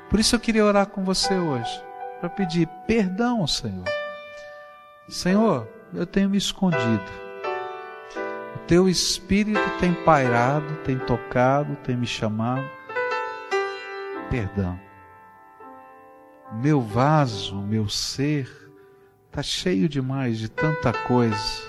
Por 0.10 0.18
isso 0.18 0.34
eu 0.34 0.40
queria 0.40 0.64
orar 0.64 0.88
com 0.88 1.04
você 1.04 1.34
hoje, 1.34 1.84
para 2.22 2.30
pedir 2.30 2.70
perdão 2.88 3.42
ao 3.42 3.48
Senhor. 3.48 4.05
Senhor, 5.08 5.68
eu 5.94 6.06
tenho 6.06 6.30
me 6.30 6.38
escondido. 6.38 7.26
O 8.56 8.60
teu 8.68 8.90
espírito 8.90 9.60
tem 9.80 9.94
pairado, 9.94 10.76
tem 10.84 10.98
tocado, 10.98 11.76
tem 11.78 11.96
me 11.96 12.08
chamado. 12.08 12.68
Perdão 14.30 14.80
meu 16.54 16.82
vaso, 16.82 17.62
meu 17.62 17.90
ser, 17.90 18.50
está 19.28 19.42
cheio 19.42 19.90
demais 19.90 20.38
de 20.38 20.50
tanta 20.50 20.94
coisa, 20.94 21.64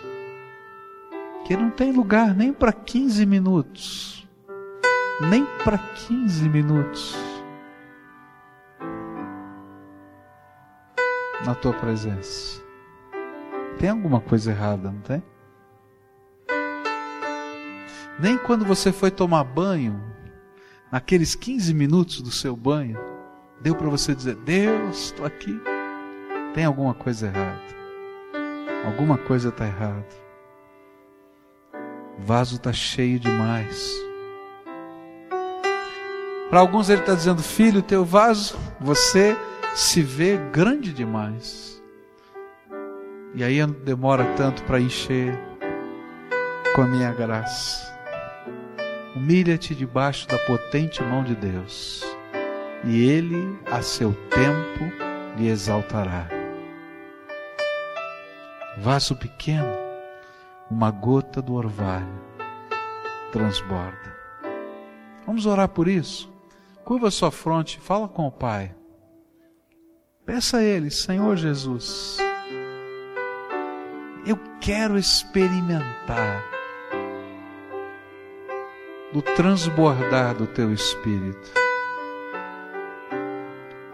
que 1.44 1.56
não 1.56 1.70
tem 1.70 1.92
lugar 1.92 2.34
nem 2.34 2.52
para 2.52 2.72
15 2.72 3.24
minutos. 3.26 4.26
Nem 5.30 5.46
para 5.64 5.78
15 5.78 6.48
minutos. 6.48 7.16
Na 11.44 11.54
tua 11.54 11.72
presença. 11.72 12.65
Tem 13.78 13.90
alguma 13.90 14.20
coisa 14.20 14.50
errada, 14.50 14.90
não 14.90 15.00
tem? 15.00 15.22
Nem 18.18 18.38
quando 18.38 18.64
você 18.64 18.92
foi 18.92 19.10
tomar 19.10 19.44
banho, 19.44 20.02
naqueles 20.90 21.34
15 21.34 21.74
minutos 21.74 22.22
do 22.22 22.30
seu 22.30 22.56
banho, 22.56 22.98
Deu 23.60 23.74
para 23.74 23.88
você 23.88 24.14
dizer: 24.14 24.36
Deus, 24.36 25.06
estou 25.06 25.26
aqui. 25.26 25.60
Tem 26.54 26.64
alguma 26.64 26.94
coisa 26.94 27.26
errada. 27.26 27.60
Alguma 28.84 29.18
coisa 29.18 29.48
está 29.48 29.66
errada. 29.66 30.06
O 32.18 32.22
vaso 32.22 32.56
está 32.56 32.72
cheio 32.72 33.18
demais. 33.18 33.92
Para 36.50 36.60
alguns 36.60 36.90
ele 36.90 37.00
está 37.00 37.14
dizendo: 37.14 37.42
Filho, 37.42 37.82
teu 37.82 38.04
vaso, 38.04 38.58
você 38.80 39.36
se 39.74 40.02
vê 40.02 40.36
grande 40.52 40.92
demais. 40.92 41.82
E 43.36 43.44
aí 43.44 43.64
demora 43.66 44.24
tanto 44.34 44.62
para 44.62 44.80
encher 44.80 45.38
com 46.74 46.80
a 46.80 46.86
minha 46.86 47.12
graça. 47.12 47.94
Humilha-te 49.14 49.74
debaixo 49.74 50.26
da 50.26 50.38
potente 50.38 51.02
mão 51.02 51.22
de 51.22 51.34
Deus 51.34 52.02
e 52.82 53.06
ele 53.06 53.58
a 53.66 53.82
seu 53.82 54.14
tempo 54.30 55.36
lhe 55.36 55.48
exaltará. 55.48 56.28
Vaso 58.78 59.14
pequeno, 59.14 59.68
uma 60.70 60.90
gota 60.90 61.42
do 61.42 61.54
orvalho 61.54 62.24
transborda. 63.32 64.16
Vamos 65.26 65.44
orar 65.44 65.68
por 65.68 65.88
isso? 65.88 66.32
Curva 66.86 67.10
sua 67.10 67.30
fronte, 67.30 67.78
fala 67.80 68.08
com 68.08 68.26
o 68.26 68.32
Pai. 68.32 68.74
Peça 70.24 70.58
a 70.58 70.62
Ele, 70.62 70.90
Senhor 70.90 71.36
Jesus, 71.36 72.18
eu 74.26 74.36
quero 74.60 74.98
experimentar 74.98 76.42
do 79.12 79.22
transbordar 79.22 80.34
do 80.34 80.46
Teu 80.48 80.72
Espírito. 80.72 81.52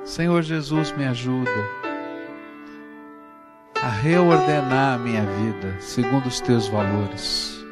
Senhor 0.05 0.43
Jesus, 0.43 0.91
me 0.97 1.05
ajuda 1.05 1.51
a 3.83 3.89
reordenar 3.89 4.95
a 4.95 4.99
minha 4.99 5.22
vida 5.22 5.76
segundo 5.80 6.26
os 6.26 6.41
Teus 6.41 6.66
valores. 6.66 7.62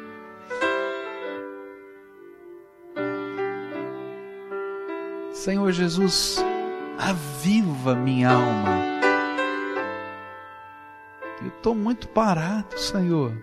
Senhor 5.33 5.71
Jesus, 5.71 6.37
aviva 6.99 7.95
minha 7.95 8.29
alma. 8.29 8.90
Eu 11.41 11.47
estou 11.47 11.75
muito 11.75 12.07
parado, 12.09 12.77
Senhor. 12.77 13.33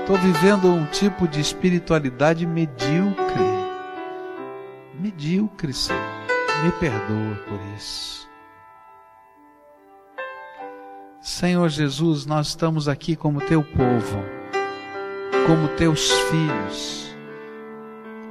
Estou 0.00 0.16
vivendo 0.18 0.68
um 0.68 0.86
tipo 0.86 1.28
de 1.28 1.40
espiritualidade 1.40 2.46
medíocre. 2.46 3.50
Medíocre, 4.98 5.72
Senhor. 5.72 6.00
Me 6.64 6.72
perdoa 6.72 7.36
por 7.48 7.58
isso. 7.76 8.28
Senhor 11.20 11.68
Jesus, 11.68 12.26
nós 12.26 12.48
estamos 12.48 12.88
aqui 12.88 13.14
como 13.14 13.40
teu 13.40 13.62
povo, 13.62 14.24
como 15.46 15.68
teus 15.76 16.10
filhos 16.10 17.00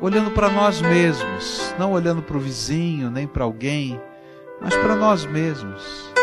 olhando 0.01 0.31
para 0.31 0.49
nós 0.49 0.81
mesmos, 0.81 1.73
não 1.77 1.91
olhando 1.91 2.21
para 2.21 2.37
o 2.37 2.39
vizinho, 2.39 3.09
nem 3.11 3.27
para 3.27 3.43
alguém, 3.43 3.99
mas 4.61 4.73
para 4.75 4.95
nós 4.95 5.25
mesmos, 5.25 6.13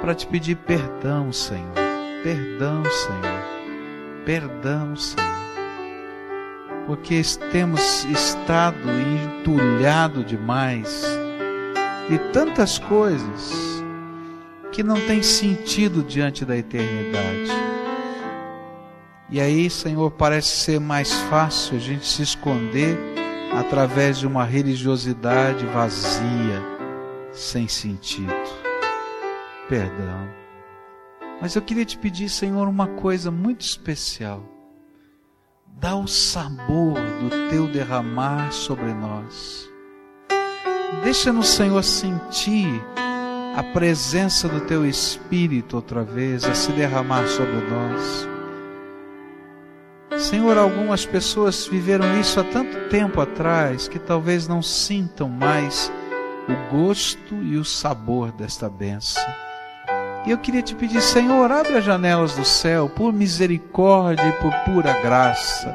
para 0.00 0.14
te 0.14 0.26
pedir 0.26 0.56
perdão, 0.56 1.32
Senhor. 1.32 1.74
Perdão, 2.22 2.82
Senhor. 2.84 4.24
Perdão, 4.24 4.96
Senhor. 4.96 5.28
Porque 6.86 7.20
temos 7.50 8.04
estado 8.04 8.88
entulhado 8.90 10.24
demais 10.24 11.04
de 12.08 12.18
tantas 12.32 12.78
coisas 12.78 13.82
que 14.72 14.82
não 14.82 14.96
tem 15.06 15.22
sentido 15.22 16.02
diante 16.02 16.44
da 16.44 16.56
eternidade. 16.56 17.50
E 19.30 19.40
aí, 19.40 19.68
Senhor, 19.68 20.10
parece 20.12 20.48
ser 20.48 20.80
mais 20.80 21.12
fácil 21.12 21.76
a 21.76 21.80
gente 21.80 22.06
se 22.06 22.22
esconder 22.22 22.98
através 23.58 24.18
de 24.18 24.26
uma 24.26 24.44
religiosidade 24.44 25.66
vazia, 25.66 26.62
sem 27.32 27.68
sentido. 27.68 28.67
Perdão. 29.68 30.28
Mas 31.40 31.54
eu 31.54 31.62
queria 31.62 31.84
te 31.84 31.98
pedir, 31.98 32.28
Senhor, 32.28 32.66
uma 32.66 32.86
coisa 32.86 33.30
muito 33.30 33.60
especial. 33.60 34.42
Dá 35.66 35.94
o 35.94 36.08
sabor 36.08 36.94
do 36.94 37.50
teu 37.50 37.68
derramar 37.68 38.50
sobre 38.50 38.92
nós. 38.94 39.68
Deixa-nos, 41.04 41.48
Senhor, 41.48 41.84
sentir 41.84 42.82
a 43.54 43.62
presença 43.62 44.48
do 44.48 44.60
teu 44.62 44.86
Espírito 44.86 45.76
outra 45.76 46.02
vez 46.02 46.44
a 46.44 46.54
se 46.54 46.72
derramar 46.72 47.26
sobre 47.28 47.60
nós. 47.68 48.28
Senhor, 50.20 50.56
algumas 50.56 51.04
pessoas 51.04 51.66
viveram 51.66 52.18
isso 52.18 52.40
há 52.40 52.44
tanto 52.44 52.88
tempo 52.88 53.20
atrás 53.20 53.86
que 53.86 53.98
talvez 53.98 54.48
não 54.48 54.62
sintam 54.62 55.28
mais 55.28 55.92
o 56.48 56.76
gosto 56.76 57.34
e 57.36 57.56
o 57.56 57.64
sabor 57.64 58.32
desta 58.32 58.68
bênção. 58.68 59.22
E 60.26 60.30
eu 60.30 60.38
queria 60.38 60.62
te 60.62 60.74
pedir, 60.74 61.00
Senhor, 61.00 61.50
abre 61.50 61.76
as 61.76 61.84
janelas 61.84 62.34
do 62.34 62.44
céu 62.44 62.88
por 62.88 63.12
misericórdia 63.12 64.28
e 64.28 64.32
por 64.32 64.52
pura 64.64 64.92
graça, 65.00 65.74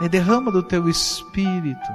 e 0.00 0.08
derrama 0.08 0.52
do 0.52 0.62
teu 0.62 0.88
espírito, 0.88 1.90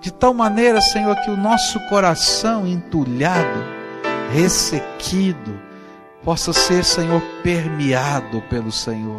de 0.00 0.12
tal 0.12 0.32
maneira, 0.34 0.80
Senhor, 0.80 1.16
que 1.16 1.30
o 1.30 1.36
nosso 1.36 1.80
coração 1.88 2.66
entulhado, 2.66 3.64
ressequido, 4.32 5.58
possa 6.22 6.52
ser, 6.52 6.84
Senhor, 6.84 7.22
permeado 7.42 8.42
pelo 8.42 8.70
Senhor. 8.70 9.18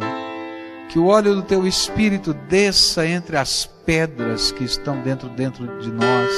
Que 0.88 0.98
o 0.98 1.06
óleo 1.06 1.36
do 1.36 1.42
teu 1.42 1.66
espírito 1.66 2.32
desça 2.32 3.06
entre 3.06 3.36
as 3.36 3.66
pedras 3.84 4.50
que 4.52 4.64
estão 4.64 5.00
dentro 5.02 5.28
dentro 5.28 5.78
de 5.80 5.90
nós 5.90 6.30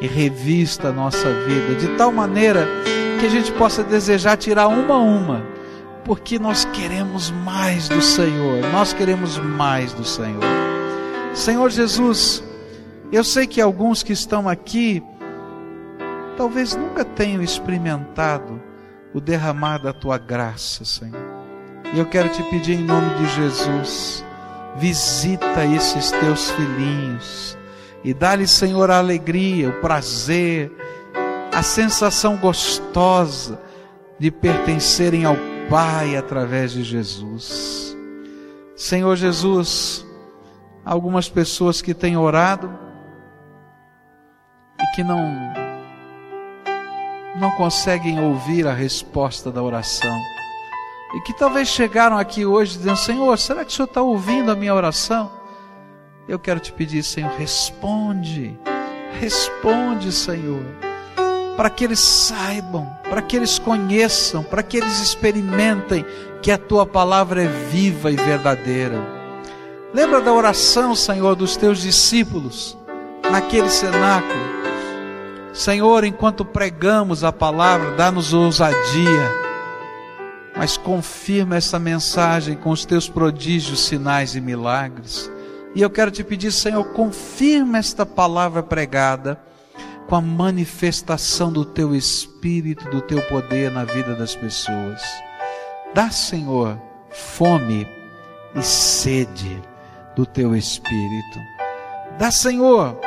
e 0.00 0.06
revista 0.06 0.88
a 0.88 0.92
nossa 0.92 1.32
vida. 1.44 1.74
De 1.76 1.96
tal 1.96 2.12
maneira 2.12 2.66
que 3.22 3.26
a 3.26 3.30
gente 3.30 3.52
possa 3.52 3.84
desejar 3.84 4.36
tirar 4.36 4.66
uma 4.66 4.94
a 4.96 4.98
uma, 4.98 5.46
porque 6.04 6.40
nós 6.40 6.64
queremos 6.64 7.30
mais 7.30 7.88
do 7.88 8.02
Senhor. 8.02 8.60
Nós 8.72 8.92
queremos 8.92 9.38
mais 9.38 9.92
do 9.92 10.04
Senhor. 10.04 10.42
Senhor 11.32 11.70
Jesus, 11.70 12.42
eu 13.12 13.22
sei 13.22 13.46
que 13.46 13.60
alguns 13.60 14.02
que 14.02 14.12
estão 14.12 14.48
aqui 14.48 15.00
talvez 16.36 16.74
nunca 16.74 17.04
tenham 17.04 17.40
experimentado 17.40 18.60
o 19.14 19.20
derramar 19.20 19.78
da 19.78 19.92
tua 19.92 20.18
graça, 20.18 20.84
Senhor. 20.84 21.22
E 21.94 22.00
eu 22.00 22.06
quero 22.06 22.28
te 22.28 22.42
pedir 22.50 22.80
em 22.80 22.82
nome 22.82 23.14
de 23.18 23.26
Jesus, 23.36 24.24
visita 24.78 25.64
esses 25.64 26.10
teus 26.10 26.50
filhinhos 26.50 27.56
e 28.02 28.12
dá-lhes, 28.12 28.50
Senhor, 28.50 28.90
a 28.90 28.98
alegria, 28.98 29.68
o 29.68 29.80
prazer, 29.80 30.72
a 31.52 31.62
sensação 31.62 32.36
gostosa 32.36 33.60
de 34.18 34.30
pertencerem 34.30 35.24
ao 35.24 35.36
Pai 35.68 36.16
através 36.16 36.72
de 36.72 36.82
Jesus. 36.82 37.96
Senhor 38.74 39.16
Jesus, 39.16 40.04
algumas 40.84 41.28
pessoas 41.28 41.80
que 41.80 41.94
têm 41.94 42.16
orado 42.16 42.76
e 44.80 44.94
que 44.94 45.04
não 45.04 45.52
não 47.38 47.50
conseguem 47.52 48.20
ouvir 48.20 48.66
a 48.66 48.74
resposta 48.74 49.50
da 49.50 49.62
oração 49.62 50.20
e 51.14 51.20
que 51.20 51.32
talvez 51.32 51.68
chegaram 51.68 52.18
aqui 52.18 52.44
hoje 52.44 52.78
dizendo: 52.78 52.96
Senhor, 52.96 53.38
será 53.38 53.64
que 53.64 53.70
o 53.70 53.74
Senhor 53.74 53.86
está 53.86 54.02
ouvindo 54.02 54.50
a 54.50 54.56
minha 54.56 54.74
oração? 54.74 55.30
Eu 56.28 56.38
quero 56.38 56.60
te 56.60 56.72
pedir, 56.72 57.02
Senhor, 57.02 57.30
responde, 57.32 58.58
responde, 59.18 60.12
Senhor, 60.12 60.62
para 61.56 61.70
que 61.70 61.84
eles 61.84 62.00
saibam, 62.00 62.86
para 63.08 63.22
que 63.22 63.36
eles 63.36 63.58
conheçam, 63.58 64.42
para 64.42 64.62
que 64.62 64.76
eles 64.76 65.00
experimentem 65.00 66.04
que 66.40 66.50
a 66.50 66.58
tua 66.58 66.84
palavra 66.86 67.42
é 67.42 67.46
viva 67.46 68.10
e 68.10 68.16
verdadeira. 68.16 69.00
Lembra 69.94 70.20
da 70.20 70.32
oração, 70.32 70.94
Senhor, 70.94 71.36
dos 71.36 71.56
teus 71.56 71.82
discípulos 71.82 72.76
naquele 73.30 73.68
cenáculo? 73.68 74.62
Senhor, 75.52 76.04
enquanto 76.04 76.44
pregamos 76.44 77.22
a 77.22 77.30
palavra, 77.30 77.92
dá-nos 77.92 78.32
ousadia 78.32 79.42
mas 80.56 80.76
confirma 80.76 81.56
essa 81.56 81.78
mensagem 81.78 82.56
com 82.56 82.70
os 82.70 82.84
teus 82.84 83.08
prodígios, 83.08 83.86
sinais 83.86 84.34
e 84.34 84.40
milagres. 84.40 85.30
E 85.74 85.80
eu 85.80 85.88
quero 85.88 86.10
te 86.10 86.22
pedir, 86.22 86.52
Senhor, 86.52 86.84
confirma 86.92 87.78
esta 87.78 88.04
palavra 88.04 88.62
pregada 88.62 89.40
com 90.08 90.16
a 90.16 90.20
manifestação 90.20 91.52
do 91.52 91.64
teu 91.64 91.94
espírito, 91.94 92.88
do 92.90 93.00
teu 93.00 93.20
poder 93.22 93.70
na 93.70 93.84
vida 93.84 94.14
das 94.14 94.34
pessoas. 94.34 95.02
Dá, 95.94 96.10
Senhor, 96.10 96.80
fome 97.10 97.86
e 98.54 98.62
sede 98.62 99.62
do 100.14 100.26
teu 100.26 100.54
espírito. 100.54 101.38
Dá, 102.18 102.30
Senhor, 102.30 102.98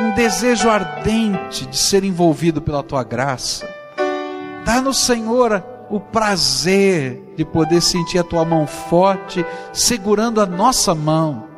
um 0.00 0.14
desejo 0.14 0.68
ardente 0.68 1.66
de 1.66 1.76
ser 1.76 2.04
envolvido 2.04 2.62
pela 2.62 2.82
tua 2.82 3.02
graça. 3.02 3.68
Dá-nos, 4.64 4.98
Senhor, 4.98 5.64
o 5.90 5.98
prazer 5.98 7.34
de 7.36 7.44
poder 7.44 7.80
sentir 7.80 8.18
a 8.18 8.24
tua 8.24 8.44
mão 8.44 8.66
forte 8.66 9.44
segurando 9.72 10.40
a 10.40 10.46
nossa 10.46 10.94
mão. 10.94 11.49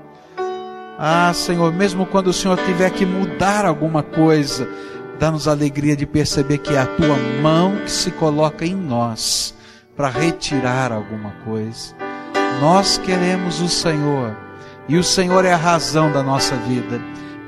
Ah, 1.05 1.33
Senhor, 1.35 1.73
mesmo 1.73 2.07
quando 2.07 2.29
o 2.29 2.33
Senhor 2.33 2.57
tiver 2.59 2.89
que 2.91 3.05
mudar 3.05 3.65
alguma 3.65 4.05
coisa, 4.05 4.69
dá-nos 5.19 5.49
alegria 5.49 5.97
de 5.97 6.07
perceber 6.07 6.59
que 6.59 6.77
é 6.77 6.79
a 6.79 6.87
tua 6.87 7.17
mão 7.43 7.75
que 7.85 7.91
se 7.91 8.13
coloca 8.13 8.65
em 8.65 8.77
nós 8.77 9.53
para 9.97 10.09
retirar 10.09 10.93
alguma 10.93 11.33
coisa. 11.45 11.93
Nós 12.61 12.99
queremos 12.99 13.61
o 13.61 13.69
Senhor 13.69 14.37
e 14.89 14.97
o 14.97 15.03
Senhor 15.03 15.45
é 15.45 15.53
a 15.53 15.57
razão 15.57 16.13
da 16.13 16.23
nossa 16.23 16.55
vida. 16.55 17.01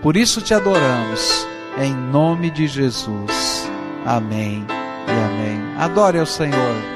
Por 0.02 0.16
isso 0.16 0.40
te 0.40 0.52
adoramos, 0.52 1.46
em 1.78 1.94
nome 1.94 2.50
de 2.50 2.66
Jesus. 2.66 3.70
Amém 4.04 4.66
e 5.06 5.12
amém. 5.12 5.60
Adore 5.78 6.18
ao 6.18 6.26
Senhor. 6.26 6.93